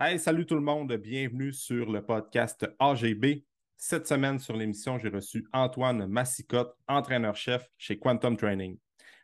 [0.00, 3.42] Hey, salut tout le monde, bienvenue sur le podcast AGB.
[3.76, 8.78] Cette semaine sur l'émission, j'ai reçu Antoine Massicotte, entraîneur-chef chez Quantum Training.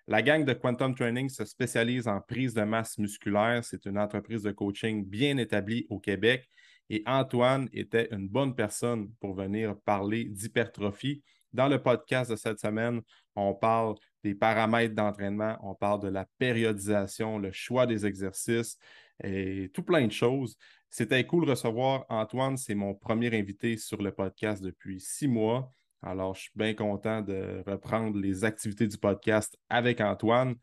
[0.09, 3.65] La gang de Quantum Training se spécialise en prise de masse musculaire.
[3.65, 6.51] C'est une entreprise de coaching bien établie au Québec.
[6.91, 11.23] Et Antoine était une bonne personne pour venir parler d'hypertrophie.
[11.53, 13.01] Dans le podcast de cette semaine,
[13.37, 13.95] on parle
[14.25, 18.77] des paramètres d'entraînement, on parle de la périodisation, le choix des exercices
[19.23, 20.57] et tout plein de choses.
[20.91, 22.57] C'était cool de recevoir Antoine.
[22.57, 25.73] C'est mon premier invité sur le podcast depuis six mois.
[26.03, 30.55] Alors, je suis bien content de reprendre les activités du podcast avec Antoine.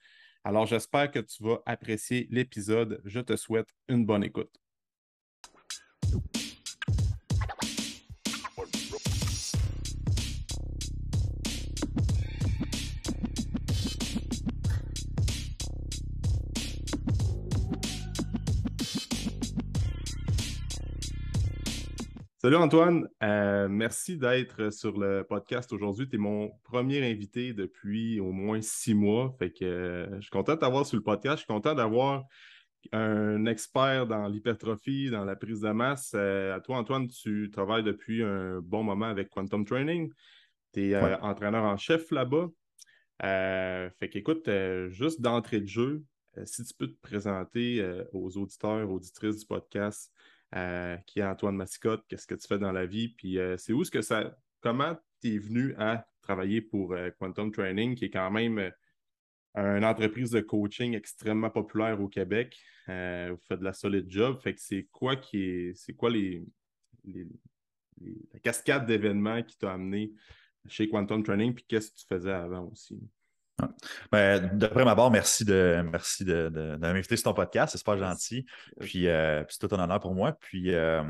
[0.43, 3.01] Alors, j'espère que tu vas apprécier l'épisode.
[3.05, 4.55] Je te souhaite une bonne écoute.
[22.41, 26.09] Salut Antoine, euh, merci d'être sur le podcast aujourd'hui.
[26.09, 29.35] Tu es mon premier invité depuis au moins six mois.
[29.37, 31.35] Fait que euh, je suis content de t'avoir sur le podcast.
[31.35, 32.23] Je suis content d'avoir
[32.93, 36.13] un expert dans l'hypertrophie, dans la prise de masse.
[36.15, 40.11] Euh, à toi, Antoine, tu travailles depuis un bon moment avec Quantum Training.
[40.73, 42.47] Tu es entraîneur en chef là-bas.
[43.19, 44.49] fait qu'écoute,
[44.89, 46.03] juste d'entrée de jeu,
[46.45, 50.11] si tu peux te présenter aux auditeurs, auditrices du podcast,
[50.55, 53.73] euh, qui est Antoine Massicotte, qu'est-ce que tu fais dans la vie, puis euh, c'est
[53.73, 54.37] où est-ce que ça.
[54.59, 58.71] Comment tu es venu à travailler pour euh, Quantum Training, qui est quand même
[59.55, 62.57] une entreprise de coaching extrêmement populaire au Québec?
[62.87, 64.39] vous faites de la solide job.
[64.41, 65.73] Fait que c'est quoi qui est.
[65.75, 66.43] C'est quoi les,
[67.05, 70.11] la cascade d'événements qui t'a amené
[70.67, 72.99] chez Quantum Training, puis qu'est-ce que tu faisais avant aussi?
[74.11, 77.71] Ben, D'après ma part, merci de merci de, de, m'inviter sur ton podcast.
[77.71, 78.45] C'est super gentil.
[78.79, 80.33] Puis, euh, c'est tout un honneur pour moi.
[80.33, 81.03] Puis, euh,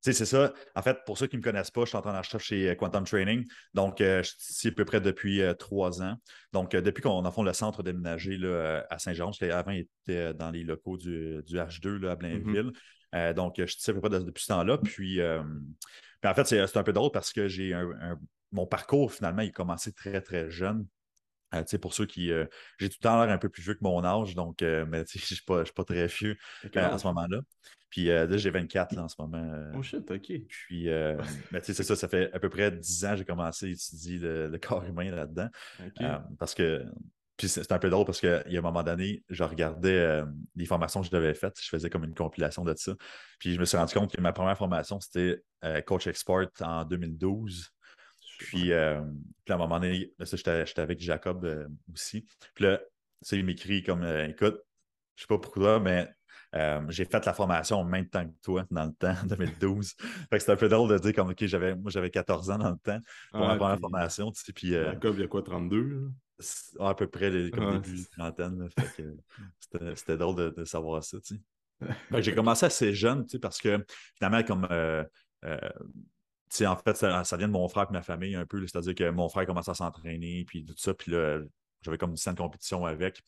[0.00, 0.52] c'est ça.
[0.74, 2.74] En fait, pour ceux qui ne me connaissent pas, je suis en train d'en chez
[2.76, 3.46] Quantum Training.
[3.74, 6.16] Donc, euh, je suis ici à peu près depuis trois ans.
[6.52, 10.50] Donc, depuis qu'on a fait le centre déménagé là, à Saint-Jean, avant, il était dans
[10.50, 12.72] les locaux du, H2 là, à Blainville.
[13.12, 13.34] Mm-hmm.
[13.34, 14.78] donc, je suis ici à peu près depuis ce temps-là.
[14.78, 17.74] Puis, en fait, c'est un peu drôle parce que j'ai
[18.52, 20.86] mon parcours, finalement, il a commencé très, très jeune.
[21.54, 22.30] Euh, pour ceux qui.
[22.30, 22.46] Euh,
[22.78, 25.04] j'ai tout le temps l'air un peu plus vieux que mon âge, donc euh, mais
[25.12, 26.36] je ne suis, pas, très vieux
[26.74, 27.40] à ce moment-là.
[27.90, 29.72] Puis là, j'ai 24 en ce moment.
[29.76, 30.32] oh shit, OK.
[30.48, 30.86] Puis,
[31.50, 34.18] mais c'est ça, ça fait à peu près 10 ans que j'ai commencé à étudier
[34.18, 35.48] le, corps humain là-dedans.
[36.38, 36.84] parce que.
[37.36, 40.22] Puis c'est un peu drôle parce qu'il y a un moment donné, je regardais
[40.54, 41.58] les formations que je devais faites.
[41.58, 42.92] Je faisais comme une compilation de ça.
[43.38, 45.42] Puis je me suis rendu compte que ma première formation, c'était
[45.86, 47.72] Coach Export en 2012.
[48.40, 49.02] Puis, euh,
[49.44, 52.26] puis, à un moment donné, j'étais avec Jacob euh, aussi.
[52.54, 52.80] Puis là,
[53.32, 54.58] il m'écrit comme euh, écoute,
[55.14, 56.08] je sais pas pourquoi, mais
[56.88, 59.94] j'ai fait la formation en même temps que toi dans le temps, en 2012.
[59.94, 62.58] fait que c'était un peu drôle de dire comme OK, j'avais, moi j'avais 14 ans
[62.58, 62.98] dans le temps
[63.30, 64.32] pour ma première formation.
[64.32, 66.10] Tu sais, puis, Jacob, il y a quoi, 32?
[66.78, 68.68] À peu près comme début de trentaine.
[69.94, 71.18] c'était, drôle de, savoir ça.
[71.20, 71.40] Tu sais.
[72.22, 73.84] j'ai commencé assez jeune, tu sais, parce que
[74.16, 74.66] finalement, comme
[76.62, 78.66] en fait, ça, vient de mon frère et ma famille un peu.
[78.66, 80.94] C'est-à-dire que mon frère commençait à s'entraîner, puis tout ça.
[80.94, 81.40] Puis là,
[81.82, 83.22] j'avais comme une scène de compétition avec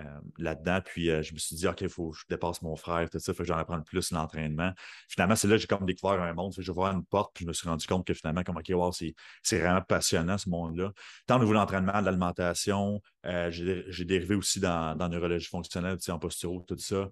[0.00, 0.02] euh,
[0.38, 0.80] là-dedans.
[0.84, 3.18] Puis euh, je me suis dit, OK, il faut que je dépasse mon frère, tout
[3.20, 3.32] ça.
[3.32, 4.72] Faut que j'en apprenne plus l'entraînement.
[5.08, 6.52] Finalement, c'est là que j'ai comme découvert un monde.
[6.58, 8.90] je vois une porte, puis je me suis rendu compte que finalement, comme, OK, wow,
[8.92, 9.14] c'est
[9.58, 10.92] vraiment passionnant ce monde-là.
[11.26, 15.96] Tant au niveau de l'entraînement, de l'alimentation, euh, j'ai dérivé aussi dans, dans neurologie fonctionnelle,
[16.08, 17.08] en posturo, tout ça.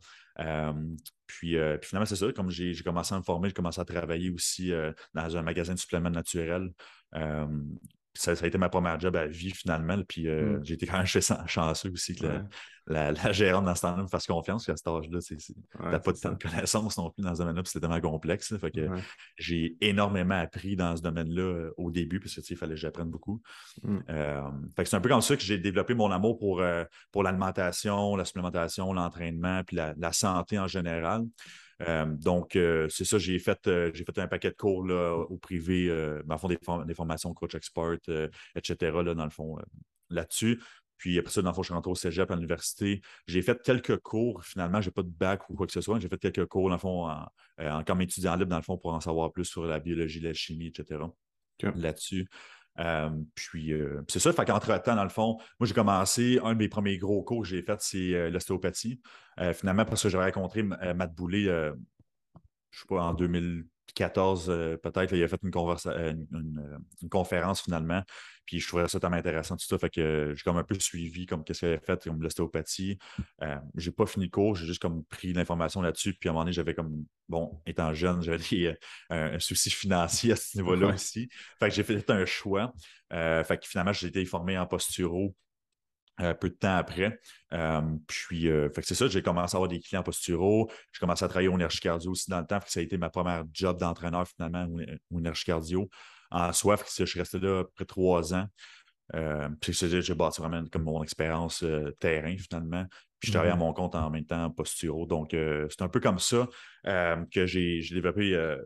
[1.39, 2.33] Puis, puis, finalement, c'est ça.
[2.33, 4.73] Comme j'ai commencé à me former, j'ai commencé à travailler aussi
[5.15, 6.71] dans un magasin de suppléments naturels
[8.15, 10.01] ça, a été ma première job à vie finalement.
[10.07, 10.65] Puis euh, mm.
[10.65, 11.07] j'ai été quand même
[11.47, 12.27] chanceux aussi que
[12.87, 14.69] la, la, gérante dans ce temps-là me fasse confiance.
[14.69, 15.37] À cet âge-là, tu
[15.81, 18.57] n'as pas de temps de connaissance non plus dans ce domaine-là, c'était tellement complexe.
[18.57, 18.89] fait que
[19.37, 23.41] j'ai énormément appris dans ce domaine-là euh, au début, parce qu'il fallait que j'apprenne beaucoup.
[23.83, 23.99] Mm.
[24.09, 24.43] Euh,
[24.85, 26.63] c'est un peu comme ça que j'ai développé mon amour pour,
[27.11, 31.25] pour l'alimentation, la supplémentation, l'entraînement, puis la, santé en général.
[31.89, 35.15] Euh, donc, euh, c'est ça, j'ai fait, euh, j'ai fait un paquet de cours là,
[35.15, 35.89] au privé,
[36.25, 37.97] dans le fond, des, formations coach expert,
[38.55, 39.57] etc., là, dans le fond,
[40.11, 40.61] là-dessus.
[41.03, 43.01] Puis après ça, dans le fond, je suis rentré au cégep à l'université.
[43.27, 45.99] J'ai fait quelques cours, finalement, je n'ai pas de bac ou quoi que ce soit.
[45.99, 48.95] J'ai fait quelques cours, dans le fond, en, comme étudiant libre, dans le fond, pour
[48.95, 51.01] en savoir plus sur la biologie, la chimie, etc.
[51.75, 52.29] Là-dessus.
[52.79, 56.59] Euh, puis euh, c'est ça, fait qu'entre-temps, dans le fond, moi j'ai commencé, un de
[56.59, 59.01] mes premiers gros cours que j'ai fait, c'est euh, l'ostéopathie.
[59.55, 64.47] finalement, parce que j'avais rencontré Matt Boulay, je sais pas, en 2000, 14,
[64.83, 65.51] peut-être, il a fait une,
[67.03, 68.03] une, conférence finalement.
[68.47, 69.79] Puis je trouvais ça tellement intéressant, tout ça.
[69.79, 72.99] Fait que j'ai comme un peu suivi comme qu'est-ce qu'il avait fait, comme l'ostéopathie.
[73.43, 76.15] Euh, j'ai pas fini le cours, j'ai juste comme pris l'information là-dessus.
[76.15, 78.79] Puis à un moment donné, j'avais comme, bon, étant jeune, j'avais
[79.11, 81.29] un souci financier à ce niveau-là aussi.
[81.61, 82.73] Fait que j'ai fait un choix.
[83.11, 85.35] fait que finalement, j'ai été formé en posturo
[86.23, 87.19] euh, peu de temps après.
[87.53, 90.71] Euh, puis, euh, c'est ça, j'ai commencé à avoir des clients posturaux.
[90.93, 92.61] J'ai commencé à travailler au Nergie Cardio aussi dans le temps.
[92.67, 94.67] ça a été ma première job d'entraîneur finalement
[95.11, 95.89] au, Nergie Cardio.
[96.31, 98.47] En soi, je suis resté là près trois ans.
[99.61, 101.65] puis j'ai bâti vraiment comme mon expérience
[101.99, 102.87] terrain finalement.
[103.19, 103.59] Puis je travaillais à mm-hmm.
[103.59, 105.07] mon compte en même temps posturo.
[105.07, 106.49] Donc, c'est un peu comme ça
[106.85, 108.57] que j'ai développé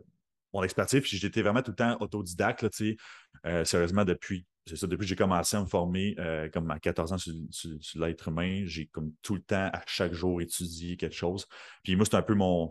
[0.53, 1.01] mon expertise.
[1.01, 5.15] Puis j'étais vraiment tout le temps autodidacte, là, sérieusement, depuis c'est ça, depuis que j'ai
[5.15, 7.33] commencé à me former, euh, comme à 14 ans sur,
[7.95, 11.45] l'être humain, j'ai comme tout le temps, à chaque jour, étudié quelque chose.
[11.83, 12.69] Puis moi, c'est un peu mon,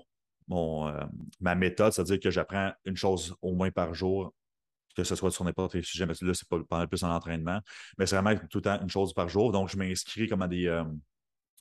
[0.48, 1.04] mon euh,
[1.40, 4.34] ma méthode, c'est-à-dire que j'apprends une chose au moins par jour,
[4.96, 7.60] que ce soit sur n'importe quel sujet, mais là, c'est pas pendant plus en entraînement,
[7.98, 9.52] mais c'est vraiment tout le temps une chose par jour.
[9.52, 10.84] Donc, je m'inscris comme à des, euh,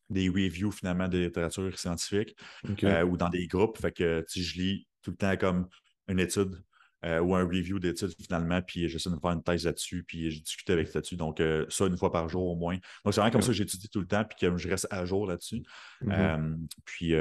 [0.09, 3.77] des reviews finalement de littérature scientifique ou dans des groupes.
[3.79, 5.67] Fait que je lis tout le temps comme
[6.07, 6.63] une étude
[7.05, 10.31] euh, ou un review d'études finalement, puis j'essaie de me faire une thèse là-dessus, puis
[10.31, 11.15] j'ai discuté avec là-dessus.
[11.15, 12.77] Donc, euh, ça, une fois par jour au moins.
[13.03, 15.05] Donc, c'est vraiment comme ça que j'étudie tout le temps, puis que je reste à
[15.05, 15.61] jour là-dessus.
[16.01, 16.11] Mm-hmm.
[16.11, 17.13] Euh, puis,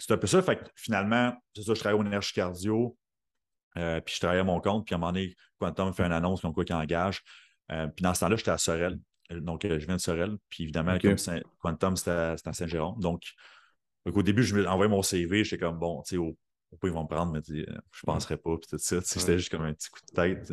[0.00, 0.42] c'est un peu ça.
[0.42, 2.94] Fait que finalement, c'est ça, je travaille au énergie cardio,
[3.74, 6.42] puis je travaille à mon compte, puis à un moment donné, Quantum fait une annonce
[6.42, 7.22] comme quoi qu'il engage.
[7.68, 8.98] puis dans ce temps-là, j'étais à Sorel.
[9.30, 10.36] Donc, je viens de Sorel.
[10.50, 11.16] Puis évidemment, comme
[11.58, 13.00] Quantum, c'était à, Saint-Jérôme.
[13.00, 13.22] Donc,
[14.04, 16.36] au début, je envoyé mon CV, j'étais comme bon, tu sais, au
[16.72, 19.00] pourquoi ils vont me prendre, mais euh, je ne penserais pas, puis tout ça.
[19.02, 20.52] C'était juste comme un petit coup de tête.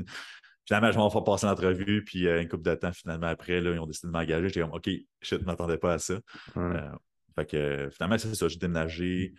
[0.66, 3.72] Finalement, je vais faire passer l'entrevue, puis euh, une couple de temps, finalement, après, là,
[3.72, 4.50] ils ont décidé de m'engager.
[4.50, 4.90] J'étais comme, OK,
[5.22, 6.20] je ne m'attendais pas à ça.
[6.58, 6.92] Euh,
[7.36, 9.34] fait que finalement, c'est ça, j'ai déménagé,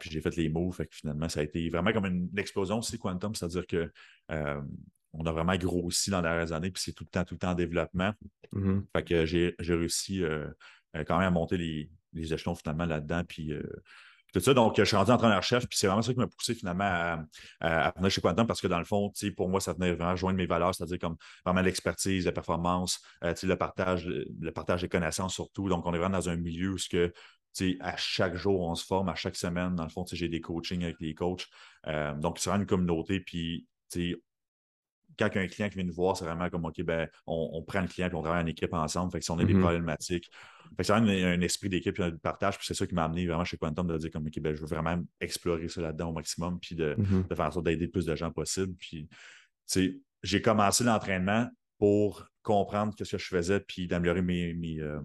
[0.00, 0.74] puis j'ai fait les moves.
[0.74, 3.90] Fait que finalement, ça a été vraiment comme une, explosion aussi, Quantum, c'est-à-dire que
[5.18, 7.38] on a vraiment grossi dans les dernières années, puis c'est tout le temps, tout le
[7.38, 8.12] temps en développement.
[8.52, 8.82] Mm-hmm.
[8.94, 10.22] Fait que j'ai réussi
[11.06, 13.52] quand même à monter les, les échelons finalement là-dedans, puis
[14.38, 17.26] Donc, je suis rendu entraîneur-chef, puis c'est vraiment ça qui m'a poussé finalement
[17.60, 20.36] à, venir chez Quantum parce que dans le fond, pour moi, ça venait vraiment rejoindre
[20.36, 25.34] mes valeurs, c'est-à-dire comme vraiment l'expertise, la performance, euh, le partage, le partage des connaissances
[25.34, 25.68] surtout.
[25.68, 27.12] Donc, on est vraiment dans un milieu où ce que
[27.80, 30.84] à chaque jour, on se forme, à chaque semaine, dans le fond, j'ai des coachings
[30.84, 31.46] avec les coachs.
[31.86, 33.66] Euh, donc, c'est vraiment une communauté, puis
[35.18, 37.08] quand il y a un client qui vient nous voir, c'est vraiment comme OK, ben,
[37.26, 39.12] on, prend le client et on travaille en équipe ensemble.
[39.12, 39.60] Fait que si on a des mm-hmm.
[39.60, 40.30] problématiques,
[40.80, 42.58] c'est vraiment un, esprit d'équipe et de partage.
[42.58, 44.60] Puis c'est ça qui m'a amené vraiment chez Quantum de dire comme OK, ben, je
[44.60, 47.34] veux vraiment explorer ça là-dedans au maximum, puis de, mm-hmm.
[47.34, 48.74] faire en sorte d'aider le plus de gens possible.
[48.74, 49.08] Puis
[50.22, 51.48] j'ai commencé l'entraînement
[51.78, 55.00] pour comprendre ce que je faisais, puis d'améliorer mes, mes, euh,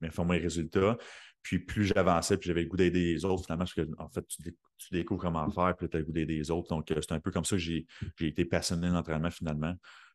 [0.00, 0.96] mes, mes résultats.
[1.44, 4.26] Puis plus j'avançais, puis j'avais le goût d'aider les autres, finalement, parce que en fait,
[4.26, 6.68] tu, découvres comment faire, puis tu as le goût d'aider les autres.
[6.70, 7.86] Donc, euh, c'est un peu comme ça que j'ai
[8.18, 9.74] été passionné d'entraînement finalement.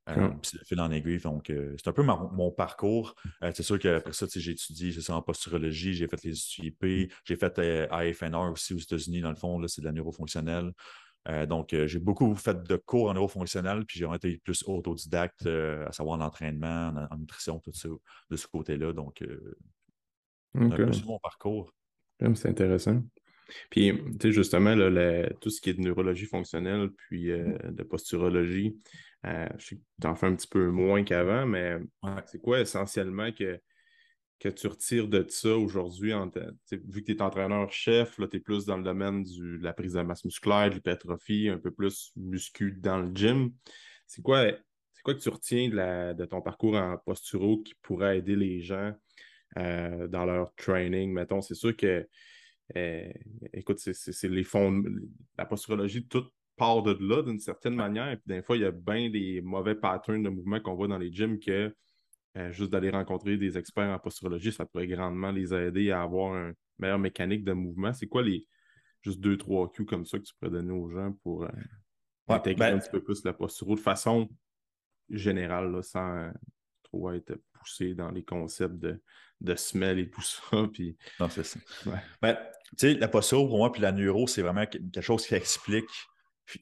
[0.10, 1.20] Euh, puis c'est le fil en aiguille.
[1.20, 3.14] Donc, euh, c'est un peu mon, parcours.
[3.54, 7.60] c'est sûr qu'après ça, j'ai étudié ça en posturologie, j'ai fait les UIP, j'ai fait
[7.92, 10.72] AFNR aussi aux États-Unis, dans le fond, c'est de la neurofonctionnelle.
[11.48, 16.18] donc, j'ai beaucoup fait de cours en neurofonctionnel, puis j'ai été plus autodidacte, à savoir
[16.18, 17.90] l'entraînement, en, nutrition, tout ça,
[18.32, 18.94] de ce côté-là.
[18.94, 19.24] Donc,
[20.54, 21.74] c'est mon parcours.
[22.36, 23.02] C'est intéressant.
[23.70, 24.76] Puis, tu sais, justement,
[25.42, 28.78] tout ce qui est de neurologie fonctionnelle, puis euh, de posturologie,
[29.26, 31.78] euh, je sais que tu en fais un petit peu moins qu'avant, mais
[32.26, 33.60] c'est quoi essentiellement que,
[34.40, 36.14] que tu retires de ça aujourd'hui?
[36.72, 40.02] Vu que tu es entraîneur-chef, tu es plus dans le domaine de la prise de
[40.02, 43.52] masse musculaire, de l'hypertrophie, un peu plus muscu dans le gym.
[44.08, 44.52] C'est quoi,
[45.04, 48.94] quoi que tu retiens de, de ton parcours en posturo qui pourrait aider les gens
[49.58, 51.42] euh, dans leur training, mettons.
[51.42, 52.08] C'est sûr que,
[52.76, 53.12] euh,
[53.54, 54.84] écoute, c'est les fonds,
[55.38, 56.26] la posturologie, tout
[56.56, 58.12] part de là d'une certaine manière.
[58.12, 60.88] Et puis, des fois, il y a bien des mauvais patterns de mouvement qu'on voit
[60.88, 61.74] dans les gyms que
[62.38, 66.36] euh, juste d'aller rencontrer des experts en posturologie, ça pourrait grandement les aider à avoir
[66.36, 67.92] une meilleure mécanique de mouvement.
[67.94, 68.46] C'est quoi les
[69.02, 71.48] juste deux, trois cues comme ça que tu pourrais donner aux gens pour
[72.28, 74.30] intégrer ben un petit peu plus la posture de façon
[75.10, 76.32] générale, sans
[76.84, 79.02] trop être poussé dans les concepts de
[79.42, 80.40] de semelles et tout ça.
[80.74, 80.98] Puis...
[81.20, 81.60] Non, c'est ça.
[82.22, 82.38] Ben,
[82.78, 85.90] tu sais, la posture, pour moi, puis la neuro, c'est vraiment quelque chose qui explique.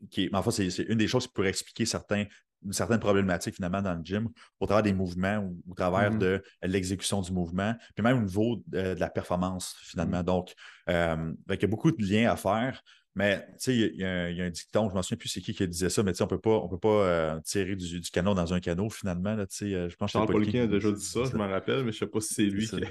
[0.09, 2.25] Qui, en fait, c'est une des choses qui pourrait expliquer certains,
[2.71, 6.17] certaines problématiques finalement dans le gym au travers des mouvements ou au travers mm-hmm.
[6.17, 10.19] de l'exécution du mouvement, puis même au niveau de, la performance finalement.
[10.19, 10.25] Mm-hmm.
[10.25, 10.53] Donc,
[10.89, 12.83] euh, il y a beaucoup de liens à faire.
[13.17, 15.55] Mais tu sais, il y, a un dicton, je ne me souviens plus c'est qui
[15.55, 18.35] qui disait ça, mais tu sais, on ne peut pas euh, tirer du, du, canon
[18.35, 19.33] dans un canot finalement.
[19.33, 21.97] Là, euh, je pense que Paul a déjà dit ça, je m'en rappelle, mais je
[21.97, 22.83] ne sais pas si c'est lui qui.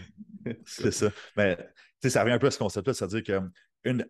[0.67, 1.13] c'est ça.
[1.37, 1.63] Mais tu
[2.03, 3.41] sais, ça revient un peu à ce concept-là, c'est-à-dire que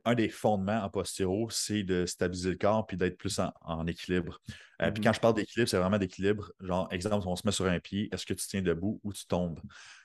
[0.06, 4.40] un des fondements en posturo, c'est de stabiliser le corps puis d'être plus en, équilibre.
[4.80, 5.04] Euh, puis mm-hmm.
[5.04, 6.50] quand je parle d'équilibre, c'est vraiment d'équilibre.
[6.60, 9.26] Genre, exemple, on se met sur un pied, est-ce que tu tiens debout ou tu
[9.26, 9.60] tombes?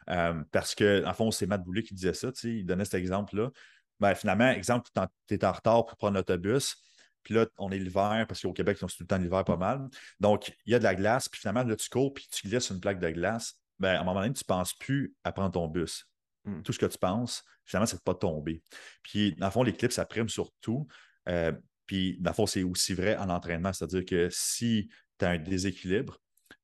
[0.10, 3.52] Euh, parce que, en fond, c'est Matt Boulet qui disait ça, il donnait cet exemple-là.
[4.02, 4.90] Ben, finalement, exemple,
[5.28, 6.76] tu es en retard pour prendre l'autobus,
[7.24, 9.58] puis là, on est l'hiver, parce qu'au Québec, ils ont tout le temps l'hiver pas
[9.58, 9.88] mal.
[10.20, 12.72] Donc, il y a de la glace, puis finalement, là, tu cours, puis tu glisses
[12.72, 13.60] une plaque de glace.
[13.78, 16.08] Ben, à un moment donné, tu ne penses plus à prendre ton bus.
[16.46, 16.64] Hmm.
[16.64, 18.64] Tout ce que tu penses, finalement, c'est de ne pas tomber.
[19.04, 20.88] Puis, dans le fond, l'équilibre, ça prime sur tout.
[21.30, 21.52] Euh,
[21.86, 23.72] puis, dans le fond, c'est aussi vrai en entraînement.
[23.72, 24.90] C'est-à-dire que si
[25.20, 26.20] tu as un déséquilibre,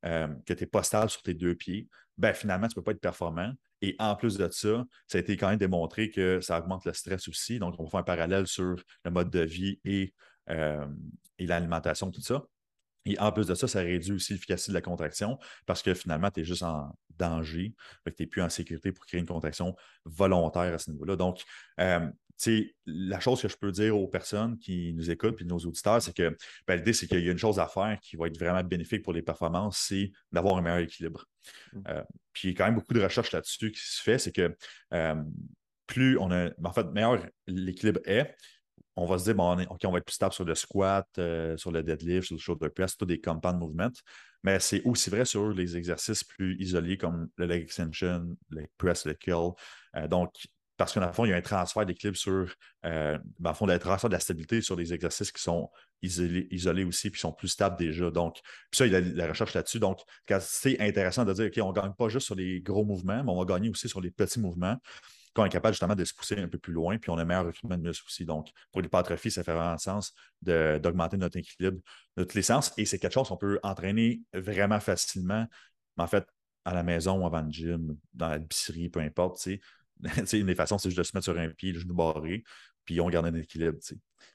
[0.05, 2.83] euh, que tu n'es pas stable sur tes deux pieds, ben, finalement, tu ne peux
[2.83, 3.53] pas être performant.
[3.81, 6.93] Et en plus de ça, ça a été quand même démontré que ça augmente le
[6.93, 7.59] stress aussi.
[7.59, 10.13] Donc, on va faire un parallèle sur le mode de vie et,
[10.49, 10.85] euh,
[11.37, 12.43] et l'alimentation, tout ça.
[13.05, 16.29] Et en plus de ça, ça réduit aussi l'efficacité de la contraction parce que finalement,
[16.29, 17.73] tu es juste en danger.
[18.05, 21.15] Tu n'es plus en sécurité pour créer une contraction volontaire à ce niveau-là.
[21.15, 21.41] Donc,
[21.79, 22.07] euh,
[22.85, 26.15] la chose que je peux dire aux personnes qui nous écoutent et nos auditeurs, c'est
[26.15, 26.35] que
[26.67, 29.03] ben, l'idée, c'est qu'il y a une chose à faire qui va être vraiment bénéfique
[29.03, 31.25] pour les performances, c'est d'avoir un meilleur équilibre.
[31.73, 31.81] Mmh.
[31.87, 32.03] Euh,
[32.33, 34.55] puis il y a quand même beaucoup de recherches là-dessus qui se fait, c'est que
[34.93, 35.15] euh,
[35.87, 38.35] plus on a, en fait, meilleur l'équilibre est,
[38.97, 41.55] on va se dire, bon, OK, on va être plus stable sur le squat, euh,
[41.55, 43.91] sur le deadlift, sur le shoulder press, tous des compound movements.
[44.43, 49.05] Mais c'est aussi vrai sur les exercices plus isolés comme le leg extension, le press,
[49.05, 49.51] le kill.
[49.95, 50.31] Euh, donc,
[50.77, 52.53] parce qu'en fond, il y a un transfert d'équilibre sur,
[52.85, 55.69] euh, ben, fond, un transfert de la stabilité sur des exercices qui sont
[56.03, 58.11] isolés, isolés aussi, puis sont plus stables déjà.
[58.11, 58.35] Donc,
[58.69, 59.79] puis ça, il y a la recherche là-dessus.
[59.79, 59.99] Donc,
[60.39, 63.31] c'est intéressant de dire, OK, on ne gagne pas juste sur les gros mouvements, mais
[63.31, 64.77] on va gagner aussi sur les petits mouvements
[65.33, 67.25] qu'on est capable justement de se pousser un peu plus loin, puis on a un
[67.25, 68.25] meilleur recrutement de muscles aussi.
[68.25, 71.79] Donc, pour l'hypertrophie, ça fait vraiment sens d'augmenter notre équilibre
[72.17, 72.73] de tous les sens.
[72.77, 75.45] Et c'est quelque chose qu'on peut entraîner vraiment facilement,
[75.97, 76.25] en fait,
[76.65, 79.47] à la maison, avant le gym, dans la l'épicerie, peu importe.
[80.33, 82.43] une des façons, c'est juste de se mettre sur un pied, le genou barré,
[82.87, 83.77] puis on garde un équilibre.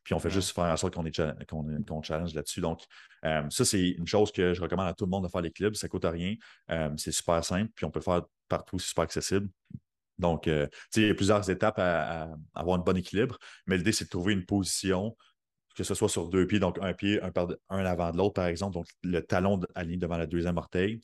[0.04, 2.60] Puis on fait juste faire en sorte qu'on est challenge là-dessus.
[2.60, 2.82] Donc,
[3.24, 5.74] euh, ça, c'est une chose que je recommande à tout le monde de faire l'équilibre.
[5.76, 6.34] Ça ne coûte rien.
[6.70, 9.48] Euh, c'est super simple, puis on peut le faire partout, c'est super accessible.
[10.18, 14.04] Donc, euh, il y a plusieurs étapes à, avoir un bon équilibre, mais l'idée, c'est
[14.04, 15.16] de trouver une position,
[15.74, 17.32] que ce soit sur deux pieds, donc un pied, un,
[17.70, 21.00] un avant de l'autre, par exemple, donc le talon aligné devant la deuxième orteil.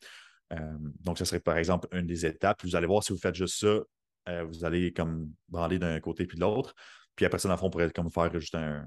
[1.01, 2.63] Donc, ce serait par exemple une des étapes.
[2.63, 3.81] Vous allez voir si vous faites juste ça,
[4.29, 6.75] euh, vous allez comme branler d'un côté puis de l'autre.
[7.17, 8.87] Puis après ça, dans le fond, on pourrait comme faire juste une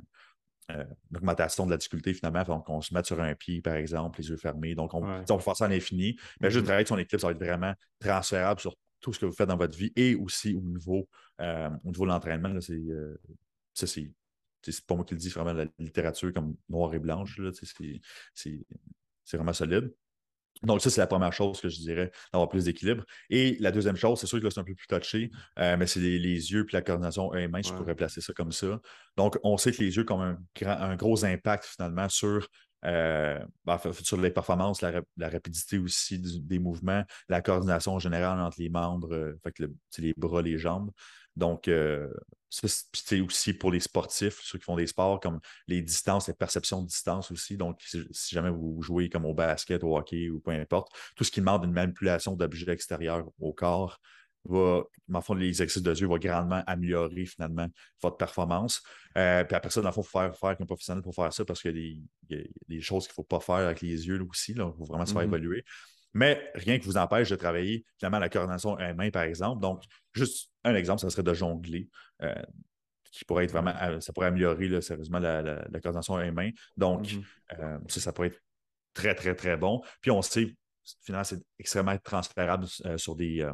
[1.14, 2.44] augmentation de la difficulté finalement.
[2.44, 4.74] Donc, on se met sur un pied, par exemple, les yeux fermés.
[4.74, 6.18] Donc, on, peut faire ça à l'infini.
[6.40, 6.66] Mais juste mm-hmm.
[6.66, 9.58] travailler son équilibre, ça va être vraiment transférable sur tout ce que vous faites dans
[9.58, 11.10] votre vie et aussi au niveau,
[11.42, 12.62] euh, au niveau de l'entraînement.
[12.62, 13.20] C'est, euh,
[13.74, 17.42] c'est, pas moi qui le dis, c'est vraiment la littérature comme noir et blanche.
[18.34, 18.60] C'est
[19.34, 19.92] vraiment solide.
[20.64, 23.04] Donc, ça, c'est la première chose que je dirais, d'avoir plus d'équilibre.
[23.30, 25.88] Et la deuxième chose, c'est sûr que là, c'est un peu plus touché, euh, mais
[25.88, 28.80] c'est les, yeux puis la coordination eux main, je pourrais placer ça comme ça.
[29.18, 32.48] Donc, on sait que les yeux ont un, un gros impact finalement sur
[32.84, 38.70] euh, ben, sur les performances, la, rapidité aussi des mouvements, la coordination générale entre les
[38.70, 39.54] membres, euh, fait
[40.00, 40.90] les bras, les jambes.
[41.36, 42.10] Donc, euh,
[42.50, 46.82] c'est aussi pour les sportifs, ceux qui font des sports comme les distances, les perceptions
[46.82, 47.56] de distance aussi.
[47.56, 51.32] Donc, si, jamais vous jouez comme au basket, au hockey ou peu importe, tout ce
[51.32, 54.00] qui demande une manipulation d'objets extérieurs au corps,
[54.46, 57.68] va, dans fond, les exercices de yeux vont grandement améliorer finalement
[58.02, 58.82] votre performance.
[59.18, 61.32] Euh, puis après ça, dans le fond, il faut faire, faire un professionnel pour faire
[61.32, 61.78] ça parce qu'il
[62.30, 64.54] y, a des choses qu'il ne faut pas faire avec les yeux aussi.
[64.54, 65.26] Il faut vraiment se faire mm-hmm.
[65.26, 65.64] évoluer.
[66.14, 69.62] Mais rien qui vous empêche de travailler finalement la coordination main, par exemple.
[69.62, 71.90] Donc, juste un exemple, ça serait de jongler.
[72.22, 72.34] Euh,
[73.12, 76.52] qui pourrait être vraiment, euh, ça pourrait améliorer sérieusement la, coordination main.
[76.78, 77.90] Donc, mm-hmm.
[77.90, 78.42] ça, ça pourrait être
[78.94, 79.82] très, très, très bon.
[80.00, 80.56] Puis on sait,
[81.04, 83.46] finalement, c'est extrêmement transférable sur des,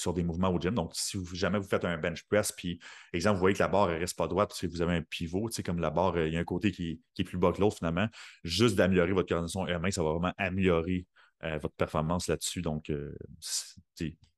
[0.00, 0.74] sur des mouvements au gym.
[0.74, 2.80] Donc, si jamais vous faites un bench press, puis,
[3.12, 5.02] exemple, vous voyez que la barre ne reste pas droite parce que vous avez un
[5.02, 7.52] pivot, tu sais, comme la barre, il y a un côté qui, est plus bas
[7.52, 8.08] que l'autre, finalement,
[8.42, 11.06] juste d'améliorer votre coordination main, ça va vraiment améliorer
[11.44, 12.62] euh, votre performance là-dessus.
[12.62, 13.14] Donc, euh,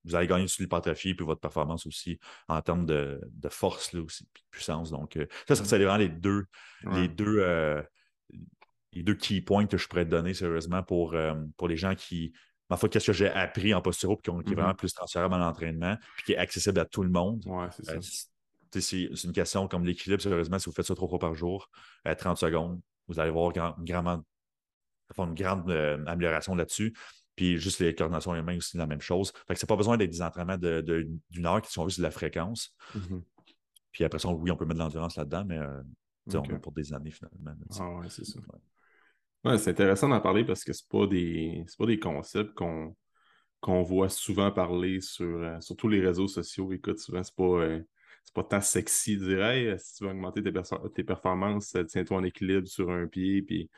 [0.05, 2.19] vous allez gagner sur l'hypertrophie puis votre performance aussi
[2.49, 4.91] en termes de, force là, aussi, puis de puissance.
[4.91, 6.45] Donc, euh, ça, ça serait vraiment les deux,
[6.93, 7.45] les deux,
[8.93, 11.15] les deux key points que je pourrais te donner sérieusement pour,
[11.57, 12.33] pour les gens qui
[12.71, 14.55] ma foi, qu'est-ce que j'ai appris en posture qui, est mm-hmm.
[14.55, 17.45] vraiment plus transférable à l'entraînement, puis qui est accessible à tout le monde.
[17.47, 21.35] Ouais, c'est c'est une question comme l'équilibre, sérieusement, si vous faites ça trois fois par
[21.35, 21.69] jour,
[22.05, 24.23] à 30 secondes, vous allez voir une,
[25.14, 26.95] grande, une grande euh, amélioration là-dessus.
[27.35, 29.33] Puis juste les coordinations humaines aussi, la même chose.
[29.47, 32.02] Fait que c'est pas besoin d'être des entraînements d'une de, heure qui sont juste de
[32.02, 32.75] la fréquence.
[32.95, 33.23] Mm-hmm.
[33.92, 35.83] Puis après ça, oui, on peut mettre de l'endurance là-dedans, mais euh,
[36.35, 37.54] on on pour des années finalement.
[37.78, 38.38] Ah ouais, c'est ça.
[39.45, 42.95] Ouais, c'est intéressant d'en parler parce que ce pas des pas des concepts qu'on
[43.62, 46.73] qu'on voit souvent parler sur, euh, sur tous les réseaux sociaux.
[46.73, 47.81] Écoute, souvent, c'est pas, euh,
[48.25, 50.52] c'est pas tant sexy de dire si tu veux augmenter tes,
[50.92, 53.71] tes performances, tiens-toi en équilibre sur un pied, puis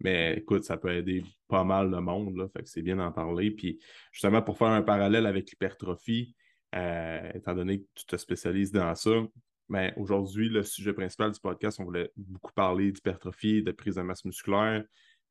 [0.00, 3.12] mais écoute, ça peut aider pas mal le monde, là, fait que c'est bien d'en
[3.12, 3.50] parler.
[3.50, 3.78] Puis
[4.12, 6.34] justement, pour faire un parallèle avec l'hypertrophie,
[6.74, 9.22] euh, étant donné que tu te spécialises dans ça,
[9.68, 14.02] mais aujourd'hui, le sujet principal du podcast, on voulait beaucoup parler d'hypertrophie, de prise de
[14.02, 14.84] masse musculaire.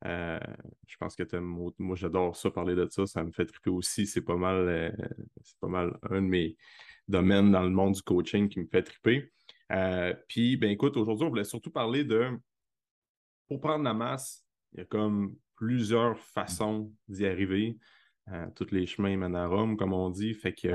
[0.06, 0.40] Euh,
[0.88, 3.06] je pense que moi, j'adore ça, parler de ça.
[3.06, 4.06] Ça me fait triper aussi.
[4.06, 4.92] C'est pas mal, euh,
[5.42, 6.58] c'est pas mal un de mes
[7.08, 9.32] domaines dans le monde du coaching qui me fait triper.
[10.28, 12.32] puis, ben écoute, aujourd'hui, on voulait surtout parler de
[13.48, 14.45] pour prendre la masse,
[14.76, 17.78] il y a comme plusieurs façons d'y arriver.
[18.32, 20.34] Euh, tous les chemins mènent à Rome, comme on dit.
[20.34, 20.68] Fait que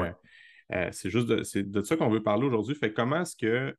[0.73, 2.75] euh, c'est juste de, de ça qu'on veut parler aujourd'hui.
[2.75, 3.77] Fait comment est-ce que,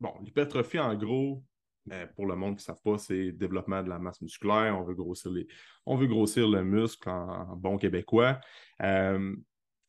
[0.00, 1.42] bon, l'hypertrophie, en gros,
[1.90, 4.78] euh, pour le monde qui ne savent pas, c'est développement de la masse musculaire.
[4.78, 5.48] On veut grossir, les,
[5.86, 8.40] on veut grossir le muscle en, bon québécois.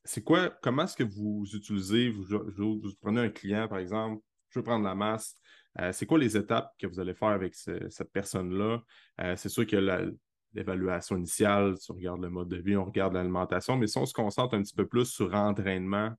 [0.02, 2.24] c'est quoi, comment est-ce que vous utilisez, vous,
[2.56, 5.36] vous, prenez un client, par exemple, je veux prendre la masse,
[5.80, 8.80] euh, c'est quoi les étapes que vous allez faire avec cette personne-là?
[9.20, 9.76] Euh, c'est sûr que
[10.54, 14.14] l'évaluation initiale, tu regardes le mode de vie, on regarde l'alimentation, mais si on se
[14.14, 16.12] concentre un petit peu plus sur l'entraînement,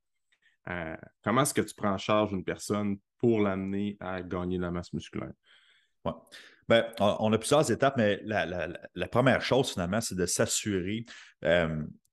[0.69, 4.63] euh, comment est-ce que tu prends en charge une personne pour l'amener à gagner de
[4.63, 5.31] la masse musculaire?
[6.05, 6.13] Ouais.
[6.69, 11.05] Ben, on a plusieurs étapes, mais la, première chose, finalement, c'est de s'assurer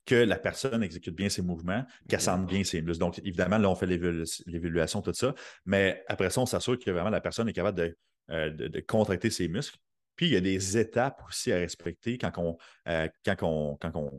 [0.06, 3.00] que la personne exécute bien ses mouvements, qu'elle sente bien ses muscles.
[3.00, 5.34] Donc, évidemment, là, on fait l'évaluation, tout ça,
[5.64, 7.94] mais après ça, on s'assure que vraiment la personne est capable
[8.30, 9.78] euh, de, contracter ses muscles.
[10.16, 12.56] Puis, il y a des étapes aussi à respecter quand on,
[12.88, 14.10] euh, quand quand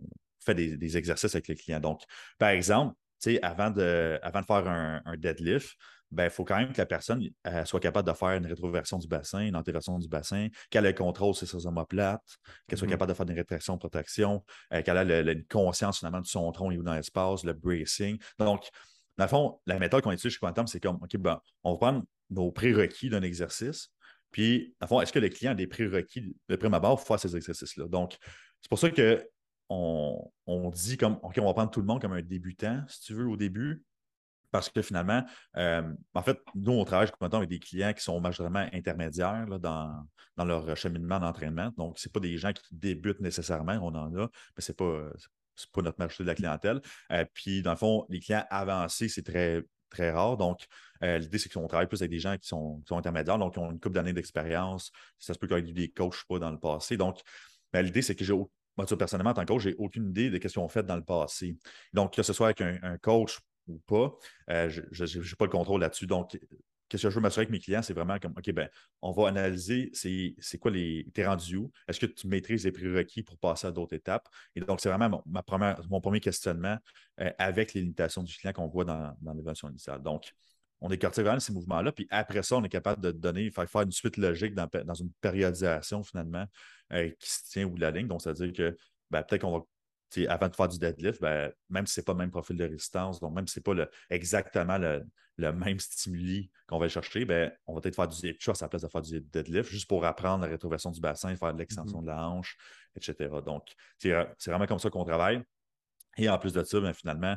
[0.43, 1.79] fait des, exercices avec les clients.
[1.79, 2.01] Donc,
[2.37, 2.95] par exemple,
[3.41, 5.75] avant de, avant de faire un deadlift,
[6.11, 7.21] il ben, faut quand même que la personne
[7.65, 10.97] soit capable de faire une rétroversion du bassin, une antéversion du bassin, qu'elle ait le
[10.97, 12.21] contrôle sur ses omoplates,
[12.67, 12.91] qu'elle soit mm-hmm.
[12.91, 14.43] capable de faire une rétraction, protection,
[14.73, 18.17] euh, qu'elle ait une conscience finalement de son tronc au niveau dans l'espace, le bracing.
[18.39, 18.69] Donc,
[19.17, 21.77] dans le fond, la méthode qu'on utilise chez Quantum, c'est comme, OK, ben, on va
[21.77, 23.89] prendre nos prérequis d'un exercice,
[24.35, 27.07] puis, dans le fond, est-ce que le client a des prérequis de prime abord pour
[27.07, 27.87] faire ces exercices-là?
[27.87, 28.17] Donc,
[28.61, 29.25] c'est pour ça que
[29.69, 32.99] on, on, dit comme, OK, on va prendre tout le monde comme un débutant, si
[32.99, 33.83] tu veux, au début,
[34.55, 35.21] parce que finalement,
[35.57, 35.83] euh,
[36.13, 40.05] en fait, nous, on travaille avec des clients qui sont majoritairement intermédiaires dans,
[40.37, 41.71] leur cheminement d'entraînement.
[41.77, 45.09] Donc, ce pas des gens qui débutent nécessairement, on en a, mais ce n'est pas,
[45.73, 46.79] pas notre marché de la clientèle.
[47.11, 50.37] Euh, puis, dans le fond, les clients avancés, c'est très, très rare.
[50.37, 50.65] Donc,
[51.03, 53.71] euh, l'idée, c'est qu'on travaille plus avec des gens qui sont, intermédiaires, donc qui ont
[53.71, 54.89] une couple d'années d'expérience.
[55.19, 56.95] Ça se peut qu'ils aient eu des coachs pas dans le passé.
[56.95, 57.19] Donc,
[57.73, 58.33] ben, l'idée, c'est que j'ai
[58.77, 60.95] moi, personnellement, en tant que coach, j'ai aucune idée de ce qu'ils ont fait dans
[60.95, 61.57] le passé.
[61.91, 64.15] Donc, que ce soit avec un coach ou pas.
[64.49, 66.07] Euh, je n'ai pas le contrôle là-dessus.
[66.07, 66.37] Donc,
[66.89, 68.69] qu'est-ce que je veux m'assurer avec mes clients, c'est vraiment comme, OK, ben,
[69.01, 71.07] on va analyser c'est quoi les.
[71.13, 71.71] T'es rendu où?
[71.87, 74.27] Est-ce que tu maîtrises les prérequis pour passer à d'autres étapes?
[74.55, 76.77] Et donc, c'est vraiment mon, ma première, mon premier questionnement
[77.21, 80.01] euh, avec les limitations du client qu'on voit dans, dans initiale.
[80.01, 80.33] Donc,
[80.81, 83.81] on écarte vraiment ces mouvements-là, puis après ça, on est capable de donner, faire, faire
[83.81, 86.45] une suite logique dans, une périodisation finalement
[86.93, 88.07] euh, qui se tient au bout de la ligne.
[88.07, 88.77] Donc, ça veut dire que
[89.09, 89.63] ben, peut-être qu'on va
[90.27, 92.63] avant de faire du deadlift, ben, même si ce n'est pas le même profil de
[92.63, 95.03] résistance, donc même si ce n'est pas le, exactement le,
[95.37, 98.81] même stimuli qu'on va chercher, ben, on va peut-être faire du hip à la place
[98.81, 102.03] de faire du deadlift, juste pour apprendre la rétroversion du bassin, faire de l'extension mm-hmm.
[102.03, 102.57] de la hanche,
[102.95, 103.29] etc.
[103.45, 104.11] Donc, c'est
[104.47, 105.43] vraiment comme ça qu'on travaille.
[106.17, 107.35] Et en plus de ça, ben, finalement,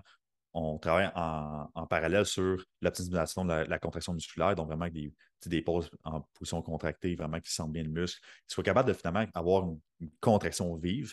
[0.55, 5.13] on travaille en, parallèle sur l'optimisation de la, contraction musculaire, donc vraiment avec des,
[5.47, 8.95] des poses en position contractée, vraiment qui sentent bien le muscle, qu'il soit capable de
[8.95, 9.69] finalement avoir
[10.01, 11.13] une contraction vive.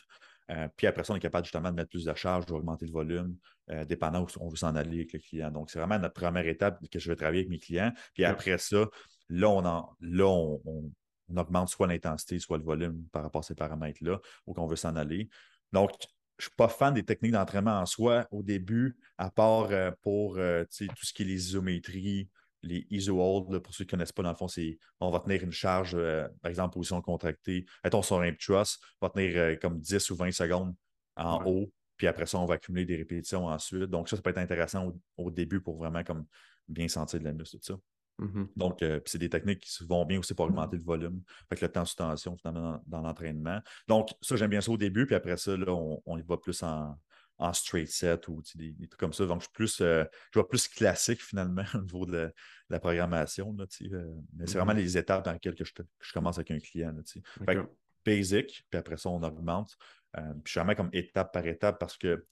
[0.51, 2.91] Euh, puis après ça, on est capable justement de mettre plus de charge, d'augmenter le
[2.91, 3.35] volume,
[3.71, 5.51] euh, dépendant où on veut s'en aller avec le client.
[5.51, 7.91] Donc, c'est vraiment notre première étape que je vais travailler avec mes clients.
[8.13, 8.87] Puis après ça,
[9.29, 10.91] là, on,
[11.35, 14.95] augmente soit l'intensité, soit le volume par rapport à ces paramètres-là, où on veut s'en
[14.95, 15.29] aller.
[15.71, 15.91] Donc,
[16.37, 19.91] je ne suis pas fan des techniques d'entraînement en soi au début, à part euh,
[20.01, 22.29] pour tout ce qui est les isométries,
[22.65, 25.19] les ISO hold, pour ceux qui ne connaissent pas, dans le fond, c'est on va
[25.19, 27.65] tenir une charge, euh, par exemple, position contractée.
[27.83, 30.75] Mettons sur un truss, on va tenir euh, comme 10 ou 20 secondes
[31.15, 33.83] en haut, puis après ça, on va accumuler des répétitions ensuite.
[33.83, 36.25] Donc, ça, ça peut être intéressant au, début pour vraiment comme
[36.67, 37.79] bien sentir de la muscle, tout ça.
[38.19, 38.47] Mm-hmm.
[38.55, 41.21] Donc, euh, c'est des techniques qui vont bien aussi pour augmenter le volume.
[41.49, 43.61] Fait le temps sous tension, finalement, dans, l'entraînement.
[43.87, 46.37] Donc, ça, j'aime bien ça au début, puis après ça, là, on, on y va
[46.37, 46.97] plus en,
[47.37, 49.25] en straight set ou des, trucs comme ça.
[49.25, 52.33] Donc, je, suis plus, euh, je vois plus classique finalement au niveau de
[52.69, 53.53] la, programmation.
[53.57, 54.77] Là, euh, mais c'est vraiment mm-hmm.
[54.77, 56.93] les étapes dans lesquelles je, commence avec un client.
[56.93, 57.65] Là,
[58.05, 59.75] basic, puis après ça, on augmente.
[60.17, 62.25] Euh, puis je suis vraiment comme étape par étape parce que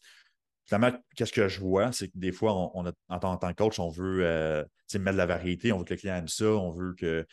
[0.65, 3.89] finalement, qu'est-ce que je vois, c'est que des fois, on, en, tant, que coach, on
[3.89, 7.25] veut mettre de la variété, on veut que le client aime ça, on veut que,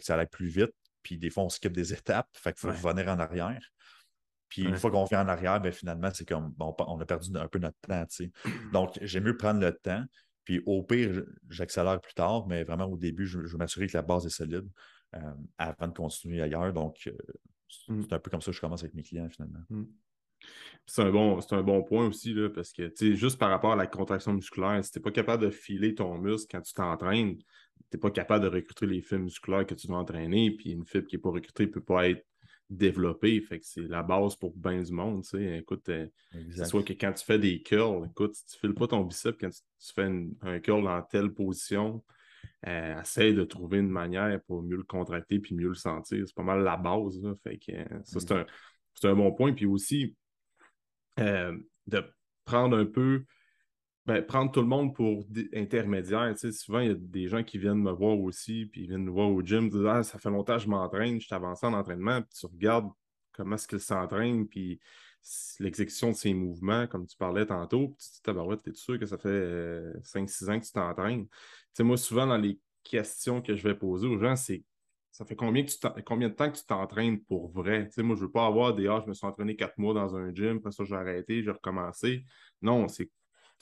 [0.00, 0.72] ça aille plus vite.
[1.02, 2.28] Puis des fois, on skip des étapes.
[2.32, 3.62] Fait qu'il faut revenir en arrière.
[4.52, 7.48] Puis une fois qu'on vient en arrière, ben, finalement, c'est comme on a perdu un
[7.48, 8.04] peu notre temps.
[8.70, 10.04] Donc, j'aime mieux prendre le temps.
[10.44, 14.02] Puis au pire, j'accélère plus tard, mais vraiment au début, je, veux m'assurer que la
[14.02, 14.68] base est solide
[15.14, 15.20] euh,
[15.56, 16.70] avant de continuer ailleurs.
[16.74, 17.10] Donc,
[17.88, 18.02] mm.
[18.02, 19.60] c'est un peu comme ça que je commence avec mes clients finalement.
[19.70, 19.84] Mm.
[20.84, 23.86] C'est un, bon, un bon point aussi, là, parce que juste par rapport à la
[23.86, 27.44] contraction musculaire, si tu n'es pas capable de filer ton muscle quand tu t'entraînes, tu
[27.94, 31.06] n'es pas capable de recruter les fibres musculaires que tu dois entraîner, puis une fibre
[31.06, 32.26] qui n'est pas recrutée ne peut pas être
[32.72, 33.40] développée.
[33.40, 35.24] Fait que c'est la base pour bien du monde.
[35.34, 36.06] Écoute, euh,
[36.64, 39.38] soit que quand tu fais des curls, écoute, si tu ne files pas ton biceps
[39.40, 42.02] quand tu, fais un curl dans telle position,
[42.66, 46.22] euh, essaie de trouver une manière pour mieux le contracter puis mieux le sentir.
[46.26, 47.20] C'est pas mal la base.
[47.42, 49.52] Fait que, euh, ça, c'est un, un, bon point.
[49.52, 50.16] Puis aussi,
[51.18, 51.56] euh,
[51.86, 52.04] de
[52.44, 53.24] prendre un peu,
[54.04, 56.34] ben, prendre tout le monde pour intermédiaire.
[56.34, 59.04] Tu souvent, il y a des gens qui viennent me voir aussi, puis ils viennent
[59.04, 61.66] nous voir au gym, disent Ah, ça fait longtemps que je m'entraîne, je suis avancé
[61.66, 62.90] en entraînement, puis tu regardes
[63.32, 64.80] comment est-ce qu'il s'entraîne, puis
[65.60, 69.06] l'exécution de ses mouvements, comme tu parlais tantôt, puis tu te dis, t'es sûr que
[69.06, 71.26] ça fait 5-6 euh, ans que tu t'entraînes?
[71.74, 74.64] Tu moi, souvent, dans les questions que je vais poser aux gens, c'est
[75.12, 75.64] ça fait combien,
[76.06, 77.88] combien de temps que tu t'entraînes pour vrai?
[77.90, 79.92] Tu moi, je ne veux pas avoir des Ah, je me suis entraîné quatre mois
[79.92, 82.24] dans un gym, après ça, j'ai arrêté, j'ai recommencé.
[82.62, 83.10] Non, c'est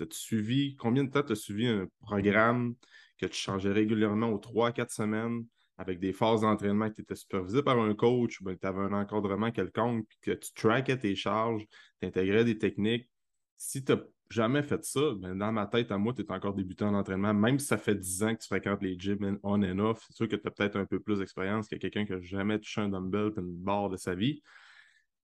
[0.03, 2.75] as suivi, combien de temps tu as suivi un programme
[3.19, 5.45] que tu changeais régulièrement aux trois, quatre semaines
[5.81, 8.93] avec des phases d'entraînement que tu étais supervisé par un coach, ben, tu avais un
[8.93, 11.65] encadrement quelconque, puis que tu trackais tes charges,
[12.01, 13.09] tu intégrais des techniques?
[13.57, 16.55] Si tu n'as jamais fait ça, ben, dans ma tête, à moi, tu es encore
[16.55, 17.33] débutant en entraînement.
[17.33, 20.17] Même si ça fait 10 ans que tu fréquentes les gyms on and off, c'est
[20.17, 22.83] sûr que tu as peut-être un peu plus d'expérience que quelqu'un qui n'a jamais touché
[22.83, 24.43] un dumbbell et une barre de sa vie.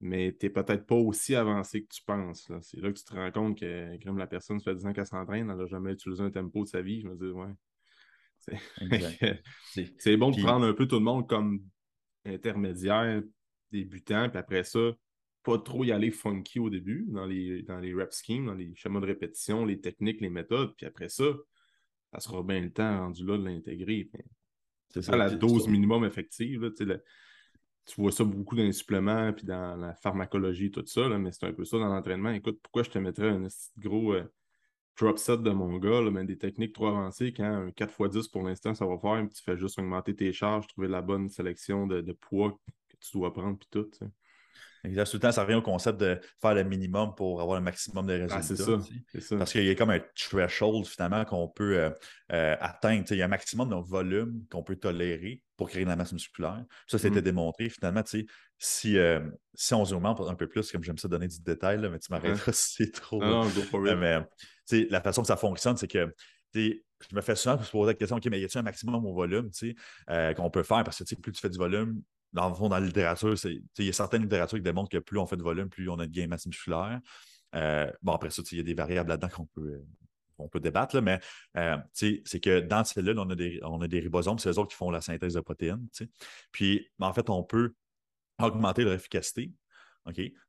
[0.01, 2.51] Mais tu n'es peut-être pas aussi avancé que tu penses.
[2.61, 4.93] C'est là que tu te rends compte que comme la personne, ça fait 10 ans
[4.93, 7.01] qu'elle s'entraîne, elle n'a jamais utilisé un tempo de sa vie.
[7.01, 7.55] Je me dis, ouais.
[9.99, 11.63] C'est bon de prendre un peu tout le monde comme
[12.25, 13.23] intermédiaire,
[13.73, 14.93] débutant, puis après ça,
[15.43, 18.75] pas trop y aller funky au début, dans les, dans les rep schemes, dans les
[18.75, 20.75] schémas de répétition, les techniques, les méthodes.
[20.77, 21.25] Puis après ça,
[22.13, 24.11] ça sera bien le temps rendu là de l'intégrer.
[24.91, 26.73] C'est ça la dose minimum effective.
[27.87, 31.47] Tu vois ça beaucoup dans les suppléments puis dans la pharmacologie, tout ça, mais c'est
[31.47, 32.31] un peu ça dans l'entraînement.
[32.31, 33.47] Écoute, pourquoi je te mettrais un
[33.79, 34.25] gros euh,
[34.99, 38.75] drop set de mon gars, là, des techniques trop avancées, quand un 4x10 pour l'instant,
[38.75, 42.59] ça va faire, tu fais juste augmenter tes charges, trouver la bonne sélection de, poids
[42.89, 43.89] que tu dois prendre, puis tout.
[44.87, 45.11] Exact.
[45.11, 48.07] Tout le temps, ça revient au concept de faire le minimum pour avoir le maximum
[48.07, 48.79] de ah, résultats.
[49.09, 51.91] c'est ça, Parce qu'il y a comme un threshold finalement qu'on peut euh,
[52.33, 53.05] euh, atteindre.
[53.11, 56.13] Il y a un maximum de volume qu'on peut tolérer pour créer de la masse
[56.13, 56.65] musculaire.
[56.87, 57.25] Ça, c'était mm.
[57.25, 57.69] démontré.
[57.69, 58.03] Finalement,
[58.59, 59.21] si, euh,
[59.55, 62.53] si on augmente un peu plus, comme j'aime ça donner du détail, mais tu m'arrêteras
[62.53, 63.21] si c'est trop.
[63.21, 63.51] Non,
[63.97, 64.21] mais
[64.91, 66.15] la façon que ça fonctionne, c'est que
[66.55, 69.51] je me fais souvent poser la question, OK, mais y a-t-il un maximum au volume
[70.37, 70.85] qu'on peut faire?
[70.85, 72.01] Parce que plus tu fais du volume,
[72.33, 75.19] dans le fond, dans la littérature, il y a certaines littératures qui démontrent que plus
[75.19, 77.01] on fait de volume, plus on a de gain masse musculaire.
[77.55, 79.83] Euh, bon, après ça, il y a des variables là-dedans qu'on peut,
[80.39, 81.19] on peut débattre, mais
[81.57, 84.59] euh, c'est que dans ces cellules, on a des, on a des ribosomes, c'est eux
[84.59, 85.87] autres qui font la synthèse de protéines.
[86.53, 87.75] Puis, en fait, on peut
[88.39, 89.53] augmenter leur efficacité.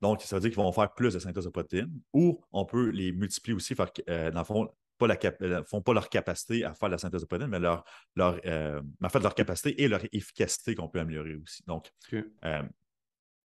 [0.02, 2.90] Donc, ça veut dire qu'ils vont faire plus de synthèse de protéines ou on peut
[2.90, 6.64] les multiplier aussi, faire, euh, dans le fond, pas la euh, font pas leur capacité
[6.64, 7.84] à faire la synthèse de protéines, mais leur,
[8.16, 11.64] leur, euh, fait, leur capacité et leur efficacité qu'on peut améliorer aussi.
[11.68, 12.64] Donc, euh,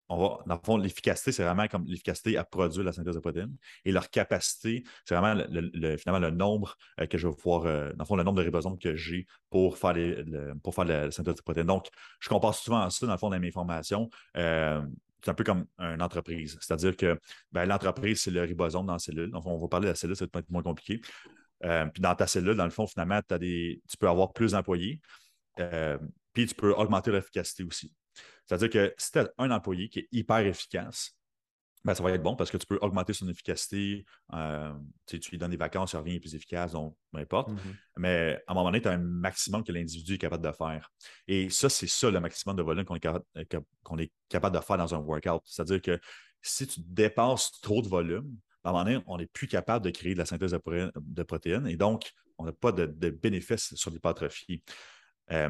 [0.10, 3.20] on va, dans le fond, l'efficacité, c'est vraiment comme l'efficacité à produire la synthèse de
[3.20, 3.56] protéines.
[3.86, 6.78] Et leur capacité, c'est vraiment le, finalement le nombre
[7.10, 9.94] que je vais pouvoir, dans le fond, le nombre de ribosomes que j'ai pour faire,
[9.94, 10.26] les,
[10.64, 11.68] pour faire la, synthèse de protéines.
[11.68, 11.88] Donc,
[12.20, 14.10] je compare souvent à ça, dans le fond, dans mes formations.
[14.34, 16.58] c'est un peu comme une entreprise.
[16.60, 17.18] C'est-à-dire que
[17.54, 19.32] ben, l'entreprise, c'est le ribosome dans la cellule.
[19.32, 21.00] Donc, on va parler de la cellule, ça va être moins compliqué.
[21.64, 24.52] Euh, puis dans ta cellule, dans le fond, finalement, as des, tu peux avoir plus
[24.52, 25.00] d'employés.
[25.60, 25.98] Euh,
[26.34, 27.94] puis tu peux augmenter l'efficacité aussi.
[28.46, 31.16] C'est-à-dire que si tu as un employé qui est hyper efficace,
[31.84, 34.06] ben, ça va être bon parce que tu peux augmenter son efficacité.
[34.34, 34.72] Euh,
[35.08, 37.50] tu lui donnes des vacances, il revient plus efficace, donc peu importe.
[37.50, 37.76] Mm-hmm.
[37.98, 40.92] Mais à un moment donné, tu as un maximum que l'individu est capable de faire.
[41.28, 44.94] Et ça, c'est ça le maximum de volume qu'on est, est, capable de faire dans
[44.94, 45.42] un workout.
[45.46, 46.00] C'est-à-dire que
[46.42, 49.90] si tu dépasses trop de volume, à un moment donné, on n'est plus capable de
[49.90, 54.64] créer de la synthèse de, protéines et donc, on n'a pas de, bénéfices sur l'hypertrophie.
[55.32, 55.50] Euh,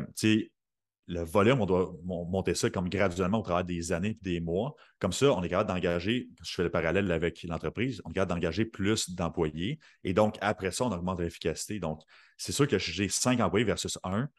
[1.08, 4.76] le volume, on doit monter ça comme graduellement au travers des années et des mois.
[5.00, 8.40] Comme ça, on est capable d'engager, je fais le parallèle avec l'entreprise, on est capable
[8.40, 9.80] d'engager plus d'employés.
[10.04, 11.80] Et donc, après ça, on augmente l'efficacité.
[11.80, 12.02] Donc,
[12.38, 14.30] c'est sûr que j'ai cinq employés versus un,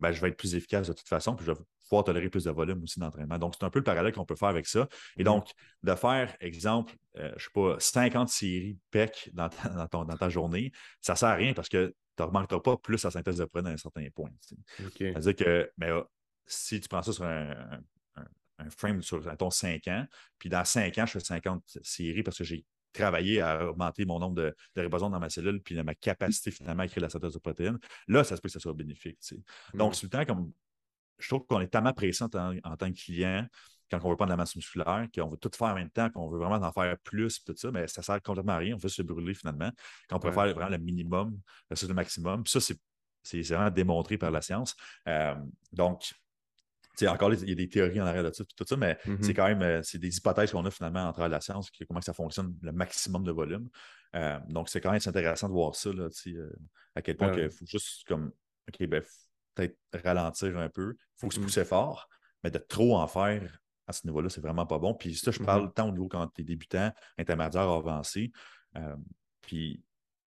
[0.00, 1.46] ben, je vais être plus efficace de toute façon, puis
[1.90, 3.36] pouvoir tolérer plus de volume aussi d'entraînement.
[3.36, 4.88] Donc, c'est un peu le parallèle qu'on peut faire avec ça.
[5.18, 5.50] Et donc,
[5.82, 10.28] de faire, exemple, euh, je ne sais pas, 50 séries PEC dans ta, dans, ta
[10.28, 13.44] journée, ça ne sert à rien parce que tu n'augmenteras pas plus la synthèse de
[13.44, 14.30] protéines à un certain point.
[14.96, 16.02] C'est-à-dire que mais, euh,
[16.46, 17.54] si tu prends ça sur un,
[18.76, 20.06] frame sur, 5 ans,
[20.38, 24.18] puis dans 5 ans, je fais 50 séries parce que j'ai travailler à augmenter mon
[24.18, 27.34] nombre de, de ribosomes dans ma cellule, puis ma capacité finalement à créer la synthèse
[27.34, 29.18] de protéines, là, ça se peut que ça soit bénéfique.
[29.74, 30.52] Donc, c'est le temps comme.
[31.20, 33.46] Je trouve qu'on est tellement pressé en, tant que client
[33.90, 36.08] quand on veut prendre de la masse musculaire, qu'on veut tout faire en même temps,
[36.10, 38.76] qu'on veut vraiment en faire plus, tout ça, mais ça sert complètement à rien.
[38.76, 39.70] On veut se brûler finalement.
[40.08, 41.36] Quand on peut faire vraiment le minimum
[41.72, 42.44] c'est le maximum.
[42.44, 42.74] Puis ça,
[43.22, 44.76] c'est vraiment démontré par la science.
[45.08, 45.34] Euh,
[45.72, 46.14] donc,
[47.08, 49.22] encore, il y a des théories en arrière de ça, tout ça, mais mm-hmm.
[49.22, 52.12] c'est quand même euh, c'est des hypothèses qu'on a finalement entre la science, comment ça
[52.12, 53.68] fonctionne, le maximum de volume.
[54.14, 56.52] Euh, donc, c'est quand même intéressant de voir ça, là, euh,
[56.94, 58.32] à quel point il faut juste comme
[58.68, 59.02] OK, ben,
[59.54, 60.94] peut-être ralentir un peu.
[60.98, 61.42] Il faut se mm-hmm.
[61.42, 62.08] pousser fort,
[62.44, 64.94] mais de trop en faire à ce niveau-là, c'est vraiment pas bon.
[64.94, 65.74] Puis ça, je parle mm-hmm.
[65.74, 68.32] tant au niveau quand tu es débutant, intermédiaire, avancé.
[69.40, 69.82] puis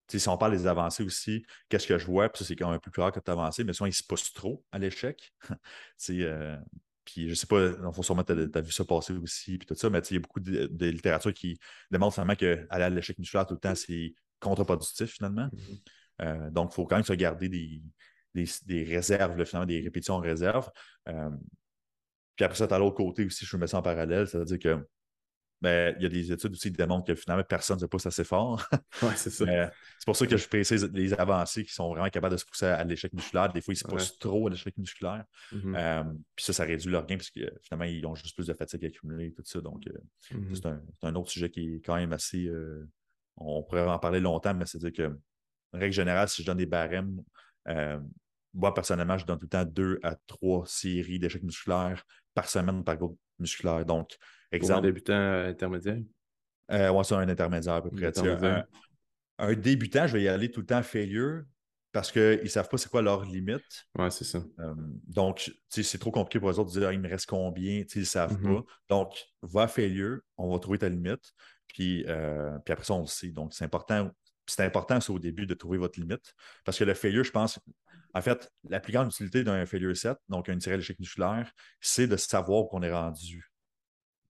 [0.08, 2.28] si on parle des avancées aussi, qu'est-ce que je vois?
[2.28, 3.94] Puis ça, c'est quand même un peu plus rare que tu avancé, mais souvent, ils
[3.94, 5.32] se poussent trop à l'échec.
[6.10, 6.56] euh,
[7.04, 9.74] puis je sais pas, il faut sûrement tu as, vu ça passer aussi, puis tout
[9.74, 11.58] ça, mais il y a beaucoup de, littérature qui
[11.90, 15.48] démontre finalement qu'aller à l'échec musculaire tout le temps, c'est contre-productif finalement.
[16.22, 17.82] Euh, donc, il faut quand même se garder des,
[18.66, 20.70] des, réserves, finalement, des répétitions en réserve.
[21.08, 21.30] Euh,
[22.36, 24.86] puis après ça, tu as l'autre côté aussi, je mets ça en parallèle, c'est-à-dire que
[25.62, 28.06] mais il y a des études aussi qui démontrent que finalement, personne ne se pousse
[28.06, 28.62] assez fort.
[29.02, 29.44] Oui, c'est ça.
[29.44, 32.66] c'est pour ça que je précise les avancées qui sont vraiment capables de se pousser
[32.66, 33.52] à l'échec musculaire.
[33.52, 35.24] Des fois, ils se poussent trop à l'échec musculaire.
[35.52, 35.76] Mm-hmm.
[35.76, 38.54] Euh, puis ça, ça réduit leur gain parce que finalement, ils ont juste plus de
[38.54, 39.60] fatigue accumulée et tout ça.
[39.60, 39.92] Donc, euh,
[40.34, 40.80] mm-hmm.
[41.00, 42.46] c'est un, autre sujet qui est quand même assez.
[42.46, 42.88] Euh,
[43.36, 45.18] on pourrait en parler longtemps, mais c'est-à-dire que,
[45.72, 47.22] règle générale, si je donne des barèmes,
[48.56, 52.02] moi, personnellement, je donne tout le temps deux à trois séries d'échecs musculaires
[52.34, 53.84] par semaine par groupe musculaire.
[53.84, 54.16] Donc,
[54.52, 54.80] Exemple.
[54.80, 55.98] Pour un débutant euh, intermédiaire?
[56.70, 58.12] Euh, ouais, c'est un intermédiaire à peu près.
[59.38, 61.42] Un, débutant, je vais y aller tout le temps failure
[61.92, 63.86] parce qu'ils ne savent pas c'est quoi leur limite.
[63.98, 64.42] Ouais, c'est ça.
[64.60, 64.74] Euh,
[65.06, 68.04] donc, c'est trop compliqué pour eux autres de dire il me reste combien, ils ne
[68.04, 68.62] savent mm-hmm.
[68.62, 68.64] pas.
[68.88, 71.32] Donc, va failure, on va trouver ta limite.
[71.68, 73.30] Puis, euh, puis après ça, on le sait.
[73.30, 74.10] Donc, c'est important.
[74.48, 76.32] C'est important, au début, de trouver votre limite.
[76.64, 77.58] Parce que le failure, je pense,
[78.16, 81.52] en fait, la plus grande utilité d'un failure set, donc un tiré d'échec musculaire,
[81.82, 83.52] c'est de savoir qu'on est rendu.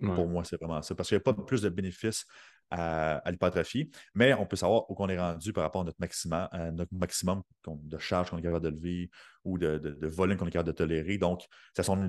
[0.01, 0.95] Pour moi, c'est vraiment ça.
[0.97, 2.27] Parce qu'il n'y a pas plus de bénéfices
[2.69, 6.49] à, l'hypertrophie, mais on peut savoir où on est rendu par rapport à notre maximum,
[6.73, 9.11] notre maximum de charge qu'on est capable de lever
[9.45, 11.17] ou de, volume qu'on est capable de tolérer.
[11.17, 11.43] Donc,
[11.75, 12.03] ça a son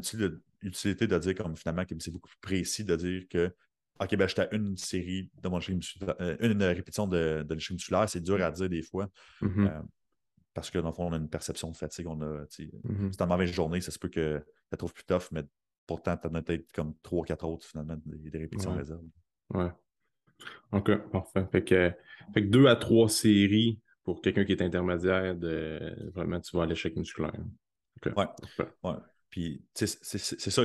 [0.64, 3.54] utilité de dire comme finalement que c'est beaucoup plus précis de dire que
[4.00, 8.10] OK, ben, j'étais à une série de mon euh, une répétition de, de l'échec musculaire,
[8.10, 9.08] c'est dur à dire des fois.
[9.42, 9.68] Mm-hmm.
[9.68, 9.82] Euh,
[10.58, 12.08] parce que dans le fond, on a une perception de fatigue.
[12.08, 13.12] On a, mm-hmm.
[13.12, 15.44] C'est une mauvaise journée, ça se peut que ça trouve plus tough, mais
[15.88, 18.80] Pourtant, tu en as peut-être comme trois, quatre autres, finalement, des, répétitions ouais.
[18.80, 19.06] réserves.
[19.54, 19.72] Ouais.
[20.74, 21.48] OK, parfait.
[21.50, 21.94] Fait que,
[22.34, 26.64] fait que deux à trois séries pour quelqu'un qui est intermédiaire, de vraiment, tu vas
[26.64, 27.34] à l'échec musculaire.
[28.06, 28.14] OK.
[28.18, 28.26] Ouais.
[28.84, 28.98] ouais.
[29.30, 30.64] Puis, c'est ça.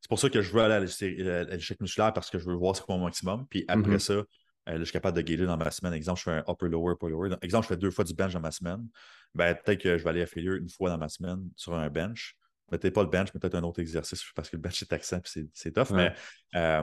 [0.00, 2.74] C'est pour ça que je veux aller à l'échec musculaire parce que je veux voir
[2.74, 3.46] ce mon maximum.
[3.48, 3.98] Puis après mm-hmm.
[4.00, 4.24] ça,
[4.68, 5.92] euh, je suis capable de gager dans ma semaine.
[5.92, 7.36] Exemple, je fais un upper, lower, upper, lower.
[7.42, 8.86] Exemple, je fais deux fois du bench dans ma semaine.
[9.34, 11.88] Ben, peut-être que je vais aller à failure une fois dans ma semaine sur un
[11.90, 12.36] bench
[12.70, 15.20] mettez pas le bench, mais peut-être un autre exercice parce que le bench est accent
[15.36, 15.90] et c'est tough.
[15.90, 16.12] Mais
[16.54, 16.82] euh,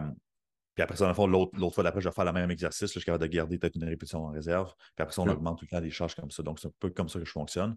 [0.74, 2.94] puis après ça, dans le fond, l'autre fois d'après, je vais faire le même exercice.
[2.94, 4.74] je suis capable de garder peut-être une répétition en réserve.
[4.96, 6.44] Puis après ça, on augmente tout le temps des charges comme ça.
[6.44, 7.76] Donc, c'est un peu comme ça que je fonctionne.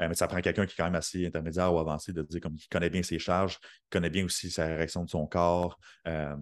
[0.00, 2.40] Euh, mais ça prend quelqu'un qui est quand même assez intermédiaire ou avancé de dire
[2.40, 3.58] comme qui connaît bien ses charges,
[3.90, 5.76] connaît bien aussi sa réaction de son corps.
[6.06, 6.36] Euh,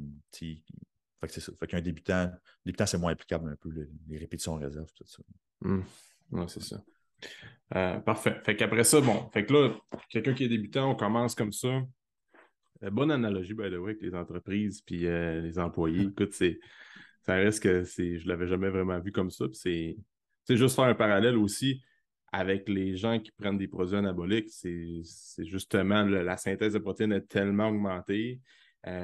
[1.25, 1.53] fait que c'est ça.
[1.59, 2.31] Fait qu'un débutant,
[2.65, 5.23] débutant, c'est moins applicable un peu les, répétitions en réserve, tout ça.
[5.63, 5.83] Mmh.
[6.49, 6.83] c'est ça.
[7.75, 8.41] Euh, parfait.
[8.45, 9.75] Fait qu'après ça, bon, fait que là,
[10.11, 11.83] quelqu'un qui est débutant, on commence comme ça.
[12.83, 16.03] Euh, bonne analogie, by the way, avec les entreprises puis euh, les employés.
[16.13, 16.61] Écoute, c'est,
[17.23, 19.47] ça reste que c'est, je l'avais jamais vraiment vu comme ça.
[19.53, 19.97] c'est,
[20.49, 21.83] juste faire un parallèle aussi
[22.33, 24.51] avec les gens qui prennent des produits anaboliques.
[24.51, 25.03] C'est,
[25.39, 28.41] justement la synthèse de protéines est tellement augmentée,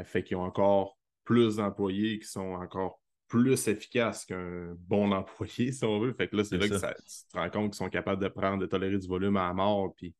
[0.05, 1.00] fait qu'ils ont encore
[1.31, 6.13] plus d'employés qui sont encore plus efficace qu'un bon employé, si on veut.
[6.13, 8.59] Fait que là, c'est là que tu te rends compte qu'ils sont capables de prendre,
[8.59, 10.13] de tolérer du volume à mort, puis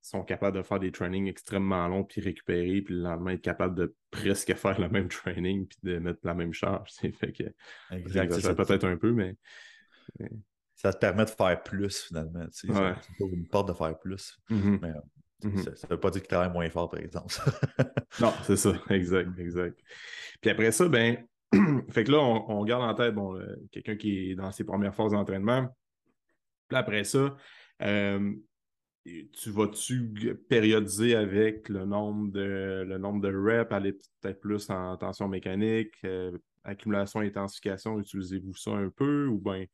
[0.00, 3.74] sont capables de faire des trainings extrêmement longs, puis récupérer, puis le lendemain être capable
[3.74, 6.92] de presque faire le même training, puis de mettre la même charge.
[6.92, 7.42] Fait que
[8.40, 9.34] ça peut-être un peu, mais,
[10.76, 12.46] Ça te permet de faire plus, finalement.
[12.54, 14.38] Tu sais, une porte de faire plus.
[14.48, 14.78] Mm-hmm.
[14.80, 14.92] Mais,
[15.42, 15.76] mm-hmm.
[15.76, 17.34] Ça ne veut pas dire que tu travailles moins fort, par exemple.
[18.20, 19.78] non, c'est ça, exact, exact.
[20.40, 21.24] Puis après ça, ben,
[21.90, 23.38] fait que là, on, garde en tête bon,
[23.72, 25.68] quelqu'un qui est dans ses premières phases d'entraînement.
[26.68, 27.36] Puis après ça,
[27.82, 28.34] euh,
[29.04, 34.96] tu vas-tu périodiser avec le nombre de le nombre de reps, aller peut-être plus en
[34.96, 39.64] tension mécanique, euh, accumulation, intensification, utilisez-vous ça un peu ou bien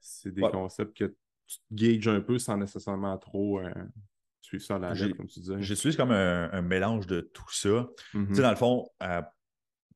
[0.00, 1.14] c'est des concepts que
[1.46, 3.72] tu gages un peu sans nécessairement trop euh,
[4.58, 5.60] suivre ça à la lettre, comme tu disais?
[5.60, 7.86] J'utilise comme un, mélange de tout ça.
[8.12, 8.88] Tu sais, dans le fond,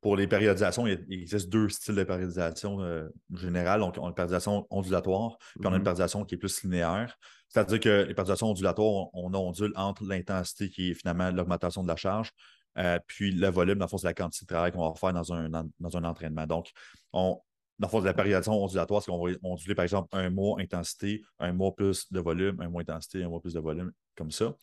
[0.07, 3.81] pour les périodisations, il, existe deux styles de périodisation euh, générale.
[3.81, 5.83] Donc, on a une périodisation ondulatoire, puis on a une mm-hmm.
[5.83, 7.17] périodisation qui est plus linéaire.
[7.49, 11.97] C'est-à-dire que les périodisations ondulatoires, on, ondule entre l'intensité qui est finalement l'augmentation de la
[11.97, 12.31] charge,
[12.79, 15.13] euh, puis le volume, dans le fond, c'est la quantité de travail qu'on va faire
[15.13, 16.47] dans un, dans un entraînement.
[16.47, 16.71] Donc,
[17.13, 17.41] on,
[17.79, 20.61] dans le fond, de la périodisation ondulatoire, c'est qu'on va onduler, par exemple, un mois
[20.61, 24.31] intensité, un mois plus de volume, un mois intensité, un mois plus de volume, comme
[24.31, 24.55] ça.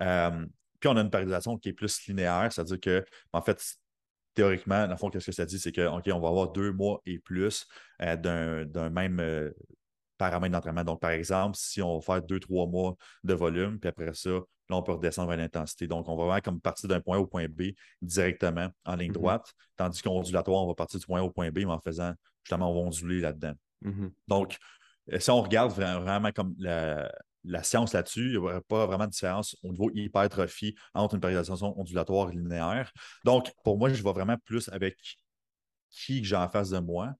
[0.00, 0.46] Euh,
[0.80, 3.76] puis on a une périodisation qui est plus linéaire, c'est-à-dire que, en fait,
[4.34, 5.58] théoriquement, dans le fond, qu'est-ce que ça dit?
[5.58, 7.66] C'est que, OK, on va avoir deux mois et plus
[8.02, 9.50] euh, d'un même euh,
[10.18, 10.84] paramètre d'entraînement.
[10.84, 14.30] Donc, par exemple, si on va faire deux, trois mois de volume, puis après ça,
[14.30, 15.86] là, on peut redescendre à l'intensité.
[15.86, 19.10] Donc, on va vraiment comme partir d'un point A au point B directement en ligne
[19.10, 19.14] mm-hmm.
[19.14, 22.12] droite, tandis qu'ondulatoire, on va partir du point A au point B, mais en faisant,
[22.42, 23.54] justement, on va onduler là-dedans.
[23.84, 24.10] Mm-hmm.
[24.28, 24.58] Donc,
[25.18, 27.12] si on regarde vraiment comme la,
[27.44, 31.20] la science là-dessus, il n'y aurait pas vraiment de différence au niveau hypertrophie entre une
[31.20, 32.92] périodisation ondulatoire et linéaire.
[33.24, 34.96] Donc, pour moi, je vais vraiment plus avec
[35.90, 37.14] qui j'ai en face de moi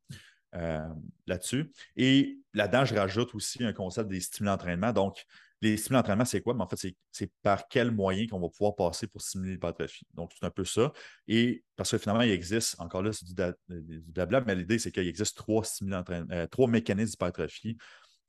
[0.54, 0.86] euh,
[1.26, 1.72] là-dessus.
[1.96, 4.92] Et là-dedans, je rajoute aussi un concept des stimulants d'entraînement.
[4.92, 5.24] Donc,
[5.60, 6.54] les stimulants d'entraînement, c'est quoi?
[6.54, 10.06] Mais en fait, c'est par quel moyen qu'on va pouvoir passer pour stimuler l'hypertrophie.
[10.12, 10.92] Donc, c'est un peu ça.
[11.28, 15.06] Et parce que finalement, il existe, encore là, c'est du, blabla, mais l'idée, c'est qu'il
[15.06, 17.76] existe trois, stimulants euh, trois mécanismes d'hypertrophie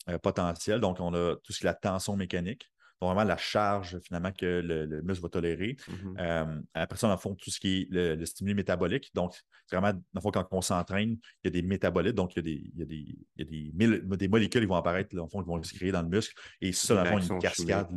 [0.10, 0.80] euh, potentiel.
[0.80, 2.70] Donc, on a tout ce qui est la tension mécanique.
[3.02, 5.76] Donc, vraiment la charge finalement que le, muscle va tolérer.
[5.88, 6.16] Mm-hmm.
[6.20, 9.12] Euh, après ça, on a fond, tout ce qui est le, stimuli métabolique.
[9.14, 9.36] Donc,
[9.72, 12.44] vraiment, dans le quand on s'entraîne, il y a des métabolites, donc il y a
[12.44, 15.30] des, il y a des, il y a des, molécules qui vont apparaître, dans le
[15.30, 16.34] fond, qui vont se créer dans le muscle.
[16.62, 17.88] Et ça, dans le fond, une cascade.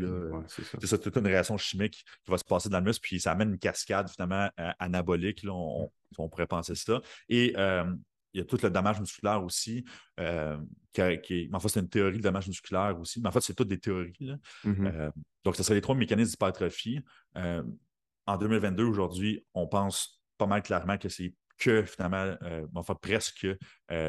[0.48, 0.98] c'est ça.
[0.98, 3.58] toute une réaction chimique qui va se passer dans le muscle, puis ça amène une
[3.58, 5.42] cascade finalement euh, anabolique.
[5.44, 7.00] Là, on, on, pourrait penser ça.
[7.28, 7.54] Et
[8.36, 9.84] il y a tout le dommage musculaire aussi,
[10.20, 10.58] euh,
[10.92, 13.68] qui, en fait, c'est une théorie de dommage musculaire aussi, mais en fait, c'est toutes
[13.68, 14.12] des théories.
[14.64, 14.86] Mm-hmm.
[14.86, 15.10] Euh,
[15.42, 17.00] donc, ce serait les trois mécanismes d'hypertrophie.
[17.38, 17.62] Euh,
[18.26, 22.36] en 2022, aujourd'hui, on pense pas mal clairement que c'est que finalement,
[22.74, 23.46] enfin presque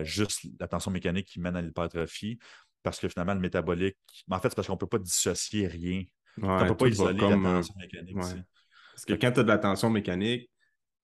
[0.04, 2.38] juste la tension mécanique qui mène à l'hypertrophie,
[2.84, 3.96] parce que finalement, le métabolique,
[4.30, 6.04] en fait, c'est parce qu'on ne peut pas dissocier rien.
[6.42, 8.18] on ne peut pas isoler la tension mécanique.
[8.18, 10.50] Parce que quand tu as de la tension mécanique,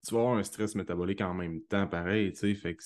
[0.06, 2.84] tu vas avoir un stress métabolique en même temps, pareil, tu sais, fait que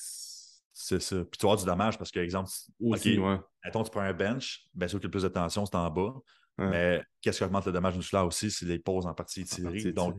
[0.74, 1.16] c'est ça.
[1.18, 2.50] Puis tu vas avoir du dommage parce que, exemple,
[2.80, 3.40] aussi, ouais.
[3.66, 5.90] mettons, tu prends un bench, bien sûr qu'il y a plus de tension, c'est en
[5.90, 6.14] bas.
[6.60, 8.50] Mais qu'est-ce qui augmente le dommage musculaire aussi?
[8.50, 9.92] C'est les pauses en partie étirées.
[9.92, 10.16] Donc,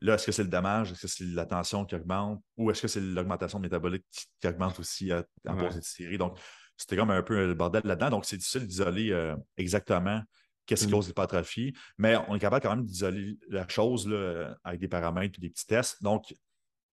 [0.00, 0.92] là, est-ce que c'est le dommage?
[0.92, 2.42] Est-ce que c'est la tension qui augmente?
[2.56, 4.04] Ou est-ce que c'est l'augmentation métabolique
[4.40, 6.16] qui, augmente aussi en pause étirée?
[6.16, 6.38] Donc,
[6.76, 8.10] c'était comme un peu le bordel là-dedans.
[8.10, 10.22] Donc, c'est difficile d'isoler euh, exactement
[10.66, 10.94] qu'est-ce qui mm.
[10.94, 11.74] cause l'hypertrophie.
[11.98, 15.66] Mais on est capable quand même d'isoler la chose là, avec des paramètres des petits
[15.66, 16.02] tests.
[16.02, 16.34] Donc,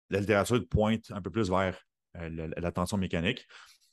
[0.10, 1.78] la littérature pointe un peu plus vers
[2.18, 3.48] euh, la, tension mécanique.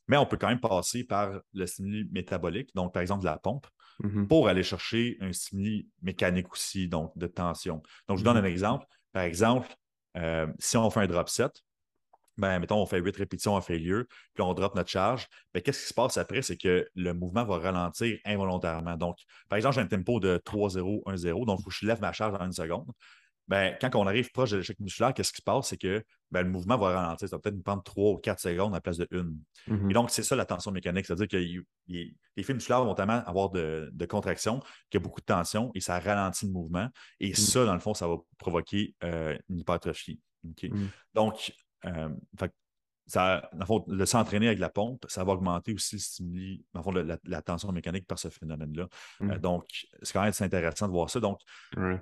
[0.09, 3.39] Mais on peut quand même passer par le stimuli métabolique, donc par exemple de la
[3.39, 3.67] pompe,
[4.03, 4.27] mm-hmm.
[4.27, 7.83] pour aller chercher un stimuli mécanique aussi, donc de tension.
[8.09, 8.51] Donc, je vous donne un mm-hmm.
[8.51, 8.87] exemple.
[9.13, 9.69] Par exemple,
[10.17, 11.63] euh, si on fait un drop set,
[12.39, 15.83] ben, mettons, on fait 8 répétitions en failure, puis on drop notre charge, ben, qu'est-ce
[15.83, 16.41] qui se passe après?
[16.41, 18.97] C'est que le mouvement va ralentir involontairement.
[18.97, 22.13] Donc, par exemple, j'ai un tempo de 3-0, 1-0, donc faut que je lève ma
[22.13, 22.91] charge en une seconde.
[23.49, 25.69] Ben, quand on arrive proche de l'échec musculaire, qu'est-ce qui se passe?
[25.69, 27.29] C'est que ben, le mouvement va ralentir.
[27.29, 29.25] Ça va peut-être nous prendre 3 ou 4 secondes à la place de 1.
[29.73, 29.91] Mm-hmm.
[29.91, 31.07] Et donc, c'est ça la tension mécanique.
[31.07, 35.21] C'est-à-dire que les, fils musculaires vont tellement avoir de, de contraction, qu'il y a beaucoup
[35.21, 36.89] de tension et ça ralentit le mouvement.
[37.21, 37.35] Et mm.
[37.35, 40.21] ça, dans le fond, ça va provoquer euh, une hypertrophie.
[40.45, 40.87] Mm.
[41.15, 41.53] Donc,
[41.87, 42.09] euh,
[43.09, 43.51] ça,
[43.87, 46.65] le s'entraîner avec la pompe, ça va augmenter aussi le stimuli,
[47.25, 48.87] la, tension mécanique par ce phénomène-là.
[49.23, 49.39] Euh, mm.
[49.39, 49.65] donc,
[50.03, 51.19] c'est quand même intéressant de voir ça.
[51.19, 51.41] Donc,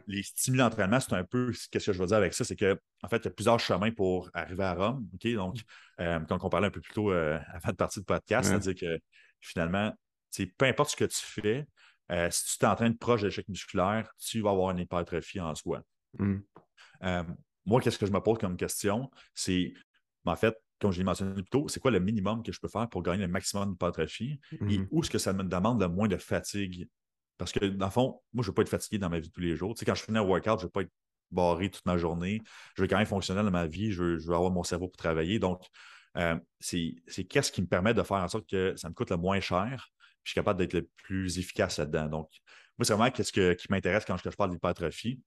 [0.08, 2.74] les stimuli d'entraînement, c'est un peu ce que je veux dire avec ça, c'est qu'en
[3.04, 5.06] en fait, il y a plusieurs chemins pour arriver à Rome.
[5.22, 5.60] Donc,
[6.00, 9.00] euh, quand on parlait un peu plus tôt avant de partir du podcast, c'est-à-dire que
[9.40, 9.92] finalement,
[10.58, 11.66] peu importe ce que tu fais,
[12.30, 15.82] si tu t'entraînes proche de l'échec musculaire, tu vas avoir une hypertrophie en soi.
[17.66, 19.10] Mm moi, qu'est-ce que je me pose comme question?
[19.34, 19.74] C'est,
[20.24, 22.68] en fait, comme je l'ai mentionné plus tôt, c'est quoi le minimum que je peux
[22.68, 24.88] faire pour gagner le maximum d'hypertrophie et mm-hmm.
[24.90, 26.88] où est-ce que ça me demande le moins de fatigue?
[27.38, 29.30] Parce que, dans le fond, moi, je ne veux pas être fatigué dans ma vie
[29.30, 29.74] tous les jours.
[29.74, 30.92] Tu sais, quand je finis un workout, je ne veux pas être
[31.30, 32.40] barré toute ma journée.
[32.76, 33.92] Je veux quand même fonctionner dans ma vie.
[33.92, 35.38] Je veux, avoir mon cerveau pour travailler.
[35.38, 35.62] Donc,
[36.16, 36.94] euh, c'est
[37.28, 39.90] qu'est-ce qui me permet de faire en sorte que ça me coûte le moins cher
[40.26, 42.08] je suis capable d'être le plus efficace là-dedans.
[42.08, 42.28] Donc,
[42.76, 45.20] moi, c'est vraiment ce qui m'intéresse quand je, je parle d'hypertrophie.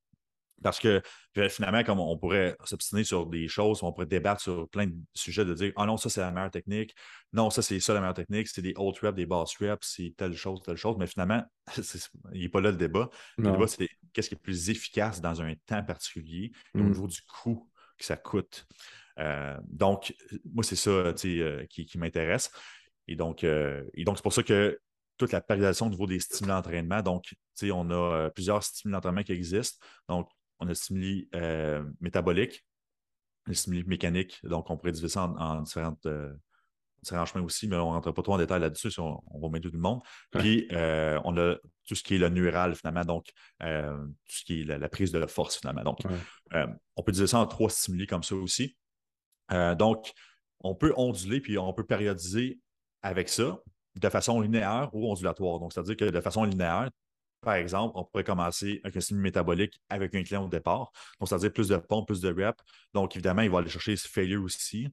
[0.62, 1.02] Parce que
[1.50, 5.46] finalement, comme on pourrait s'obstiner sur des choses, on pourrait débattre sur plein de sujets,
[5.46, 6.94] de dire Ah non, ça c'est la meilleure technique,
[7.34, 10.14] non, ça c'est ça la meilleure technique, c'est des haute reps, des boss reps, c'est
[10.18, 10.98] telle chose, telle chose.
[10.98, 11.44] Mais finalement,
[12.34, 13.10] il n'est pas là le débat.
[13.38, 16.88] Le débat, c'est qu'est-ce qui est plus efficace dans un temps particulier au mm.
[16.88, 18.66] niveau du coût que ça coûte.
[19.20, 20.16] Euh, donc,
[20.54, 22.52] moi, c'est ça euh, qui, m'intéresse.
[23.08, 24.80] Et donc, euh, et donc c'est pour ça que
[25.18, 27.02] toute la périodisation au niveau des stimulants d'entraînement.
[27.02, 29.86] Donc, on a plusieurs stimulants d'entraînement qui existent.
[30.08, 30.30] Donc,
[30.60, 32.66] on a le stimuli euh, métabolique,
[33.48, 34.40] les stimuli mécaniques.
[34.44, 36.34] Donc, on pourrait diviser ça en, différentes, euh,
[37.02, 39.50] différents chemins aussi, mais on ne rentre pas trop en détail là-dessus, on, on, va
[39.50, 40.02] mettre tout le monde.
[40.32, 41.56] Puis, euh, on a
[41.88, 43.28] tout ce qui est le neural, finalement, donc
[43.60, 45.84] tout ce qui est la, prise de force, finalement.
[45.84, 46.00] Donc,
[46.52, 48.78] on peut diviser ça en trois stimuli comme ça aussi.
[49.78, 50.12] donc,
[50.62, 52.60] on peut onduler, puis on peut périodiser
[53.02, 53.60] avec ça
[53.96, 55.60] de façon linéaire ou ondulatoire.
[55.60, 56.90] Donc, c'est-à-dire que de façon linéaire,
[57.42, 60.92] par exemple, on pourrait commencer avec un stimuli métabolique avec un client au départ.
[61.20, 62.62] Donc, c'est-à-dire plus de pompes, plus de reps.
[62.94, 64.88] Donc, évidemment, il va aller chercher ce failure aussi.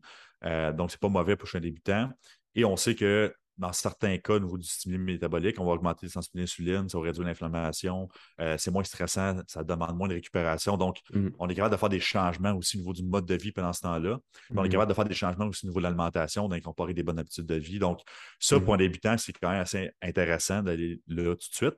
[0.45, 2.11] Euh, donc, ce n'est pas mauvais pour un débutant.
[2.55, 6.07] Et on sait que dans certains cas, au niveau du stimuli métabolique, on va augmenter
[6.07, 8.09] les sensibilité d'insuline, ça va réduire l'inflammation,
[8.41, 10.77] euh, c'est moins stressant, ça demande moins de récupération.
[10.77, 11.29] Donc, mmh.
[11.39, 13.73] on est capable de faire des changements aussi au niveau du mode de vie pendant
[13.73, 14.19] ce temps-là.
[14.55, 14.71] On est mmh.
[14.71, 17.55] capable de faire des changements aussi au niveau de l'alimentation, d'incorporer des bonnes habitudes de
[17.55, 17.79] vie.
[17.79, 18.01] Donc,
[18.39, 18.81] ça, pour un mmh.
[18.81, 21.77] débutant, c'est quand même assez intéressant d'aller là tout de suite.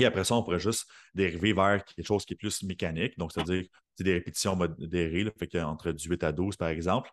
[0.00, 3.32] Et après ça, on pourrait juste dériver vers quelque chose qui est plus mécanique, donc
[3.32, 3.64] c'est-à-dire
[3.98, 7.10] des répétitions modérées, là, fait entre 18 à 12, par exemple.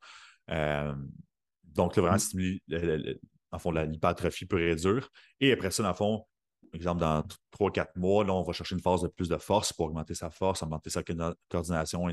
[0.49, 0.93] Euh,
[1.63, 3.19] donc, là, vraiment, stimuler,
[3.51, 5.09] en fond, l'hypertrophie pure et dure.
[5.39, 6.25] Et après ça, dans le fond,
[6.73, 9.87] exemple, dans 3-4 mois, là, on va chercher une phase de plus de force pour
[9.87, 11.01] augmenter sa force, augmenter sa
[11.49, 12.07] coordination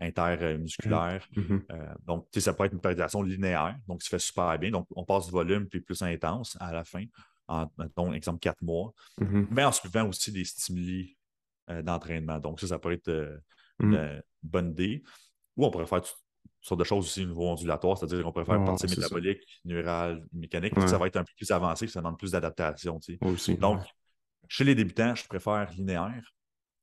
[0.00, 1.26] intermusculaire.
[1.34, 1.62] Mm-hmm.
[1.72, 4.70] Euh, donc, ça peut être une périodisation linéaire, donc ça fait super bien.
[4.70, 7.04] Donc, on passe du volume puis plus intense à la fin,
[7.48, 9.46] en, mettons, exemple, 4 mois, mm-hmm.
[9.50, 11.16] mais en suivant aussi des stimuli
[11.70, 12.38] euh, d'entraînement.
[12.38, 13.36] Donc, ça, ça peut être euh,
[13.80, 13.94] mm.
[13.94, 15.02] une bonne idée.
[15.56, 16.02] Ou on pourrait faire
[16.60, 20.72] sortes de choses aussi au niveau ondulatoire, c'est-à-dire qu'on peut faire partie métabolique, neurale, mécanique.
[20.86, 23.00] Ça va être un peu plus avancé, ça demande plus d'adaptation.
[23.58, 23.82] Donc,
[24.48, 26.32] chez les débutants, je préfère linéaire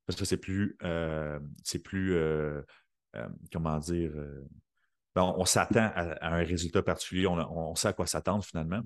[0.06, 2.18] parce que c'est plus, euh, c'est plus
[3.52, 4.12] comment dire,
[5.16, 8.82] ben, on, s'attend à, un résultat particulier, on, sait à quoi s'attendre finalement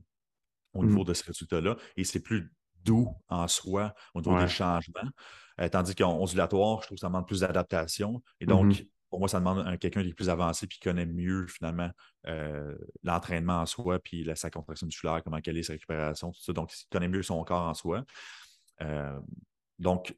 [0.73, 1.07] au niveau mmh.
[1.07, 2.51] de ce résultat-là, et c'est plus
[2.83, 5.09] doux en soi au niveau des changements.
[5.71, 8.21] tandis qu'en ondulatoire, je trouve que ça demande plus d'adaptation.
[8.39, 11.05] Et donc, mmh pour moi, ça demande quelqu'un qui est plus avancé puis qui connaît
[11.05, 11.89] mieux finalement
[12.27, 16.53] euh, l'entraînement en soi, puis sa contraction musculaire, comment quelle est sa récupération, tout ça.
[16.53, 18.03] Donc, il connaît mieux son corps en soi.
[18.81, 19.19] Euh,
[19.79, 20.15] donc,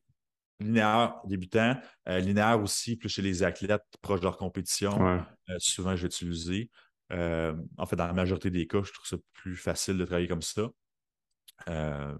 [0.59, 1.77] linéaire débutant,
[2.09, 5.23] euh, linéaire aussi, plus chez les athlètes proches de leur compétition.
[5.57, 6.69] souvent, je vais utiliser.
[7.11, 10.41] En fait, dans la majorité des cas, je trouve ça plus facile de travailler comme
[10.41, 10.69] ça.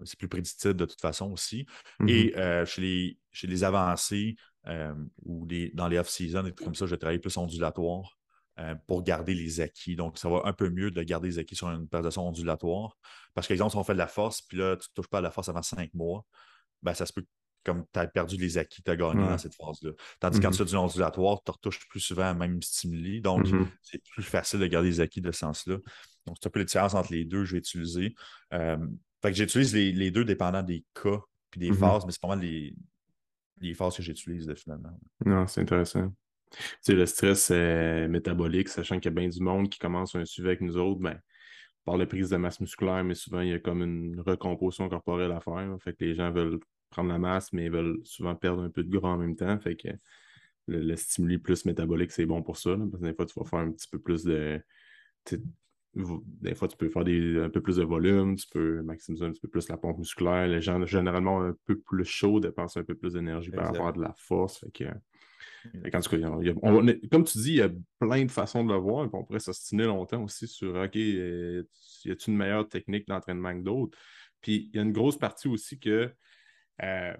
[0.04, 1.66] c'est plus prédictible de toute façon aussi.
[2.08, 2.66] Et mm-hmm.
[2.66, 4.36] chez, les, chez les avancés,
[4.68, 8.20] euh, ou dans les off-season, et tout comme ça, je travaille plus ondulatoire
[8.60, 9.96] euh, pour garder les acquis.
[9.96, 12.96] Donc, ça va un peu mieux de garder les acquis sur une présentation ondulatoire.
[13.34, 15.22] Parce qu'exemple, si on fait de la force, puis là, tu ne touches pas à
[15.22, 16.26] la force avant cinq mois,
[16.84, 17.26] ben, ça se peut
[17.64, 19.92] comme tu as perdu les acquis, tu as gagné dans cette phase-là.
[20.20, 20.52] Tandis que quand mm-hmm.
[20.52, 23.22] tu fais du ondulatoire, tu retouches plus souvent à même stimuli.
[23.22, 23.68] Donc, mm-hmm.
[23.82, 25.78] c'est plus facile de garder les acquis de ce sens-là.
[26.26, 28.16] Donc, c'est un peu la différence entre les deux que je vais utiliser.
[28.54, 28.78] Euh,
[29.22, 31.76] fait que j'utilise les, deux dépendant des cas puis des mm-hmm.
[31.76, 32.74] phases, mais c'est pas mal les,
[33.60, 34.98] les phases que j'utilise finalement.
[35.26, 36.12] Non, c'est intéressant.
[36.52, 40.16] Tu sais, le stress euh, métabolique, sachant qu'il y a bien du monde qui commence
[40.16, 41.20] un suivi avec nous autres, ben,
[41.86, 45.32] par la prise de masse musculaire, mais souvent il y a comme une recomposition corporelle
[45.32, 45.76] à faire.
[45.82, 46.60] Fait que les gens veulent
[46.92, 49.60] prendre la masse, mais ils veulent souvent perdre un peu de gras en même temps.
[49.60, 49.90] Fait que
[50.68, 52.78] le, stimuli plus métabolique, c'est bon pour ça.
[52.78, 54.62] parce que des fois, tu vas faire un petit peu plus de
[55.94, 59.42] des fois, tu peux faire un peu plus de volume, tu peux maximiser un petit
[59.42, 60.48] peu plus la pompe musculaire.
[60.48, 63.92] Les gens, généralement, un peu plus chaud, dépensent un peu plus d'énergie par rapport à
[63.92, 64.60] de la force.
[64.60, 64.86] Fait que,
[67.12, 67.70] comme tu dis, il y a
[68.00, 69.10] plein de façons de le voir.
[69.14, 71.64] on pourrait s'ostiner longtemps aussi sur OK, euh,
[72.06, 73.98] y a-t-il une meilleure technique d'entraînement que d'autres?
[74.40, 76.10] Puis il y a une grosse partie aussi que
[76.84, 77.16] euh,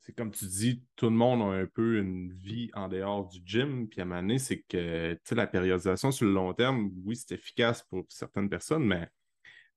[0.00, 3.40] c'est comme tu dis, tout le monde a un peu une vie en dehors du
[3.44, 3.88] gym.
[3.88, 7.34] Puis à un moment donné, c'est que la périodisation sur le long terme, oui, c'est
[7.34, 9.08] efficace pour certaines personnes, mais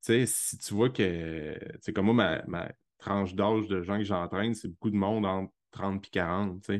[0.01, 4.67] si tu vois que, c'est comme moi, ma, tranche d'âge de gens que j'entraîne, c'est
[4.67, 6.71] beaucoup de monde entre 30 et 40.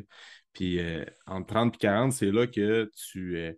[0.54, 3.40] Puis euh, entre 30 et 40, c'est là que tu.
[3.40, 3.58] es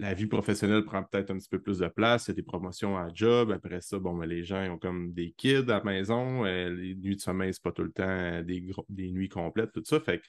[0.00, 2.42] la vie professionnelle prend peut-être un petit peu plus de place, il y a des
[2.42, 3.52] promotions à job.
[3.52, 6.46] Après ça, bon, ben, les gens ont comme des kids à la maison.
[6.46, 9.82] Euh, les nuits de sommeil, c'est pas tout le temps euh, des, nuits complètes, tout
[9.84, 10.00] ça.
[10.00, 10.22] Fait,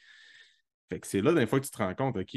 [0.90, 2.34] que c'est là, des fois, que tu te rends compte, OK,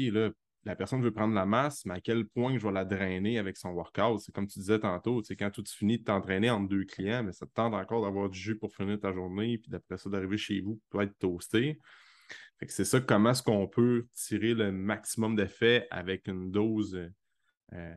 [0.63, 3.57] la personne veut prendre la masse, mais à quel point je vais la drainer avec
[3.57, 4.21] son workout?
[4.21, 7.33] C'est comme tu disais tantôt, c'est quand tu finis de t'entraîner entre deux clients, mais
[7.33, 10.37] ça te tente encore d'avoir du jus pour finir ta journée, puis d'après ça, d'arriver
[10.37, 11.81] chez vous pour être toasté.
[12.59, 16.97] Fait c'est ça, comment est-ce qu'on peut tirer le maximum d'effet avec une dose
[17.73, 17.95] euh,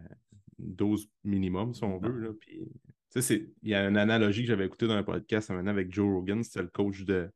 [0.58, 2.18] dose minimum, si on veut.
[2.18, 2.30] Là.
[2.38, 2.68] Puis,
[3.16, 6.42] il y a une analogie que j'avais écoutée dans un podcast maintenant avec Joe Rogan,
[6.42, 7.30] c'était le coach de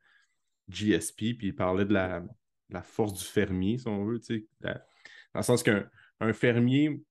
[0.68, 2.22] GSP, puis il parlait de la,
[2.82, 4.20] force du fermier, si on veut.
[4.60, 4.74] dans
[5.34, 5.88] le sens qu'un
[6.32, 7.02] fermier,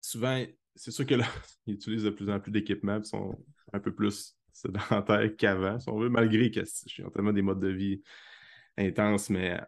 [0.00, 1.26] souvent, c'est sûr que là,
[1.66, 3.38] ils utilisent de plus en plus d'équipements, qui sont
[3.72, 7.68] un peu plus sédentaires qu'avant, si on veut, malgré qu'ils ont tellement des modes de
[7.68, 8.02] vie
[8.76, 9.60] intenses, mais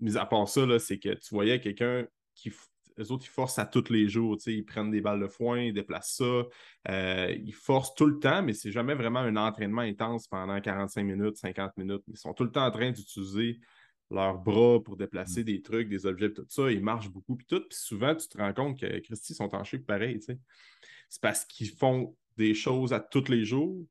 [0.00, 2.52] mis à part ça, c'est que tu voyais quelqu'un qui
[2.98, 4.36] eux autres, ils forcent à tous les jours.
[4.46, 6.42] Ils prennent des balles de foin, ils déplacent ça.
[6.88, 11.02] Euh, ils forcent tout le temps, mais c'est jamais vraiment un entraînement intense pendant 45
[11.02, 12.02] minutes, 50 minutes.
[12.08, 13.60] Ils sont tout le temps en train d'utiliser
[14.10, 16.70] leurs bras pour déplacer des trucs, des objets, tout ça.
[16.70, 17.60] Ils marchent beaucoup, puis tout.
[17.60, 20.20] Puis souvent, tu te rends compte que Christy sont en shape pareil.
[20.20, 23.84] C'est parce qu'ils font des choses à tous les jours.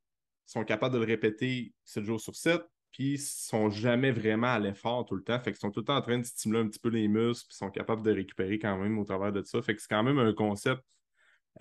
[0.48, 2.62] Ils sont capables de le répéter 7 jours sur 7
[2.96, 5.38] puis sont jamais vraiment à l'effort tout le temps.
[5.42, 7.48] Fait qu'ils sont tout le temps en train de stimuler un petit peu les muscles,
[7.50, 9.62] puis sont capables de récupérer quand même au travers de ça.
[9.62, 10.82] Fait que c'est quand même un concept,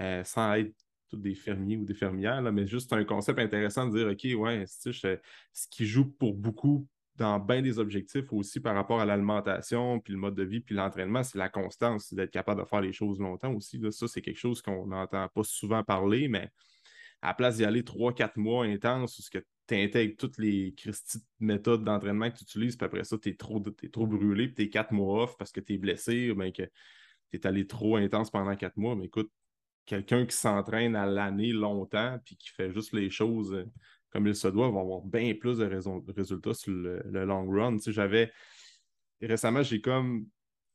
[0.01, 0.73] euh, sans être
[1.11, 4.65] tous des fermiers ou des fermières, mais juste un concept intéressant de dire, OK, ouais,
[4.69, 10.13] ce qui joue pour beaucoup dans bien des objectifs aussi par rapport à l'alimentation, puis
[10.13, 12.93] le mode de vie, puis l'entraînement, c'est la constance, c'est d'être capable de faire les
[12.93, 13.81] choses longtemps aussi.
[13.91, 16.49] Ça, c'est quelque chose qu'on n'entend pas souvent parler, mais
[17.23, 20.75] à la place d'y aller trois, quatre mois intenses, ce que tu intègres toutes les
[21.41, 23.61] méthodes d'entraînement que tu utilises, puis après ça, tu es trop,
[23.93, 26.51] trop brûlé, puis tu es quatre mois off parce que tu es blessé, ou bien
[26.51, 26.63] que
[27.31, 28.95] tu es allé trop intense pendant quatre mois.
[28.97, 29.31] Mais écoute,
[29.87, 33.65] quelqu'un qui s'entraîne à l'année longtemps, puis qui fait juste les choses euh,
[34.11, 37.77] comme il se doit, va avoir bien plus de, résultats sur le, long run.
[37.87, 38.33] j'avais.
[39.21, 40.27] Récemment, j'ai comme.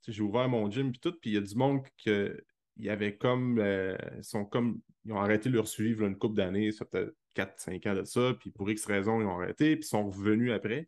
[0.08, 2.44] J'ai ouvert mon gym, puis tout, puis il y a du monde que.
[2.78, 4.82] Il y avait comme, euh, sont comme.
[5.06, 8.34] Ils ont arrêté de leur suivre une couple d'années, ça peut-être 4-5 ans de ça,
[8.40, 10.88] puis pour X raisons, ils ont arrêté, puis ils sont revenus après.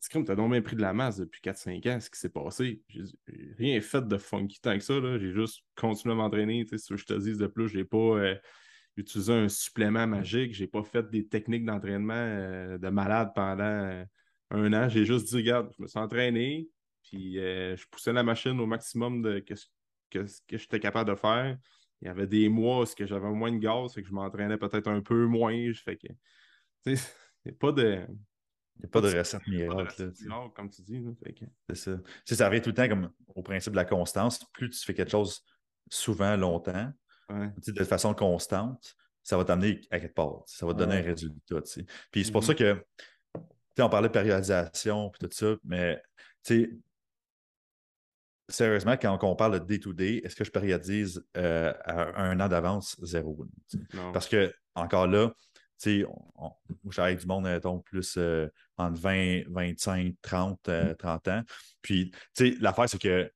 [0.00, 2.18] C'est comme tu as donc bien pris de la masse depuis 4-5 ans, ce qui
[2.18, 2.82] s'est passé.
[2.88, 3.04] J'ai
[3.56, 4.94] rien fait de funky tant que ça.
[5.18, 6.66] J'ai juste continué à m'entraîner.
[6.76, 8.34] Si je te dis de plus, j'ai pas euh,
[8.96, 14.04] utilisé un supplément magique, j'ai pas fait des techniques d'entraînement euh, de malade pendant euh,
[14.50, 14.88] un an.
[14.88, 16.68] J'ai juste dit, regarde, je me suis entraîné,
[17.04, 19.66] puis je poussais la machine au maximum de ce
[20.10, 21.56] que, que j'étais capable de faire
[22.02, 24.88] il y avait des mois où j'avais moins de gaz, et que je m'entraînais peut-être
[24.88, 25.54] un peu moins.
[25.74, 26.08] Fait que,
[26.86, 26.94] il
[27.46, 28.04] n'y a pas de.
[28.76, 30.12] Il n'y a pas, de recette miracle.
[30.56, 31.04] comme tu dis.
[31.68, 31.98] C'est ça.
[32.24, 34.44] ça revient tout le temps comme au principe de la constance.
[34.52, 35.44] Plus tu fais quelque chose
[35.88, 36.92] souvent, longtemps,
[37.30, 40.42] de façon constante, ça va t'amener à quelque part.
[40.46, 41.60] Ça va te donner un résultat.
[42.10, 42.82] Puis c'est pour ça mm-hmm.
[43.76, 46.02] que on parlait de périodisation et tout ça, mais
[48.48, 52.96] sérieusement, quand on parle de day-to-day, est-ce que je périodise euh, à un an d'avance
[53.02, 53.46] zéro?
[54.12, 55.32] Parce que, encore là,
[56.90, 61.42] j'arrive du monde, mettons, plus euh, entre 20, 25, 30, 30 ans.
[61.80, 62.12] Puis,
[62.60, 63.30] l'affaire, c'est que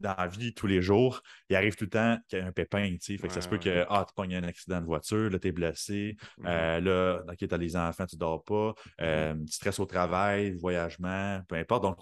[0.00, 2.50] dans la vie, tous les jours, il arrive tout le temps qu'il y a un
[2.52, 5.30] pépin, tu Fait que ça se peut que, ah, tu pognes un accident de voiture,
[5.30, 9.86] là, es blessé, euh, là, OK, t'as les enfants, tu dors pas, tu stresses au
[9.86, 11.84] travail, voyagement, peu importe.
[11.84, 11.98] Donc,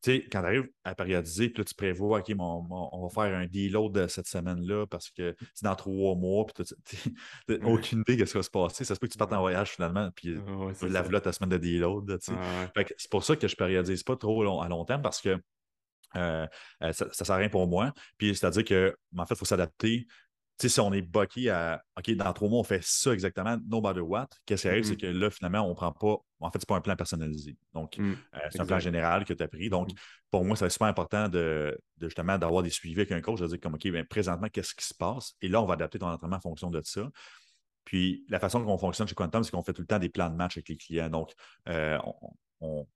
[0.00, 3.36] tu sais, quand tu arrives à périodiser, puis là, tu prévois, OK, on va faire
[3.36, 7.12] un deload cette semaine-là parce que c'est dans trois mois, puis tu
[7.48, 8.84] n'as aucune idée de ce qui va se passer.
[8.84, 10.36] Ça se peut que tu partes en voyage finalement, puis
[10.82, 12.18] la là ta semaine de deload.
[12.20, 15.40] c'est pour ça que je ne périodise pas trop à long terme parce que
[16.16, 16.46] euh,
[16.82, 17.92] euh, ça ne sert à rien pour moi.
[18.16, 20.06] Puis c'est-à-dire que, en fait, il faut s'adapter
[20.66, 24.00] si on est bucky à OK, dans trois mois, on fait ça exactement, no matter
[24.00, 25.12] what, qu'est-ce qui arrive, c'est mm-hmm.
[25.12, 26.16] que là, finalement, on ne prend pas.
[26.40, 27.56] En fait, ce n'est pas un plan personnalisé.
[27.74, 29.68] Donc, mm, euh, c'est un plan général que tu as pris.
[29.70, 29.96] Donc, mm-hmm.
[30.30, 33.60] pour moi, c'est super important de, justement d'avoir des suivis avec un coach, de dire
[33.60, 35.34] comme OK, bien, présentement, qu'est-ce qui se passe?
[35.40, 37.08] Et là, on va adapter ton entraînement en fonction de ça.
[37.84, 40.28] Puis la façon qu'on fonctionne chez Quantum, c'est qu'on fait tout le temps des plans
[40.28, 41.08] de match avec les clients.
[41.08, 41.32] Donc,
[41.68, 41.98] euh,
[42.60, 42.86] on,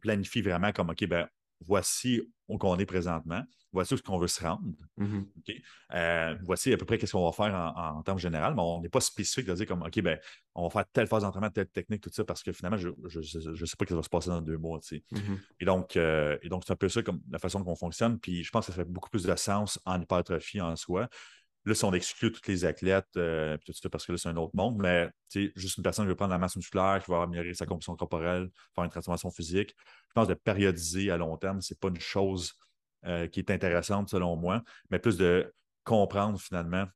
[0.00, 1.28] planifie vraiment comme OK, ben,
[1.66, 3.42] voici où on est présentement,
[3.72, 4.62] voici où on veut se rendre.
[4.98, 5.62] Mm-hmm.
[5.94, 8.88] Euh, voici à peu près ce qu'on va faire en, termes généraux, mais on n'est
[8.88, 10.18] pas spécifique de dire comme OK, ben,
[10.54, 13.22] on va faire telle phase d'entraînement, telle technique, tout ça, parce que finalement, je ne
[13.22, 14.78] sais pas ce qui va se passer dans deux mois.
[14.78, 15.38] Mm-hmm.
[15.60, 18.18] Et donc, euh, donc c'est un peu ça comme la façon qu'on fonctionne.
[18.18, 21.08] Puis je pense que ça fait beaucoup plus de sens en hypertrophie en soi.
[21.68, 24.36] Là, si on exclut tous les athlètes, euh, tout ça, parce que là, c'est un
[24.36, 25.10] autre monde, mais
[25.54, 28.48] juste une personne qui veut prendre la masse musculaire, qui va améliorer sa composition corporelle,
[28.74, 29.76] faire une transformation physique,
[30.08, 32.54] je pense de périodiser à long terme, ce n'est pas une chose
[33.06, 35.52] euh, qui est intéressante selon moi, mais plus de
[35.84, 36.86] comprendre finalement,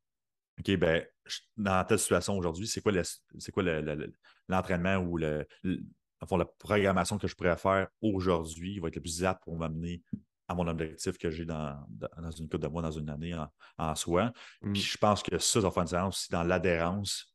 [0.59, 1.05] OK, ben,
[1.57, 2.93] dans telle situation aujourd'hui, c'est quoi,
[4.49, 9.43] l'entraînement ou le, la programmation que je pourrais faire aujourd'hui va être le plus apte
[9.45, 10.03] pour m'amener
[10.49, 11.79] à mon objectif que j'ai dans,
[12.39, 13.35] une couple de mois, dans une année
[13.79, 14.33] en, soi.
[14.61, 14.73] Mm.
[14.73, 17.33] Puis je pense que ça, ça va faire une différence aussi dans l'adhérence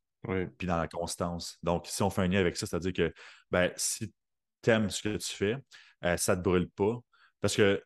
[0.58, 1.58] puis dans la constance.
[1.64, 3.14] Donc, si on fait un lien avec ça, c'est-à-dire que
[3.50, 4.16] ben, si tu
[4.66, 5.58] aimes ce que tu fais,
[6.04, 7.00] euh, ça ne te brûle pas.
[7.42, 7.82] Parce que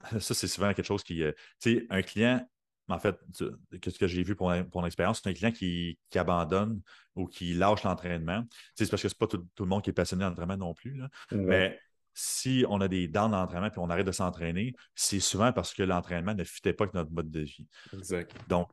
[0.20, 1.22] ça, c'est souvent quelque chose qui.
[1.22, 2.46] Euh, tu sais, un client,
[2.88, 6.80] en fait, ce que j'ai vu pour, pour l'expérience, c'est un client qui, abandonne
[7.14, 8.44] ou qui lâche l'entraînement.
[8.74, 11.00] C'est parce que ce n'est pas tout, le monde qui est passionné d'entraînement non plus.
[11.32, 11.78] Mais
[12.14, 15.82] si on a des dents d'entraînement et on arrête de s'entraîner, c'est souvent parce que
[15.82, 17.66] l'entraînement ne fitait pas avec notre mode de vie.
[17.92, 18.32] Exact.
[18.48, 18.70] Donc,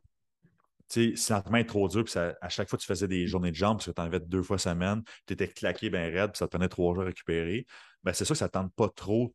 [1.15, 3.77] si l'entraînement est trop dur, puis à chaque fois tu faisais des journées de jambes,
[3.77, 6.45] parce que tu en avais deux fois semaine, tu étais claqué bien raide, puis ça
[6.45, 7.65] te prenait trois jours à récupérer,
[8.03, 9.33] ben c'est ça que ça ne tente pas trop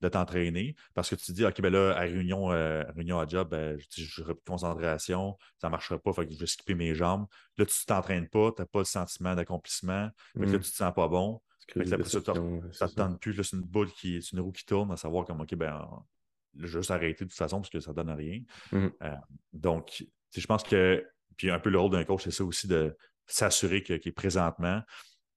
[0.00, 3.26] de t'entraîner parce que tu te dis, OK, ben là, à réunion, euh, réunion à
[3.26, 6.46] job, ben, je n'aurai plus de concentration, ça ne marchera pas, fait que je vais
[6.46, 7.26] skipper mes jambes.
[7.58, 10.64] Là, tu ne t'entraînes pas, tu n'as pas le sentiment d'accomplissement, là, tu ne te
[10.64, 11.40] sens pas bon.
[11.74, 14.96] ça, ne te tente plus, c'est une boule qui est une roue qui tourne, à
[14.96, 15.86] savoir comme OK, ben,
[16.56, 18.40] je vais juste arrêter de toute façon parce que ça ne donne rien.
[18.72, 18.88] Mmh.
[19.02, 19.16] Euh,
[19.52, 20.04] donc,
[20.34, 21.04] je pense que,
[21.36, 24.82] puis un peu le rôle d'un coach, c'est ça aussi de s'assurer que, présentement,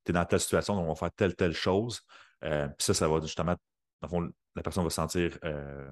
[0.06, 2.02] tu es dans telle situation, donc on va faire telle, telle chose.
[2.44, 3.56] Euh, puis ça, ça va justement,
[4.02, 5.90] dans le fond, la personne va sentir, euh,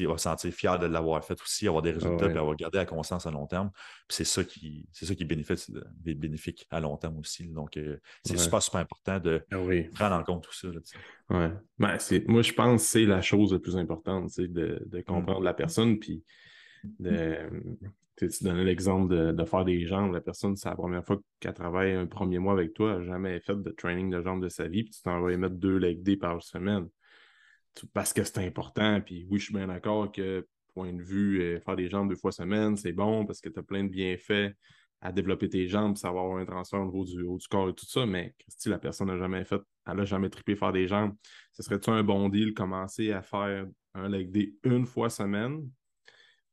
[0.00, 3.26] va sentir fière de l'avoir fait aussi, avoir des résultats, puis avoir gardé la conscience
[3.26, 3.70] à long terme.
[4.08, 7.48] Puis c'est ça qui, c'est ça qui est bénéfique, à long terme aussi.
[7.48, 9.56] Donc, euh, c'est super, super important de ah
[9.94, 10.68] prendre en compte tout ça.
[11.30, 11.52] ouais.
[11.78, 15.54] Ben, moi, je pense que c'est la chose la plus importante, de, de comprendre la
[15.54, 16.22] personne, puis
[16.84, 17.38] de,
[18.28, 20.12] tu donnais l'exemple de, faire des jambes?
[20.12, 23.04] La personne, c'est la première fois qu'elle travaille un premier mois avec toi, elle n'a
[23.04, 26.02] jamais fait de training de jambes de sa vie, puis tu t'en mettre deux leg
[26.02, 26.88] day par semaine.
[27.92, 29.00] Parce que c'est important.
[29.00, 32.16] Puis oui, je suis bien d'accord que, point de vue, euh, faire des jambes deux
[32.16, 34.54] fois semaine, c'est bon parce que tu as plein de bienfaits
[35.00, 37.74] à développer tes jambes, savoir avoir un transfert au niveau du haut du corps et
[37.74, 38.04] tout ça.
[38.06, 41.14] Mais Christy, la personne n'a jamais fait, elle n'a jamais trippé faire des jambes.
[41.52, 45.68] Ce serait-tu un bon deal commencer à faire un leg day une fois semaine?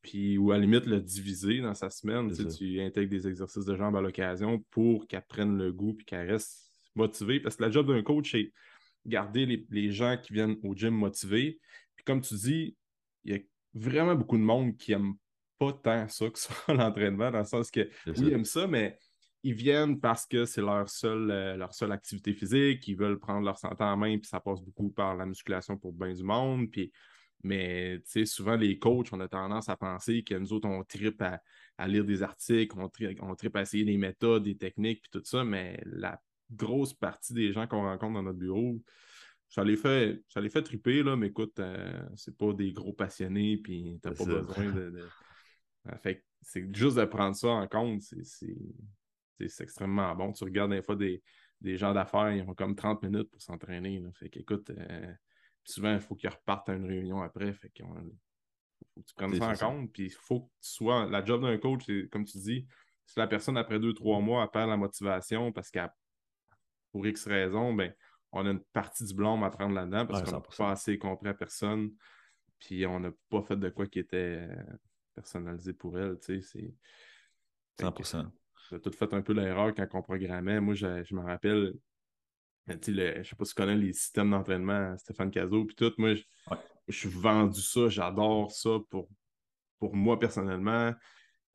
[0.08, 2.32] Puis ou à la limite le diviser dans sa semaine.
[2.32, 6.32] Tu, intègres des exercices de jambes à l'occasion pour qu'elle prenne le goût et qu'elle
[6.32, 7.42] reste motivée.
[7.42, 8.54] Parce que la job d'un coach, c'est
[9.06, 11.60] garder les, gens qui viennent au gym motivés.
[11.96, 12.78] Puis comme tu dis,
[13.26, 13.40] il y a
[13.74, 15.16] vraiment beaucoup de monde qui n'aime
[15.60, 18.98] pas tant ça que ça, l'entraînement, dans le sens que oui, ils aiment ça, mais
[19.44, 23.46] ils viennent parce que c'est leur seule, euh, leur seule activité physique, ils veulent prendre
[23.46, 26.72] leur santé en main, puis ça passe beaucoup par la musculation pour bien du monde.
[26.72, 26.94] Puis
[27.44, 31.88] mais souvent, les coachs, on a tendance à penser que nous autres, on tripe à,
[31.88, 35.80] lire des articles, on, tripe à essayer des méthodes, des techniques, puis tout ça, mais
[35.86, 36.22] la
[36.52, 38.82] grosse partie des gens qu'on rencontre dans notre bureau,
[39.50, 42.94] ça les fait, ça les fait triper, là, mais écoute, euh, c'est pas des gros
[42.94, 45.10] passionnés, puis t'as pas besoin de.
[45.86, 50.32] Euh, fait c'est juste de prendre ça en compte, c'est extrêmement bon.
[50.32, 51.22] Tu regardes des fois des,
[51.78, 54.02] gens d'affaires, ils ont comme 30 minutes pour s'entraîner.
[54.14, 55.14] Fait qu'écoute, euh,
[55.68, 57.54] souvent, il faut qu'ils repartent à une réunion après.
[57.54, 59.92] Fait faut que tu prennes ça en compte.
[59.92, 61.06] Puis il faut que tu sois.
[61.08, 62.66] La job d'un coach, c'est comme tu dis,
[63.06, 65.92] si la personne, après deux, trois mois, a perd la motivation parce qu'elle
[66.92, 67.94] pour X raison, ben,
[68.32, 71.30] on a une partie du blâme à prendre là-dedans parce qu'on n'a pas assez compris
[71.30, 71.92] à personne.
[72.60, 74.64] Puis on n'a pas fait de quoi qui était euh,
[75.14, 76.18] personnalisé pour elle.
[76.20, 76.74] Tu sais,
[77.78, 77.84] c'est.
[77.84, 78.26] 100%.
[78.70, 80.60] J'ai tout fait un peu l'erreur quand on programmait.
[80.60, 81.74] Moi, je, je me rappelle,
[82.68, 85.94] je ne sais pas si tu connais les systèmes d'entraînement, Stéphane Cazot, puis tout.
[85.98, 89.10] Moi, je, suis vendu ça, j'adore ça pour,
[89.80, 90.94] pour moi personnellement.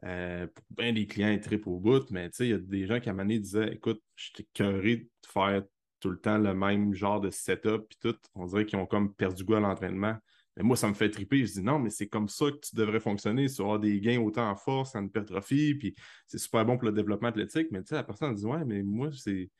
[0.04, 3.08] Euh, pour bien des clients trip au bout, mais il y a des gens qui
[3.08, 5.62] à un moment donné disaient Écoute, je t'ai curé de faire
[6.00, 8.16] tout le temps le même genre de setup, puis tout.
[8.34, 10.16] On dirait qu'ils ont comme perdu goût à l'entraînement.
[10.56, 11.46] Mais moi, ça me fait triper.
[11.46, 13.48] Je dis non, mais c'est comme ça que tu devrais fonctionner.
[13.48, 15.94] Tu auras des gains autant en force, en hypertrophie, puis
[16.26, 17.68] c'est super bon pour le développement athlétique.
[17.70, 19.50] Mais tu sais, la personne dit Ouais, mais moi, c'est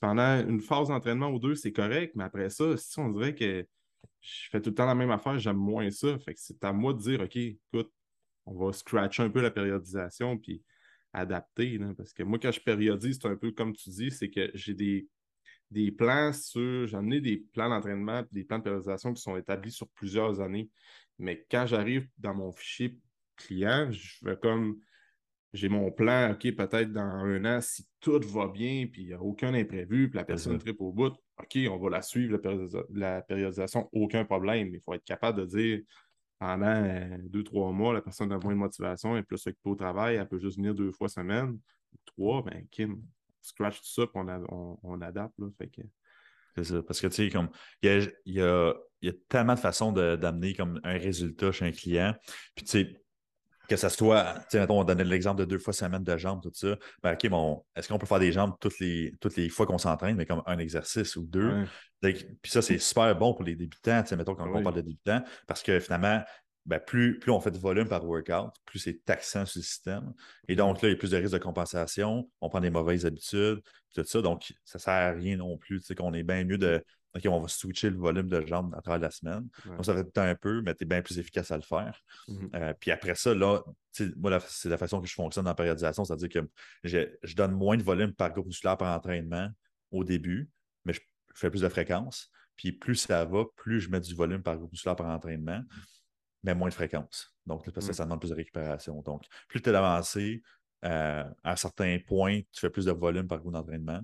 [0.00, 3.66] pendant une phase d'entraînement ou deux, c'est correct, mais après ça, si on dirait que
[4.20, 6.18] je fais tout le temps la même affaire, j'aime moins ça.
[6.18, 7.92] Fait que c'est à moi de dire, OK, écoute,
[8.46, 10.62] on va scratcher un peu la périodisation puis
[11.12, 11.78] adapter.
[11.96, 14.74] parce que moi, quand je périodise, c'est un peu comme tu dis, c'est que j'ai
[14.74, 15.08] des,
[15.70, 16.86] des plans sur.
[16.86, 20.40] J'en ai des plans d'entraînement et des plans de périodisation qui sont établis sur plusieurs
[20.40, 20.70] années.
[21.18, 22.98] Mais quand j'arrive dans mon fichier
[23.36, 24.78] client, je vais comme
[25.54, 29.12] j'ai mon plan, OK, peut-être dans un an, si tout va bien, puis il n'y
[29.14, 32.40] a aucun imprévu, puis la personne tripe au bout, OK, on va la suivre,
[32.92, 34.74] la, périodisation, aucun problème.
[34.74, 35.80] Il faut être capable de dire
[36.40, 39.70] pendant euh, deux, trois mois, la personne a moins de motivation, elle est plus occupée
[39.70, 41.56] au travail, elle peut juste venir deux fois semaine,
[42.04, 43.00] trois, ben Kim,
[43.40, 44.20] scratch tout ça, puis
[44.82, 45.38] on, adapte.
[45.38, 45.82] Là, fait que...
[46.56, 46.82] C'est ça.
[46.82, 47.48] Parce que, tu sais, comme,
[47.80, 48.74] il y a,
[49.28, 52.14] tellement de façons d'amener comme un résultat chez un client.
[52.56, 53.03] Puis, tu sais,
[53.68, 56.50] que ce soit, tu sais, on donnait l'exemple de deux fois semaine de jambes, tout
[56.52, 56.76] ça.
[57.02, 59.78] Ben, OK, bon, est-ce qu'on peut faire des jambes toutes les, toutes les fois qu'on
[59.78, 61.64] s'entraîne, mais comme un exercice ou deux?
[62.00, 64.82] Puis ça, c'est super bon pour les débutants, tu sais, mettons, quand on parle de
[64.82, 66.22] débutants, parce que finalement,
[66.66, 70.14] ben, plus, plus on fait de volume par workout, plus c'est taxant sur le système.
[70.48, 73.04] Et donc, là, il y a plus de risques de compensation, on prend des mauvaises
[73.04, 73.60] habitudes,
[73.94, 74.22] tout ça.
[74.22, 75.80] Donc, ça ne sert à rien non plus.
[75.80, 76.82] Tu sais, qu'on est bien mieux de
[77.16, 79.48] OK, on va switcher le volume de jambes à travers la semaine.
[79.64, 82.00] Donc, ça fait temps un peu, mais tu es bien plus efficace à le faire.
[82.26, 82.50] Mhm.
[82.54, 83.62] Euh, puis après ça, là,
[84.16, 86.48] moi, c'est la façon que je fonctionne en périodisation, c'est-à-dire que
[86.82, 89.48] je, donne moins de volume par groupe musculaire par entraînement
[89.92, 90.50] au début,
[90.84, 91.00] mais je,
[91.34, 92.30] fais plus de fréquence.
[92.56, 95.62] Puis plus ça va, plus je mets du volume par groupe musculaire par entraînement,
[96.42, 97.32] mais moins de fréquence.
[97.46, 97.96] Donc, parce que mhm.
[97.96, 99.00] ça demande plus de récupération.
[99.02, 100.42] Donc, plus tu es avancé,
[100.84, 104.00] euh, à un certain point, tu fais plus de volume par groupe d'entraînement.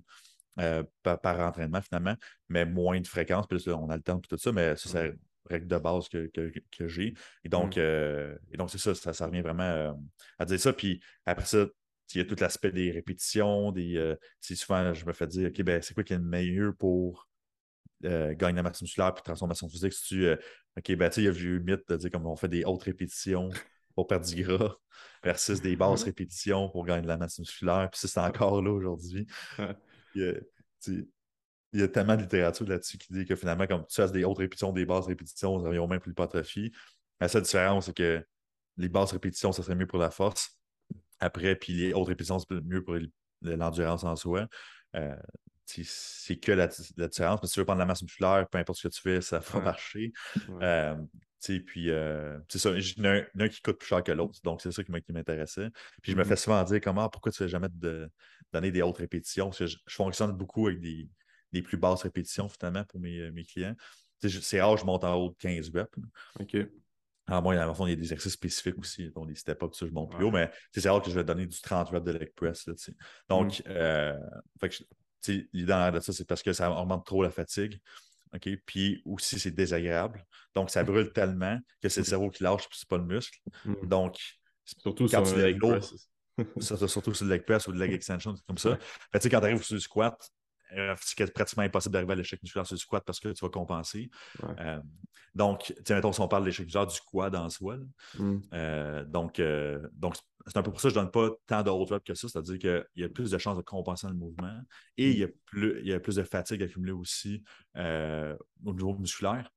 [0.59, 2.17] Euh, par, entraînement finalement,
[2.49, 3.47] mais moins de fréquence.
[3.47, 5.05] Puis là, on alterne tout ça, mais ça,
[5.47, 6.31] règles de base que,
[6.71, 7.15] que, j'ai.
[7.45, 7.81] Et donc, Mm.
[7.81, 9.93] euh, et donc c'est ça, ça, ça revient vraiment euh,
[10.39, 10.73] à dire ça.
[10.73, 11.67] Puis après ça,
[12.15, 14.17] il y a tout l'aspect des répétitions, des.
[14.41, 17.29] souvent, je me fais dire, OK, ben, c'est quoi qui est le meilleur pour
[18.03, 19.93] gagner la masse musculaire puis transformation physique?
[19.93, 22.37] Si tu, OK, ben, tu sais, il y a le mythe de dire comme on
[22.37, 23.51] fait des hautes répétitions
[23.95, 24.77] pour perdre du gras
[25.23, 27.89] versus des basses répétitions pour gagner de la masse musculaire.
[27.91, 29.27] Puis ça, c'est encore là aujourd'hui.
[30.15, 30.35] Il y a-
[31.73, 34.25] il y a tellement de littérature là-dessus qui dit que finalement, comme tu fasses des
[34.25, 36.73] hautes répétitions, des basses répétitions, revient au même pour l'hypertrophie.
[37.21, 38.25] La seule différence, c'est que
[38.77, 40.59] les basses répétitions, ça serait mieux pour la force.
[41.21, 42.97] Après, puis les hautes répétitions, c'est mieux pour
[43.43, 44.49] l'endurance en soi.
[44.97, 45.15] Euh,
[45.67, 47.41] c'est que la, la différence.
[47.43, 49.39] Mais si tu veux prendre la masse musculaire, peu importe ce que tu fais, ça
[49.39, 49.65] va Ouais.
[49.65, 50.13] marcher.
[50.49, 50.65] Ouais.
[50.65, 50.97] Euh,
[51.41, 52.71] sais, puis, euh, c'est ça.
[52.71, 54.39] Il y en a un, qui coûte plus cher que l'autre.
[54.45, 55.71] Donc, c'est ça qui m'intéressait.
[56.03, 56.29] Puis, je me Mhm.
[56.29, 58.11] fais souvent dire comment, pourquoi tu fais jamais de,
[58.53, 59.47] donner des hautes répétitions?
[59.47, 61.09] Parce que je, je fonctionne beaucoup avec des,
[61.53, 63.75] des plus basses répétitions, finalement, pour mes, mes clients.
[64.23, 65.91] C'est rare, je monte en haut de 15 reps.
[66.39, 66.57] OK.
[67.29, 69.87] En moi, le fond, il y a des exercices spécifiques aussi, donc des step-ups, ça,
[69.87, 72.11] je monte plus haut, mais c'est rare que je vais donner du 30 reps de
[72.11, 72.67] leg press.
[72.67, 72.93] là, sais.
[73.29, 74.19] Donc, euh,
[74.61, 74.85] que tu
[75.21, 77.81] sais, l'idée de ça, c'est parce que ça augmente trop la fatigue.
[78.35, 78.49] OK?
[78.67, 80.25] Puis aussi, c'est désagréable.
[80.55, 83.39] Donc, ça brûle tellement que c'est le cerveau qui lâche, puis c'est pas le muscle.
[83.65, 83.87] Mm.
[83.87, 84.19] Donc,
[84.65, 85.95] Surtout quand sur tu lèves leg press.
[86.61, 88.71] ça, c'est surtout sur le leg press ou le leg extension, c'est comme ça.
[88.71, 88.79] Ouais.
[88.79, 90.31] Fait que, tu sais, quand tu arrives sur le squat,
[91.01, 94.11] c'est pratiquement impossible d'arriver à l'échec musculaire sur le squat parce que tu vas compenser.
[94.43, 94.55] Ouais.
[94.61, 94.81] Euh,
[95.35, 97.77] donc, mettons, si on parle de l'échec musculaire du quad en soi,
[98.19, 98.37] Mm.
[98.55, 100.17] euh, donc, euh, donc,
[100.47, 102.29] c'est un peu pour ça que je ne donne pas tant de reps que ça,
[102.29, 104.59] c'est-à-dire qu'il y a plus de chances de compenser le mouvement
[104.97, 107.43] et il, y a plus, il y a plus de fatigue accumulée aussi
[107.77, 109.51] euh, au niveau musculaire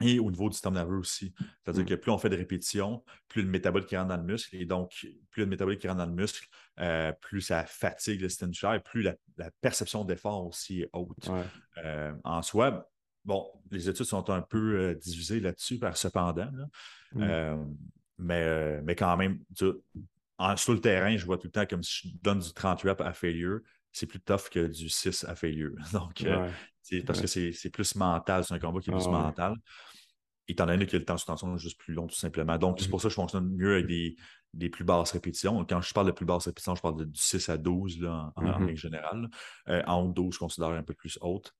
[0.00, 1.34] et au niveau du système nerveux aussi.
[1.64, 1.86] C'est-à-dire Mm.
[1.86, 4.64] que plus on fait de répétitions, plus le métabolique qui rentre dans le muscle, et
[4.64, 4.90] donc
[5.30, 6.46] plus le métabolique qui rentre dans le muscle,
[6.80, 11.28] euh, plus ça fatigue le système et plus la, la perception d'effort aussi est haute
[11.28, 11.42] Ouais.
[11.84, 12.88] euh, en soi.
[13.24, 16.50] Bon, les études sont un peu euh, divisées là-dessus, par cependant.
[16.52, 17.56] là.
[17.56, 17.76] Mm.
[18.18, 19.72] Mais, mais quand même, tu-
[20.38, 22.82] en- sur le terrain, je vois tout le temps comme si je donne du 30
[22.82, 23.60] reps à failure,
[23.92, 25.72] c'est plus tough que du 6 à failure.
[25.92, 26.38] Donc, euh,
[26.82, 27.26] c'est parce Ouais.
[27.26, 29.10] que c'est plus mental, c'est un combat qui est Ah plus ouais.
[29.10, 29.54] mental.
[30.50, 32.56] Étant donné que le temps sous tension est juste plus long, tout simplement.
[32.56, 32.90] Donc, c'est Mhm.
[32.90, 34.16] pour ça que je fonctionne mieux avec des,
[34.54, 35.62] des plus basses répétitions.
[35.66, 38.32] Quand je parle de plus basses répétitions, je parle de, du 6 à 12 là,
[38.36, 38.64] en, en Mhm.
[38.64, 39.28] règle générale.
[39.68, 41.52] Euh, en haut de 12, je considère un peu plus haute.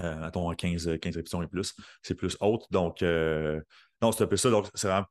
[0.00, 2.64] Euh, mettons 15, 15 répétitions et plus, c'est plus haute.
[2.70, 3.60] Donc, euh,
[4.02, 4.50] non, c'est un peu ça.
[4.50, 5.06] Donc, c'est vraiment,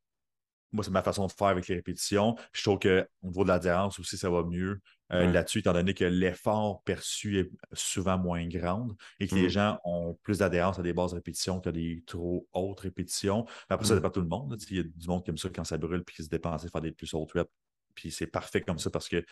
[0.72, 2.36] moi, c'est ma façon de faire avec les répétitions.
[2.54, 4.80] Je trouve qu'au niveau de l'adhérence aussi, ça va mieux
[5.14, 5.32] euh, Ouais.
[5.34, 8.88] là-dessus, étant donné que l'effort perçu est souvent moins grand
[9.20, 9.50] et que les Mm.
[9.50, 13.44] gens ont plus d'adhérence à des basses répétitions qu'à des trop hautes répétitions.
[13.70, 13.98] Mais après, ça Mm.
[13.98, 14.58] dépend de tout le monde.
[14.70, 16.66] Il y a du monde qui aime ça quand ça brûle puis qui se dépense
[16.70, 17.52] faire des plus hautes reps.
[17.96, 19.24] Puis c'est parfait comme ça parce que,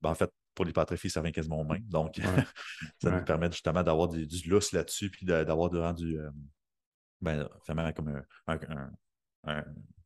[0.00, 1.82] ben, en fait, pour l'hypertrophie, ça vient quasiment au même.
[1.84, 2.22] Donc, Ouais.
[3.02, 3.18] ça Ouais.
[3.18, 6.18] nous permet justement d'avoir du, du lousse là-dessus, puis d'avoir du.
[6.18, 6.30] euh,
[7.20, 8.22] ben, finalement, comme un.
[8.46, 8.90] un- un-
[9.44, 9.64] un-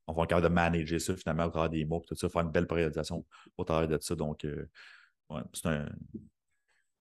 [0.08, 2.42] on va être capable de manager ça finalement au travers des mots, tout ça, faire
[2.42, 3.24] une belle périodisation
[3.56, 4.14] au travers de ça.
[4.16, 4.68] Donc, euh,
[5.34, 5.88] ouais, c'est un.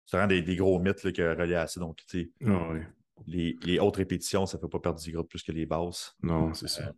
[0.05, 1.79] C'est vraiment des, des gros mythes là, qui est relié à ça.
[1.79, 2.85] Donc, tu sais, Ah ouais.
[3.27, 6.15] les, les hautes répétitions, ça ne fait pas perdre du gras plus que les basses.
[6.21, 6.87] Non, c'est ça.
[6.87, 6.91] Euh,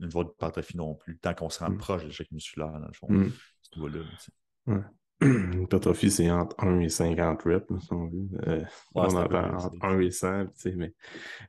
[0.00, 1.78] une voie de hypertrophie non plus, tant qu'on se rend Mm.
[1.78, 3.30] proche de l'échec musculaire, dans le fond, Mm.
[3.60, 3.98] ce niveau-là.
[3.98, 4.82] là, tu sais.
[5.20, 8.28] L'hypertrophie, c'est entre 1 et 50 reps, si on veut.
[8.48, 8.64] Euh,
[8.94, 10.94] on entend entre 1 et 100, tu sais, mais,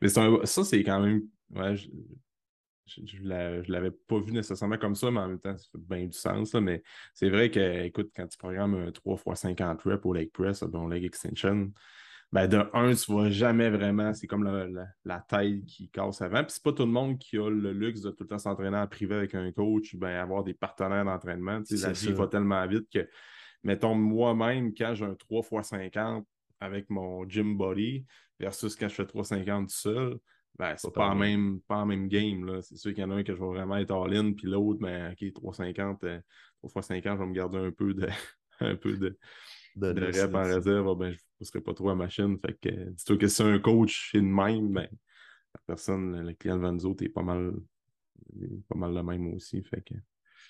[0.01, 1.23] mais un- ça, c'est quand même.
[1.51, 1.89] Ouais, je
[2.95, 6.05] je, je l'avais pas vu nécessairement comme ça, mais en même temps, ça fait bien
[6.05, 6.53] du sens.
[6.53, 6.83] là, mais
[7.13, 10.59] c'est vrai que, écoute, quand tu programmes un 3 x 50 reps au leg press,
[10.71, 11.71] ton leg extension,
[12.31, 16.21] ben de un, tu vas jamais vraiment, c'est comme la, la, la taille qui casse
[16.21, 16.43] avant.
[16.43, 18.77] Puis c'est pas tout le monde qui a le luxe de tout le temps s'entraîner
[18.77, 21.61] en privé avec un coach, ben avoir des partenaires d'entraînement.
[21.61, 23.07] Tu sais, La vie va tellement vite que,
[23.63, 26.25] mettons, moi-même, quand j'ai un 3 x 50
[26.61, 28.05] avec mon gym body
[28.39, 30.17] versus quand je fais 3,50 tout seul,
[30.57, 32.45] ben, c'est Pas en même, pas en même game.
[32.45, 32.61] là.
[32.61, 34.79] C'est sûr qu'il y en a un que je vais vraiment être all-in, puis l'autre,
[34.79, 36.19] ben, OK, 3,50, euh,
[36.63, 38.07] 3x50, je vais me garder un peu de,
[38.59, 39.17] un peu de,
[39.75, 40.97] De, rep en réserve.
[40.97, 42.37] Ben, je ne pousserai pas trop à la machine.
[42.39, 44.87] Fait que, euh, dis-toi que si un coach est de même, ben,
[45.53, 47.53] la personne, le client de Vanzo, t'es pas mal,
[48.69, 49.63] pas mal le même aussi.
[49.63, 49.95] Fait que,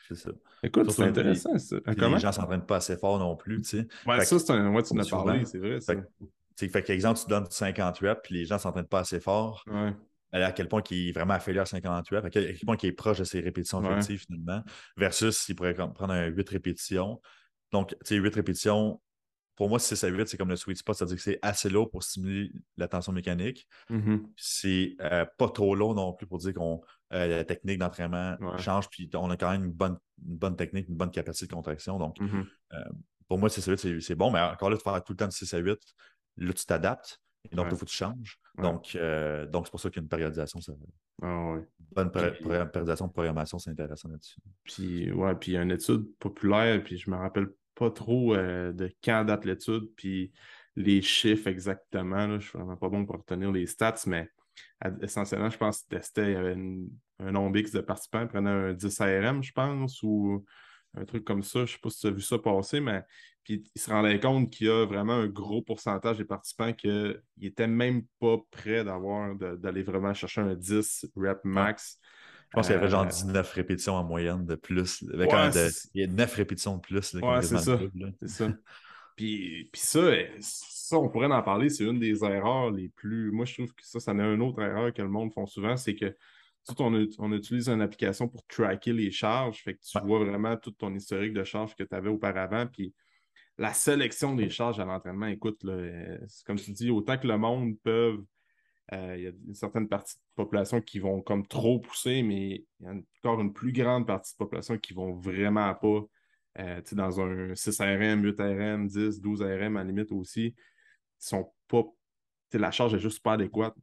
[0.08, 0.32] C'est ça.
[0.64, 1.80] écoute, c'est intéressant, ça.
[1.80, 2.16] Puis comment?
[2.16, 3.88] les gens ne s'entraînent pas assez fort non plus, tu sais.
[4.06, 4.74] Ouais, ça, c'est un.
[4.74, 5.96] Ouais, tu en as parlé, c'est vrai, ça.
[5.96, 6.04] fait
[6.52, 9.00] que- tu sais, fait qu'exemple, tu donnes 50 reps, puis les gens ne s'entraînent pas
[9.00, 9.64] assez fort.
[9.68, 9.94] Ouais.
[10.34, 12.86] à quel point il est vraiment affilié à 58, à quel, à quel point il
[12.88, 13.92] est proche de ses répétitions Ouais.
[13.92, 14.64] effectives finalement,
[14.96, 17.22] versus s'il pourrait prendre un 8 répétitions.
[17.74, 19.02] Donc, tu sais, 8 répétitions,
[19.58, 21.92] pour moi, 6 à 8, c'est comme le sweet spot, c'est-à-dire que c'est assez lourd
[21.92, 23.68] pour stimuler la tension mécanique.
[23.90, 24.26] Mhm.
[24.38, 26.82] C'est euh, pas trop long non plus pour dire qu'on
[27.14, 28.58] euh, la technique d'entraînement Ouais.
[28.58, 31.54] change, puis on a quand même une bonne, une bonne technique, une bonne capacité de
[31.54, 31.98] contraction.
[32.00, 32.48] Donc, Mhm.
[33.28, 35.18] pour moi, 6 à 8, c'est- c'est bon, mais encore là, de faire tout le
[35.18, 35.78] temps de 6 à 8,
[36.38, 37.20] là, tu t'adaptes.
[37.52, 37.72] Et donc, Ouais.
[37.74, 38.40] il faut que tu changes.
[38.58, 40.62] Donc, euh, donc c'est pour ça qu'il y a une périodisation.
[40.62, 40.74] Ça...
[41.24, 41.56] Ah
[41.92, 44.40] bonne périodisation de programmation, c'est intéressant là-dessus.
[44.64, 48.36] Puis, ouais, puis il y a une étude populaire, puis je me rappelle pas trop
[48.36, 50.32] euh, de quand date l'étude, puis
[50.76, 52.28] les chiffres exactement.
[52.28, 54.30] Là, je suis vraiment pas bon pour retenir les stats, mais
[55.02, 56.58] essentiellement, je pense que testait, il y avait
[57.20, 60.46] un nombre X de participants, ils prenaient un 10 ARM, je pense, ou
[60.96, 61.66] un truc comme ça.
[61.66, 63.04] Je sais pas si tu as vu ça passer, mais
[63.44, 66.90] puis il se rendait compte qu'il y a vraiment un gros pourcentage des participants qui
[67.38, 72.00] n'étaient même pas prêts d'avoir d'aller vraiment chercher un 10 rep max.
[72.50, 75.04] Je pense qu'il y avait genre 19 euh, répétitions en moyenne de plus.
[75.14, 77.14] il y a 9 répétitions de plus.
[77.16, 77.80] ouais, c'est ça.
[78.22, 78.50] C'est ça.
[79.16, 83.32] Puis, puis ça, ça, on pourrait en parler, c'est une des erreurs les plus.
[83.32, 85.78] Moi, je trouve que ça, ça n'est une autre erreur que le monde font souvent,
[85.78, 86.16] c'est que
[86.80, 90.72] on, on, utilise une application pour tracker les charges, fait que tu vois vraiment tout
[90.72, 92.68] ton historique de charges que tu avais auparavant.
[92.68, 92.94] Puis
[93.58, 97.80] la sélection des charges à l'entraînement, écoute, là, comme tu dis, autant que le monde
[97.84, 98.24] peut.
[98.94, 102.24] Euh, il y a une certaine partie de la population qui vont comme trop pousser,
[102.24, 102.94] mais il y a
[103.24, 106.02] encore une plus grande partie de la population qui vont vraiment pas.
[106.60, 110.56] Euh, dans un 6 RM, 8 RM, 10, 12 RM à la limite aussi, ils
[111.18, 111.84] sont pas.
[112.52, 113.76] La charge est juste pas adéquate.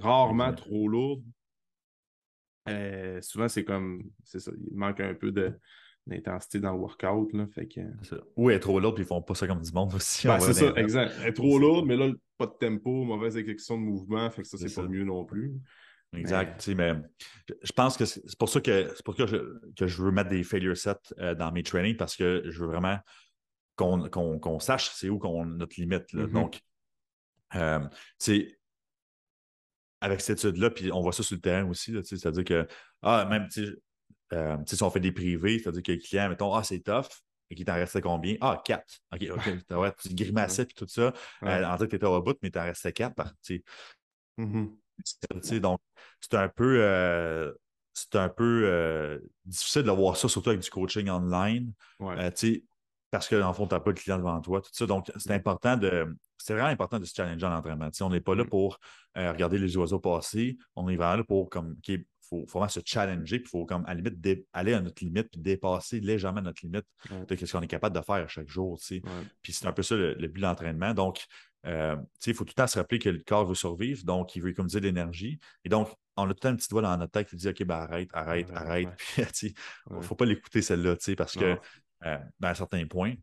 [0.00, 1.24] rarement trop lourde.
[2.68, 4.10] Euh, souvent, c'est comme.
[4.24, 4.52] C'est ça.
[4.70, 5.52] Il manque un peu de
[6.06, 7.32] d'intensité dans le workout.
[7.32, 7.80] Là, fait que...
[8.36, 10.26] Ou elle est trop lourde, puis ils font pas ça comme du monde aussi.
[10.26, 11.14] Ben, c'est ça, exact.
[11.22, 14.48] Elle est trop lourde, mais là, pas de tempo, mauvaise exécution de mouvement, fait que
[14.48, 15.54] ça, c'est pas mieux non plus.
[16.16, 16.68] Exact.
[16.68, 16.94] Mais...
[17.62, 19.36] je pense que c'est pour ça que c'est pour ça que je,
[19.76, 22.68] que je, veux mettre des failure sets euh, dans mes trainings parce que je veux
[22.68, 22.98] vraiment
[23.74, 26.12] qu'on sache c'est où qu'on notre limite.
[26.12, 26.26] Là.
[26.26, 26.32] Mm-hmm.
[26.32, 26.60] Donc,
[27.56, 27.80] euh,
[30.04, 32.68] avec cette étude-là, puis on voit ça sur le terrain aussi, c'est-à-dire que,
[33.00, 33.48] ah, même,
[34.34, 37.06] euh, si on fait des privés, c'est-à-dire que le client, mettons, ah, c'est tough,
[37.48, 38.36] et qu'il t'en restait combien?
[38.42, 39.00] Ah, quatre.
[39.12, 39.44] OK, OK.
[39.70, 41.14] Ouais, tu grimaçais puis tout ça.
[41.42, 43.34] Euh, en fait, tu étais au bout, mais t'en restais quatre.
[44.38, 45.60] Mm-hmm.
[45.60, 45.80] Donc,
[46.20, 47.52] c'est un peu, euh,
[47.94, 51.72] c'est un peu euh, difficile de voir ça, surtout avec du coaching online.
[53.10, 54.84] parce qu'en fond, tu n'as pas de client devant toi, tout ça.
[54.84, 56.14] Donc, c'est important de.
[56.38, 57.88] C'est vraiment important de se challenger en entraînement.
[58.00, 58.48] on n'est pas là mm.
[58.48, 58.78] pour
[59.14, 60.56] regarder les oiseaux passer.
[60.76, 61.76] On est vraiment là pour comme
[62.28, 65.30] faut, vraiment se challenger, puis il faut comme à la limite aller à notre limite,
[65.30, 68.78] puis dépasser légèrement notre limite de ce qu'on est capable de faire chaque jour.
[69.42, 70.94] Puis c'est un peu ça le, but de l'entraînement.
[70.94, 71.26] Donc,
[71.66, 74.42] euh, il faut tout le temps se rappeler que le corps veut survivre, donc il
[74.42, 75.38] veut économiser de l'énergie.
[75.64, 77.48] Et donc, on a tout le temps un petit doigt dans notre tête qui dit
[77.48, 78.88] OK, ben arrête, arrête, arrête.
[79.34, 79.54] Puis,
[79.90, 81.58] il ne faut pas l'écouter celle-là, parce que,
[82.04, 83.14] euh, ben, à un certain point,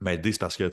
[0.00, 0.70] mais c'est parce que,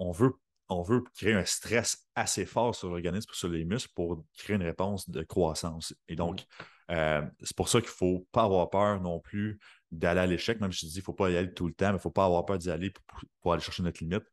[0.00, 0.32] on veut
[0.68, 4.62] on veut créer un stress assez fort sur l'organisme, sur les muscles, pour créer une
[4.62, 5.94] réponse de croissance.
[6.08, 6.44] Et donc,
[6.90, 9.58] euh, c'est pour ça qu'il ne faut pas avoir peur non plus
[9.90, 11.74] d'aller à l'échec, même si je dis qu'il ne faut pas y aller tout le
[11.74, 12.92] temps, mais il ne faut pas avoir peur d'y aller
[13.40, 14.24] pour, aller chercher notre limite.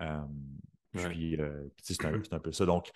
[0.00, 0.20] Euh,
[0.92, 2.64] puis, euh, c'est un, peu ça.
[2.64, 2.90] Donc,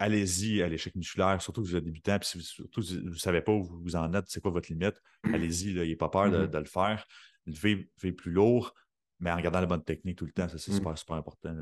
[0.00, 3.14] allez-y à l'échec musculaire, surtout que vous êtes débutant, puis si vous, surtout vous ne
[3.14, 5.00] savez pas où vous en êtes, c'est quoi votre limite,
[5.32, 6.58] allez-y, n'ayez pas peur de, mm-hmm.
[6.58, 7.06] le faire.
[7.46, 8.74] Levez, plus lourd,
[9.22, 10.74] mais en regardant la bonne technique tout le temps, ça c'est mm.
[10.74, 11.56] super, super important.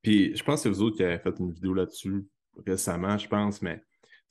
[0.00, 2.24] puis je pense que c'est vous autres qui avez fait une vidéo là-dessus
[2.66, 3.82] récemment, je pense, mais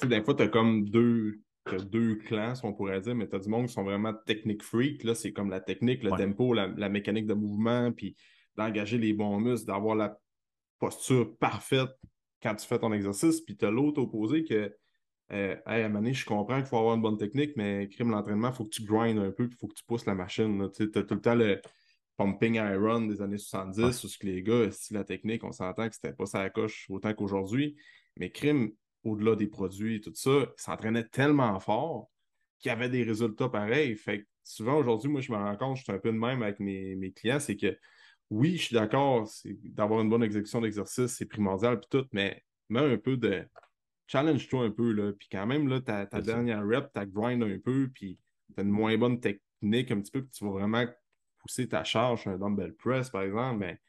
[0.07, 1.39] des fois, tu as comme deux,
[1.85, 5.03] deux clans, on pourrait dire, mais tu as du monde qui sont vraiment technique freak.
[5.03, 8.15] Là, c'est comme la technique, le tempo, la, mécanique de mouvement, puis
[8.55, 10.17] d'engager les bons muscles, d'avoir la
[10.79, 11.91] posture parfaite
[12.41, 13.41] quand tu fais ton exercice.
[13.41, 14.75] Puis tu as l'autre opposé que,
[15.31, 18.55] euh, hey, à je comprends qu'il faut avoir une bonne technique, mais crime l'entraînement, il
[18.55, 20.69] faut que tu grindes un peu, il faut que tu pousses la machine.
[20.71, 21.61] Tu as tout le temps le
[22.21, 25.89] pumping iron des années 70, où ce que les gars, si la technique, on s'entend
[25.89, 27.75] que c'était pas ça à coche autant qu'aujourd'hui.
[28.17, 28.71] Mais crime,
[29.03, 32.11] au-delà des produits et tout ça, il s'entraînait tellement fort
[32.59, 33.95] qu'il y avait des résultats pareils.
[33.95, 36.59] Fait souvent aujourd'hui, moi, je me rends compte, je suis un peu de même avec
[36.59, 37.77] mes, clients, c'est que
[38.29, 39.27] oui, je suis d'accord,
[39.63, 43.43] d'avoir une bonne exécution d'exercice, c'est primordial, puis tout, mais mets un peu de
[44.07, 47.89] challenge-toi un peu, là, puis quand même, là, ta, dernière rep, ta grind un peu,
[47.93, 48.19] puis
[48.53, 50.85] tu as une moins bonne technique un petit peu, puis tu vas vraiment
[51.41, 53.79] pousser ta charge, un dumbbell press, par exemple, mais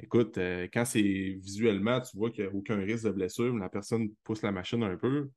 [0.00, 1.02] Écoute, euh, quand c'est
[1.40, 4.82] visuellement, tu vois qu'il n'y a aucun risque de blessure, la personne pousse la machine
[4.82, 5.30] un peu,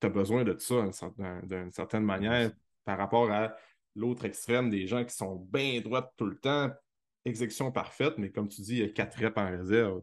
[0.00, 0.84] tu as besoin de ça
[1.42, 2.50] d'une certaine manière
[2.84, 3.54] par rapport à
[3.94, 6.70] l'autre extrême des gens qui sont bien droits tout le temps,
[7.24, 10.02] exécution parfaite, mais comme tu dis, il y a quatre reps en réserve.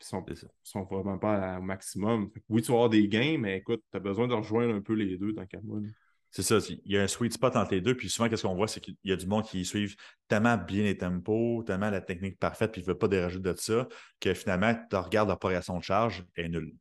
[0.00, 0.24] Ils sont,
[0.62, 2.30] sont vraiment pas au maximum.
[2.48, 4.94] Oui, tu vas avoir des gains, mais écoute, tu as besoin de rejoindre un peu
[4.94, 5.86] les deux dans quel monde.
[6.30, 7.94] C'est ça, il y a un sweet spot entre les deux.
[7.94, 9.96] Puis souvent, qu'est-ce qu'on voit, c'est qu'il y a du monde qui suivent
[10.28, 13.54] tellement bien les tempos, tellement la technique parfaite, puis il ne veut pas dérager de
[13.56, 13.88] ça,
[14.20, 16.72] que finalement, tu regardes la progression de charge, est nulle.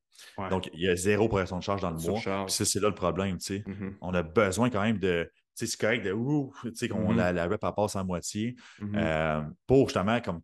[0.49, 2.45] Donc, il y a zéro progression de charge dans le mois.
[2.45, 3.37] Puis c'est là le problème.
[3.37, 3.95] Mm-hmm.
[4.01, 5.29] On a besoin quand même de.
[5.53, 7.15] C'est correct de ouh, qu'on mm-hmm.
[7.15, 8.95] la, la rep passe en moitié mm-hmm.
[8.95, 10.41] euh, pour justement comme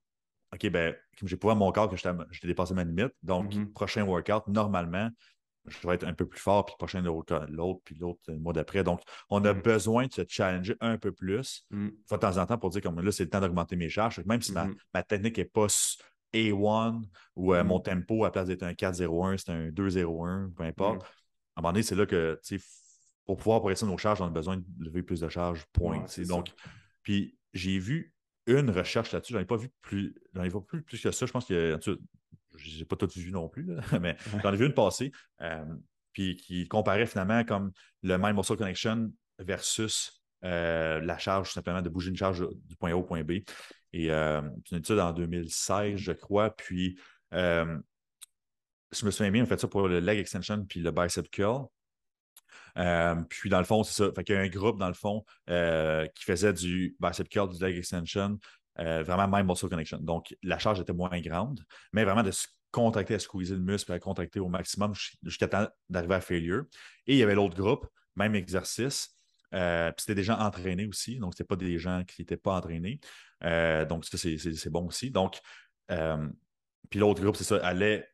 [0.53, 4.03] OK, ben, comme j'ai prouvé à mon corps que j'étais dépassé ma limite, donc, prochain
[4.03, 5.09] workout, normalement,
[5.67, 8.53] je vais être un peu plus fort, puis prochain workout, l'autre, puis l'autre le mois
[8.53, 8.83] d'après.
[8.83, 9.61] Donc, on a Mhm.
[9.61, 11.87] besoin de se challenger un peu plus, Mm.
[11.87, 13.89] une fois de temps en temps, pour dire comme là, c'est le temps d'augmenter mes
[13.89, 14.23] charges.
[14.25, 14.75] Même si ma, Mhm.
[14.93, 15.97] ma technique n'est pas s-
[16.33, 17.01] A1
[17.35, 21.03] ou euh, mon tempo, à la place d'être un 4-0-1, c'est un 2-0-1, peu importe.
[21.03, 22.39] À un moment donné, c'est là que,
[23.25, 26.05] pour pouvoir progresser nos charges, on a besoin de lever plus de charges, point.
[26.17, 26.53] Ouais, donc,
[27.03, 28.13] puis j'ai vu
[28.47, 31.25] une recherche là-dessus, j'en ai pas vu plus, j'en ai pas plus, plus que ça.
[31.25, 31.77] Je pense que,
[32.57, 35.65] cas, j'ai pas tout vu non plus, là, mais j'en ai vu une passer, euh,
[36.13, 37.71] puis qui comparait finalement comme
[38.03, 42.91] le Mind Muscle Connection versus euh, la charge, simplement, de bouger une charge du point
[42.91, 43.31] A au point B.
[43.93, 46.99] Et euh, c'est une étude en 2016, je crois, puis
[47.33, 47.77] euh,
[48.91, 51.65] je me souviens bien, on fait ça pour le leg extension puis le bicep curl.
[52.77, 54.11] Euh, puis dans le fond, c'est ça.
[54.13, 57.49] Fait qu'il y a un groupe, dans le fond, euh, qui faisait du bicep curl,
[57.49, 58.37] du leg extension,
[58.81, 59.99] euh, vraiment même muscle connection.
[59.99, 61.63] Donc, la charge était moins grande,
[61.93, 65.67] mais vraiment de se contracter, à squeezer le muscle, à contracter au maximum jusqu'à temps
[65.89, 66.63] d'arriver à failure.
[67.05, 69.15] Et il y avait l'autre groupe, même exercice.
[69.53, 72.55] Euh, puis c'était des gens entraînés aussi, donc c'était pas des gens qui n'étaient pas
[72.55, 72.99] entraînés.
[73.43, 75.11] Euh, donc, ça, c'est- bon aussi.
[75.11, 75.39] Donc,
[76.89, 78.07] puis l'autre groupe, c'est ça, allait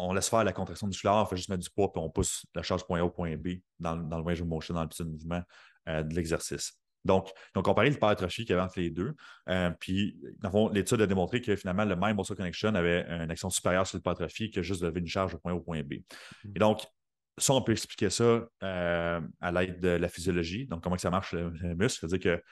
[0.00, 2.46] on laisse faire la contraction musculaire, on fait juste mettre du poids, puis on pousse
[2.54, 5.02] la charge point A point B dans, dans le range of motion, dans le petit
[5.02, 5.42] mouvement
[5.86, 6.78] de l'exercice.
[7.08, 9.14] Donc, ils ont comparé l'hypertrophie qu'il y avait entre les deux.
[9.48, 13.04] euh, puis, dans le fond, l'étude a démontré que finalement, le même muscle connection avait
[13.08, 15.82] une action supérieure sur l'hypertrophie que juste lever une charge au point A au point
[15.82, 15.94] B.
[16.54, 16.86] Et donc,
[17.38, 20.66] ça, on peut expliquer ça euh, à l'aide de la physiologie.
[20.66, 22.06] Donc, comment que ça marche le, le muscle?
[22.06, 22.42] C'est-à-dire que,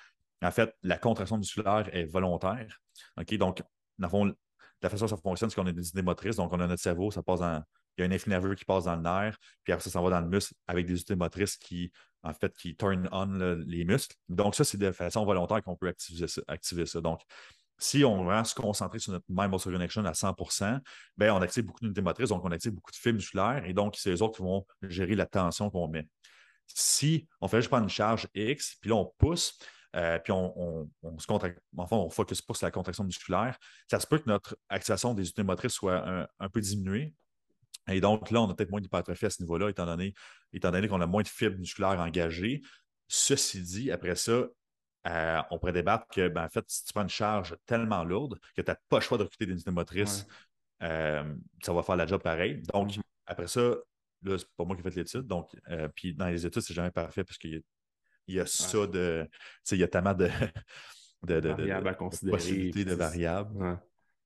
[0.47, 2.81] en fait, la contraction musculaire est volontaire.
[3.19, 3.35] OK?
[3.37, 3.63] Donc,
[3.99, 4.35] dans le fond,
[4.83, 6.37] la façon dont ça fonctionne, c'est qu'on a des idées motrices.
[6.37, 7.63] Donc, on a notre cerveau, ça passe dans.
[7.99, 10.03] Il y a un influx nerveux qui passe dans le nerf, puis après ça, ça
[10.03, 11.91] va dans le muscle avec des unités motrices qui,
[12.27, 14.16] en fait, qui turn on le- les muscles.
[14.29, 15.93] Donc, ça, c'est de façon volontaire qu'on peut
[16.49, 17.01] activer ça.
[17.01, 17.20] Donc,
[17.79, 20.79] si on vraiment se concentrer sur notre mind muscle connection à 100%
[21.16, 23.97] ben, on active beaucoup d'unités motrices, donc on active beaucoup de fibres musculaires, et donc,
[23.97, 26.09] c'est eux autres qui vont gérer la tension qu'on met.
[26.66, 29.59] Si on fait juste prendre une charge X, puis là, on pousse,
[29.95, 33.57] euh, puis on, se contracte, enfin, on focus pas sur la contraction musculaire,
[33.91, 37.14] ça se peut que notre activation des unités motrices soit un peu diminuée.
[37.89, 40.14] Et donc, là, on a peut-être moins d'hypertrophie à ce niveau-là, étant donné,
[40.53, 42.62] étant donné qu'on a moins de fibres musculaires engagées.
[43.09, 44.47] Ceci dit, après ça,
[45.07, 48.39] euh, on pourrait débattre que, ben, en fait, si tu prends une charge tellement lourde
[48.57, 50.26] que tu n'as pas le choix de recruter des unités motrices,
[50.82, 52.61] euh, ça va faire la job pareil.
[52.74, 53.03] Donc, Mhm.
[53.26, 53.61] après ça,
[54.22, 55.26] là, c'est pas moi qui ai fait l'étude.
[55.26, 57.61] Donc, euh, puis dans les études, c'est jamais parfait parce qu'il y a,
[58.26, 59.28] il y a ça de.
[59.30, 60.28] Tu sais, il y a tellement de.
[61.22, 63.57] de, de- de- Variables à de considérer, possibilités de variables.
[63.57, 63.74] Ouais.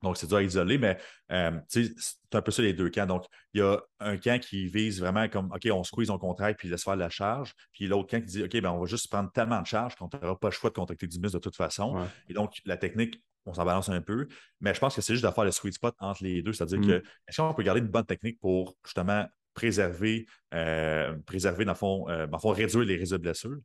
[0.03, 0.96] Donc, c'est dur à isoler, mais
[1.30, 1.92] euh, c'est
[2.32, 3.07] un peu ça les deux camps.
[3.07, 6.59] Donc, il y a un camp qui vise vraiment comme OK, on squeeze, on contracte,
[6.59, 7.53] puis laisse faire la charge.
[7.72, 10.09] Puis l'autre camp qui dit OK, ben, on va juste prendre tellement de charge qu'on
[10.12, 11.96] n'aura pas le choix de contracter du muscle de toute façon.
[11.96, 12.07] Ouais.
[12.28, 14.26] Et donc, la technique, on s'en balance un peu.
[14.61, 16.53] Mais je pense que c'est juste de faire le sweet spot entre les deux.
[16.53, 16.86] C'est-à-dire Mm.
[16.86, 21.76] que est-ce qu'on peut garder une bonne technique pour justement préserver, euh, préserver dans le
[21.78, 23.59] fond, euh, dans le fond, réduire les risques de blessures?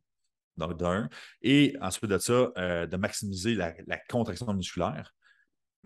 [0.58, 1.08] Donc, d'un.
[1.42, 2.50] Et ensuite de ça,
[2.86, 5.12] de maximiser la, la contraction musculaire.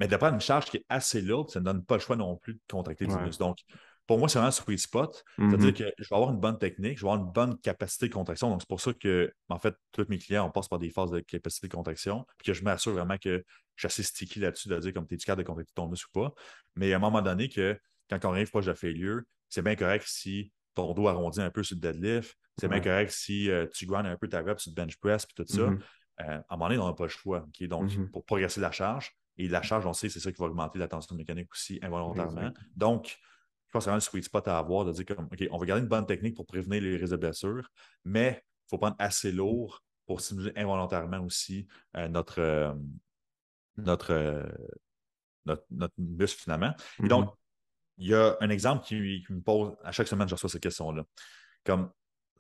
[0.01, 2.17] Mais de prendre une charge qui est assez lourde, ça ne donne pas le choix
[2.17, 3.23] non plus de contracter du Ouais.
[3.23, 3.39] muscle.
[3.43, 3.59] Donc,
[4.07, 5.23] pour moi, c'est vraiment un sweet spot.
[5.39, 5.51] Mhm.
[5.51, 8.13] C'est-à-dire que je vais avoir une bonne technique, je vais avoir une bonne capacité de
[8.15, 8.51] contraction.
[8.51, 11.11] Donc, c'est pour ça que, en fait, tous mes clients, on passe par des phases
[11.11, 13.45] de capacité de contraction, puis que je m'assure vraiment que
[13.77, 16.09] je suis assez sticky là-dessus de dire comme tu es capable de contracter ton muscle
[16.15, 16.35] ou pas?
[16.77, 17.79] Mais à un moment donné, que
[18.09, 21.51] quand on arrive proche de la failure, c'est bien correct si ton dos arrondit un
[21.51, 24.59] peu sur le deadlift, c'est bien correct si euh, tu grindes un peu ta rep
[24.61, 25.63] sur le bench press, puis tout ça.
[25.71, 25.81] Mhm.
[26.21, 27.47] Euh, à un moment donné, on n'a pas le choix.
[27.61, 28.11] Donc, Mhm.
[28.11, 30.89] pour progresser la charge, et la charge, on sait, c'est ça qui va augmenter la
[30.89, 32.51] tension mécanique aussi involontairement.
[32.77, 33.19] Donc,
[33.67, 35.59] je pense que c'est vraiment le sweet spot à avoir de dire comme, OK, on
[35.59, 37.69] va garder une bonne technique pour prévenir les risques de blessure,
[38.05, 41.67] mais il faut prendre assez lourd pour stimuler involontairement aussi
[41.97, 42.75] euh, notre, euh,
[43.77, 44.43] notre, euh,
[45.47, 46.75] notre, notre muscle finalement.
[47.03, 47.31] Et donc,
[47.97, 50.63] il y a un exemple qui, qui me pose, à chaque semaine, je reçois cette
[50.63, 51.05] question-là.
[51.65, 51.91] Comme,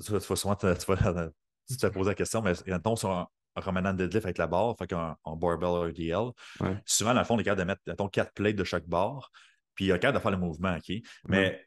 [0.05, 4.25] tu vas souvent tu vas- poser la question, mais mettons sur un, un Romanan deadlift
[4.25, 6.31] avec la barre, fait qu'un un barbell RDL,
[6.61, 6.77] Ouais.
[6.85, 9.31] souvent, dans le fond, on est capable de mettre, mettons, quatre plates de chaque barre,
[9.75, 10.97] puis il y a capable de faire le mouvement, OK?
[11.29, 11.67] Mais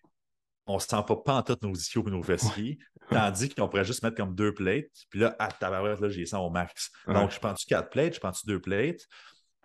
[0.65, 2.77] on ne sent pas pantoute nos ischios et nos fessiers,
[3.09, 6.45] tandis qu'on pourrait juste mettre comme deux plates, puis là, à tabarouette, là, j'ai 100
[6.45, 6.89] au max.
[7.07, 9.01] Donc, je prends-tu quatre plates, je prends-tu deux plates?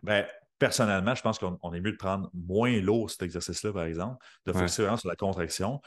[0.03, 0.27] Ben,
[0.59, 4.17] personnellement, je pense qu'on on est mieux de prendre moins lourd cet exercice-là, par exemple,
[4.45, 5.81] de focuser vraiment sur la contraction.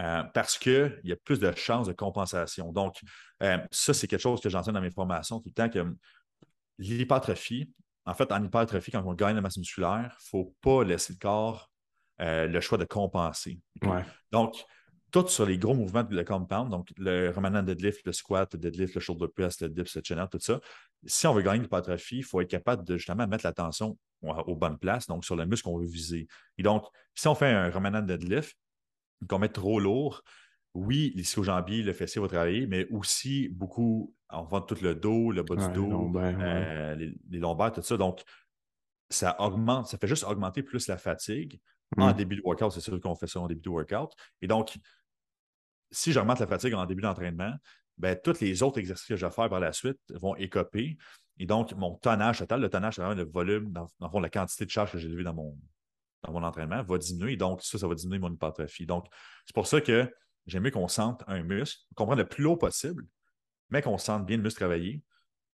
[0.00, 2.72] Euh, parce qu'il y a plus de chances de compensation.
[2.72, 3.00] Donc,
[3.42, 5.94] euh, ça, c'est quelque chose que j'enseigne dans mes formations tout le temps que
[6.78, 7.70] l'hypertrophie,
[8.06, 11.12] en fait, en hypertrophie, quand on gagne la masse musculaire, il ne faut pas laisser
[11.12, 11.70] le corps
[12.20, 13.60] euh, le choix de compenser.
[13.82, 14.04] Ouais.
[14.30, 14.64] Donc,
[15.10, 18.94] tout sur les gros mouvements de compound, donc le Romanan deadlift, le squat, le deadlift,
[18.94, 20.60] le shoulder press, le dips, le chin tout ça.
[21.06, 24.54] Si on veut gagner de l'hypertrophie, il faut être capable de justement mettre l'attention aux
[24.54, 26.28] bonnes places, donc sur le muscle qu'on veut viser.
[26.58, 26.84] Et donc,
[27.14, 28.56] si on fait un Romanan deadlift,
[29.28, 30.22] qu'on met trop lourd,
[30.74, 35.42] oui, l'ischio-jambier, le fessier va travailler, mais aussi beaucoup, on voit tout le dos, le
[35.42, 37.96] bas du dos, euh, les, lombaires, tout ça.
[37.96, 38.22] Donc,
[39.08, 41.60] ça augmente, ça fait juste augmenter plus la fatigue.
[41.96, 42.14] En mm.
[42.14, 44.12] début de workout, c'est sûr qu'on fait ça en début de workout.
[44.42, 44.78] Et donc,
[45.90, 47.52] si j'augmente la fatigue en début d'entraînement,
[47.98, 50.96] ben, tous les autres exercices que je vais faire par la suite vont écoper.
[51.38, 54.30] Et donc, mon tonnage total, le tonnage, c'est vraiment le volume, dans, le fond, la
[54.30, 55.58] quantité de charge que j'ai levée dans mon,
[56.22, 57.36] dans mon entraînement va diminuer.
[57.36, 58.86] Donc, ça, ça va diminuer mon hypertrophie.
[58.86, 59.06] Donc,
[59.46, 60.12] c'est pour ça que
[60.46, 63.06] j'aime mieux qu'on sente un muscle, qu'on prenne le plus haut possible,
[63.70, 65.02] mais qu'on sente bien le muscle travailler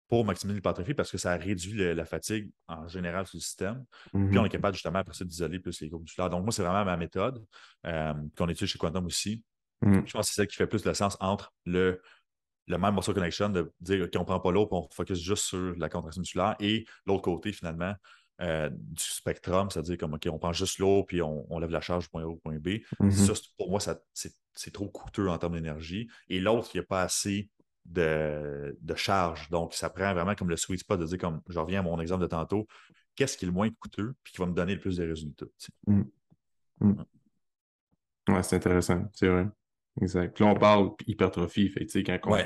[0.08, 3.84] pour maximiser l'hypertrophie parce que ça réduit la fatigue en général sur le système.
[4.10, 4.46] Puis on mm-hmm.
[4.46, 6.30] est capable justement après ça d'isoler plus les groupes musculaires.
[6.30, 7.44] Donc, moi, c'est vraiment ma méthode
[7.86, 9.44] euh, qu'on étudie chez Quantum aussi.
[9.82, 10.00] Mm.
[10.04, 12.02] Je pense que c'est celle qui fait plus de sens entre le,
[12.66, 15.74] le même muscle connection de dire qu'on ne prend pas l'autre, on focus juste sur
[15.76, 17.94] la contraction musculaire et l'autre côté, finalement,
[18.40, 22.04] euh, du spectrum, c'est-à-dire comme OK, on prend juste l'eau puis on, lève la charge
[22.04, 22.80] du point A au point B.
[23.00, 23.10] Mm-hmm.
[23.10, 26.08] Ça, pour moi, c'est trop coûteux en termes d'énergie.
[26.28, 27.50] Et l'autre, il n'y a pas assez
[27.84, 29.50] de, charge.
[29.50, 32.00] Donc, ça prend vraiment comme le sweet spot de dire, comme je reviens à mon
[32.00, 32.66] exemple de tantôt,
[33.14, 35.46] qu'est-ce qui est le moins coûteux puis qui va me donner le plus de résultats.
[35.86, 36.02] Mm.
[36.80, 37.04] Mm.
[38.28, 39.46] Ouais, c'est intéressant, c'est vrai.
[40.00, 40.34] Exact.
[40.34, 41.68] Puis là, on parle hypertrophie.
[41.68, 42.36] Fait, quand on,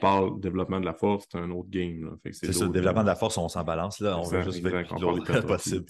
[0.00, 2.16] parle développement de la force, c'est un autre game.
[2.32, 4.00] C'est ça, le développement de la force, on s'en balance.
[4.00, 4.18] Là.
[4.18, 5.86] On veut juste faire le plus possible.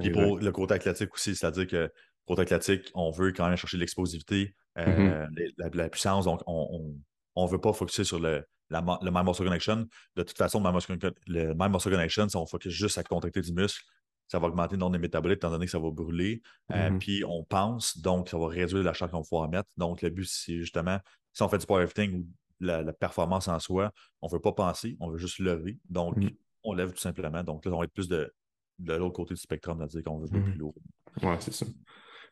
[0.00, 1.92] Puis pour le côté athlétique aussi, c'est-à-dire que
[2.26, 5.74] côté athlétique, on veut quand même chercher l'explosivité, euh, mm-hmm.
[5.74, 6.24] la, puissance.
[6.24, 6.96] Donc, on
[7.36, 9.86] ne veut pas focuser sur le, la, le muscle connection.
[10.16, 13.82] De toute façon, le même muscle connection, si on focus juste à contracter du muscle,
[14.28, 16.42] ça va augmenter le nombre de métabolites étant donné que ça va brûler.
[16.72, 16.98] Euh, mm-hmm.
[16.98, 19.68] puis on pense, donc ça va réduire la charge qu'on va pouvoir mettre.
[19.76, 20.98] Donc le but, c'est justement,
[21.32, 22.26] si on fait du powerlifting ou
[22.60, 23.92] la, performance en soi,
[24.22, 25.78] on ne veut pas penser, on veut juste lever.
[25.88, 26.36] Donc mm-hmm.
[26.64, 27.42] on lève tout simplement.
[27.42, 28.32] Donc là, on va être plus de,
[28.78, 30.42] de l'autre côté du spectrum, c'est-à-dire qu'on veut mm-hmm.
[30.44, 30.74] plus lourd.
[31.22, 31.66] Ouais, c'est ça.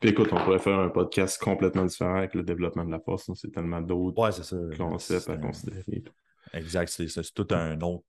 [0.00, 3.30] Puis écoute, on pourrait faire un podcast complètement différent avec le développement de la force.
[3.34, 4.16] C'est tellement d'autres
[4.76, 6.04] concepts à considérer.
[6.52, 6.88] Exact.
[6.88, 8.04] C'est tout un autre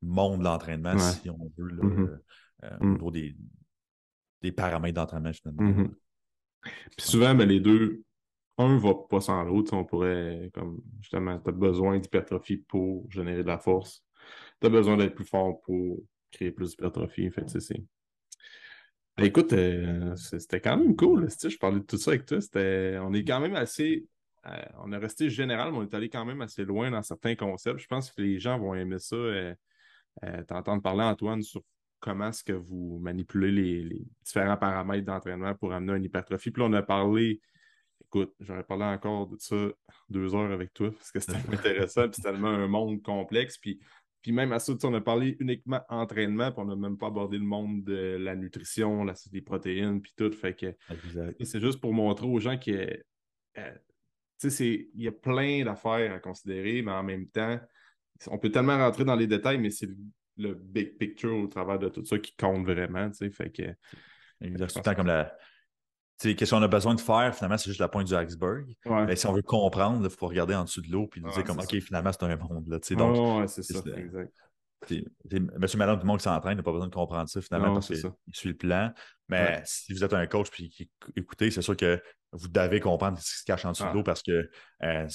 [0.00, 2.22] monde de l'entraînement, si on veut.
[2.62, 2.92] Euh, au mm.
[2.92, 3.36] niveau des,
[4.42, 5.62] des paramètres d'entraînement, finalement.
[5.62, 5.90] Mm-hmm.
[6.96, 8.02] Puis souvent, ben, les deux,
[8.58, 9.74] un va pas sans l'autre.
[9.74, 14.04] On pourrait, comme justement, tu as besoin d'hypertrophie pour générer de la force.
[14.60, 15.98] Tu as besoin d'être plus fort pour
[16.30, 17.30] créer plus d'hypertrophie.
[17.30, 17.82] Fait, c'est.
[19.16, 21.28] Ben, écoute, euh, c'était quand même cool.
[21.30, 22.38] Je parlais de tout ça avec toi.
[23.02, 24.06] On est quand même assez.
[24.46, 27.34] Euh, on est resté général, mais on est allé quand même assez loin dans certains
[27.34, 27.80] concepts.
[27.80, 29.16] Je pense que les gens vont aimer ça.
[30.46, 31.62] T'entendre parler, Antoine, sur
[32.04, 36.50] comment est-ce que vous manipulez les, différents paramètres d'entraînement pour amener une hypertrophie.
[36.50, 37.40] Puis là, on a parlé,
[38.02, 39.56] écoute, j'aurais parlé encore de ça
[40.08, 43.58] deux heures avec toi parce que c'était intéressant, puis c'est tellement un monde complexe.
[43.58, 43.80] Puis,
[44.22, 47.38] puis même à ça, on a parlé uniquement entraînement, puis on n'a même pas abordé
[47.38, 50.32] le monde de la nutrition, la, des protéines, puis tout.
[50.32, 50.74] Fait que
[51.44, 53.02] c'est juste pour montrer aux gens qu'il
[53.58, 53.74] euh,
[54.42, 57.58] il y a plein d'affaires à considérer, mais en même temps,
[58.28, 59.88] on peut tellement rentrer dans les détails, mais c'est
[60.36, 63.10] le big picture au travers de tout ça qui compte vraiment.
[63.12, 63.74] Fait que.
[64.40, 64.94] Exactement.
[64.94, 65.36] comme la.
[66.20, 68.74] Qu'est-ce qu'on a besoin de faire, finalement, c'est juste la pointe du iceberg.
[68.86, 71.58] Mais si on veut comprendre, il faut regarder en dessous de l'eau et dire comme
[71.58, 72.68] OK, finalement, c'est un monde.
[72.68, 74.32] Là, donc, ouais, c'est ça, exact.
[75.58, 77.88] Monsieur, madame, tout le monde qui s'entraîne n'a pas besoin de comprendre ça finalement parce
[77.88, 78.02] qu'il
[78.32, 78.92] suit le plan.
[79.28, 82.00] Mais si vous êtes un coach puis qui écoutez, c'est sûr que
[82.32, 83.94] vous devez comprendre ce qui se cache en dessous de ah.
[83.94, 84.50] l'eau parce qu'il
[84.82, 85.08] euh,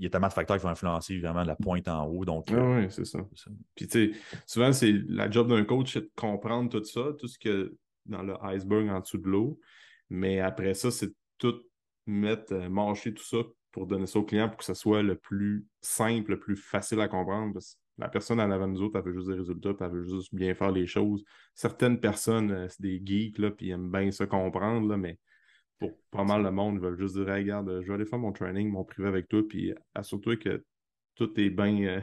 [0.00, 2.24] y a tellement de facteurs qui vont influencer évidemment la pointe en haut.
[2.24, 3.20] Donc, euh, oui, c'est ça.
[3.74, 7.28] Puis tu sais, souvent, c'est la job d'un coach, c'est de comprendre tout ça, tout
[7.28, 7.76] ce que
[8.06, 9.60] dans le iceberg en dessous de l'eau.
[10.12, 11.62] Mais après ça, c'est tout
[12.06, 13.38] mettre, euh, marcher tout ça
[13.72, 17.00] pour donner ça au client pour que ce soit le plus simple, le plus facile
[17.00, 17.54] à comprendre.
[17.54, 19.90] Parce que la personne en avant de nous autres, elle veut juste des résultats, elle
[19.90, 21.24] veut juste bien faire les choses.
[21.54, 25.18] Certaines personnes, c'est des geeks, là, puis ils aiment bien ça comprendre, là, mais
[25.78, 28.32] pour pas mal de monde, ils veulent juste dire regarde, je vais aller faire mon
[28.32, 30.62] training, mon privé avec toi, puis assure-toi que
[31.14, 32.00] tout est bien euh,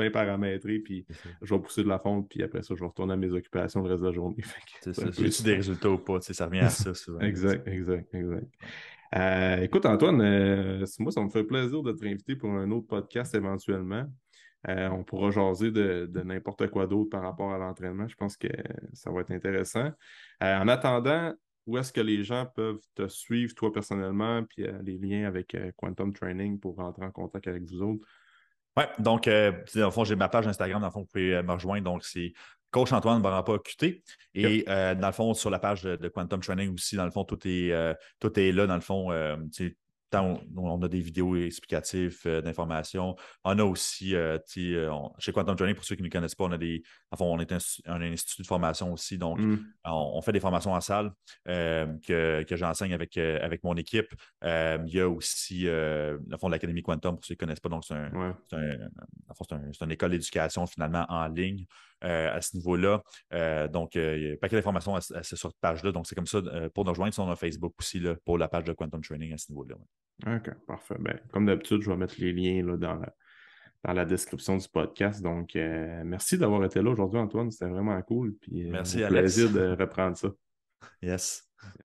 [0.00, 1.06] bien paramétré, puis
[1.42, 3.82] je vais pousser de la fonte, puis après ça, je vais retourner à mes occupations
[3.82, 4.36] le reste de la journée.
[4.80, 5.10] C'est ça.
[5.10, 6.20] tu des résultats ou pas?
[6.20, 7.20] Ça revient à ça souvent.
[7.20, 8.46] exact, exact, exact.
[9.16, 12.86] Euh, écoute, Antoine, euh, moi, ça me fait plaisir de te inviter pour un autre
[12.86, 14.06] podcast éventuellement.
[14.66, 18.06] on pourra jaser de, de n'importe quoi d'autre par rapport à l'entraînement.
[18.06, 18.48] Je pense que
[18.92, 19.90] ça va être intéressant.
[20.40, 21.34] en attendant,
[21.66, 25.54] où est-ce que les gens peuvent te suivre, toi personnellement, puis euh, les liens avec
[25.54, 28.06] euh, Quantum Training pour rentrer en contact avec vous autres?
[28.76, 31.42] Oui, donc, euh, dans le fond, j'ai ma page Instagram, dans le fond, vous pouvez
[31.42, 31.84] me rejoindre.
[31.84, 32.32] Donc, c'est
[32.70, 34.02] Coach Antoine Barampa QT.
[34.34, 37.38] Et dans le fond, sur la page de, Quantum Training aussi, dans le fond, tout
[37.44, 37.72] est,
[38.20, 39.10] tout est là, dans le fond.
[40.14, 43.16] On, a des vidéos explicatives d'informations.
[43.44, 44.14] On a aussi,
[44.46, 46.82] chez Quantum Journey, pour ceux qui ne connaissent pas, on a des.
[47.10, 49.18] Enfin, on est un, institut de formation aussi.
[49.18, 49.64] Donc, mm.
[49.84, 51.12] on, fait des formations en salle
[51.44, 54.12] que, j'enseigne avec, avec mon équipe.
[54.42, 57.68] il y a aussi le fond de l'Académie Quantum, pour ceux qui ne connaissent pas.
[57.68, 61.66] Donc, c'est une école d'éducation finalement en ligne.
[62.02, 63.02] Euh, à ce niveau-là.
[63.34, 65.92] Euh, donc, euh, il y a pas paquet d'informations à, à, cette page-là.
[65.92, 66.40] Donc, c'est comme ça
[66.74, 67.12] pour nous rejoindre.
[67.12, 69.76] sur notre Facebook aussi pour la page de Quantum Training à ce niveau-là.
[70.26, 70.96] OK, parfait.
[70.98, 73.14] Ben, comme d'habitude, je vais mettre les liens là, dans, la,
[73.84, 75.22] dans la description du podcast.
[75.22, 77.50] Donc, merci d'avoir été là aujourd'hui, Antoine.
[77.50, 78.34] C'était vraiment cool.
[78.40, 80.28] Puis, merci, un plaisir de reprendre ça.
[81.02, 81.49] Yes.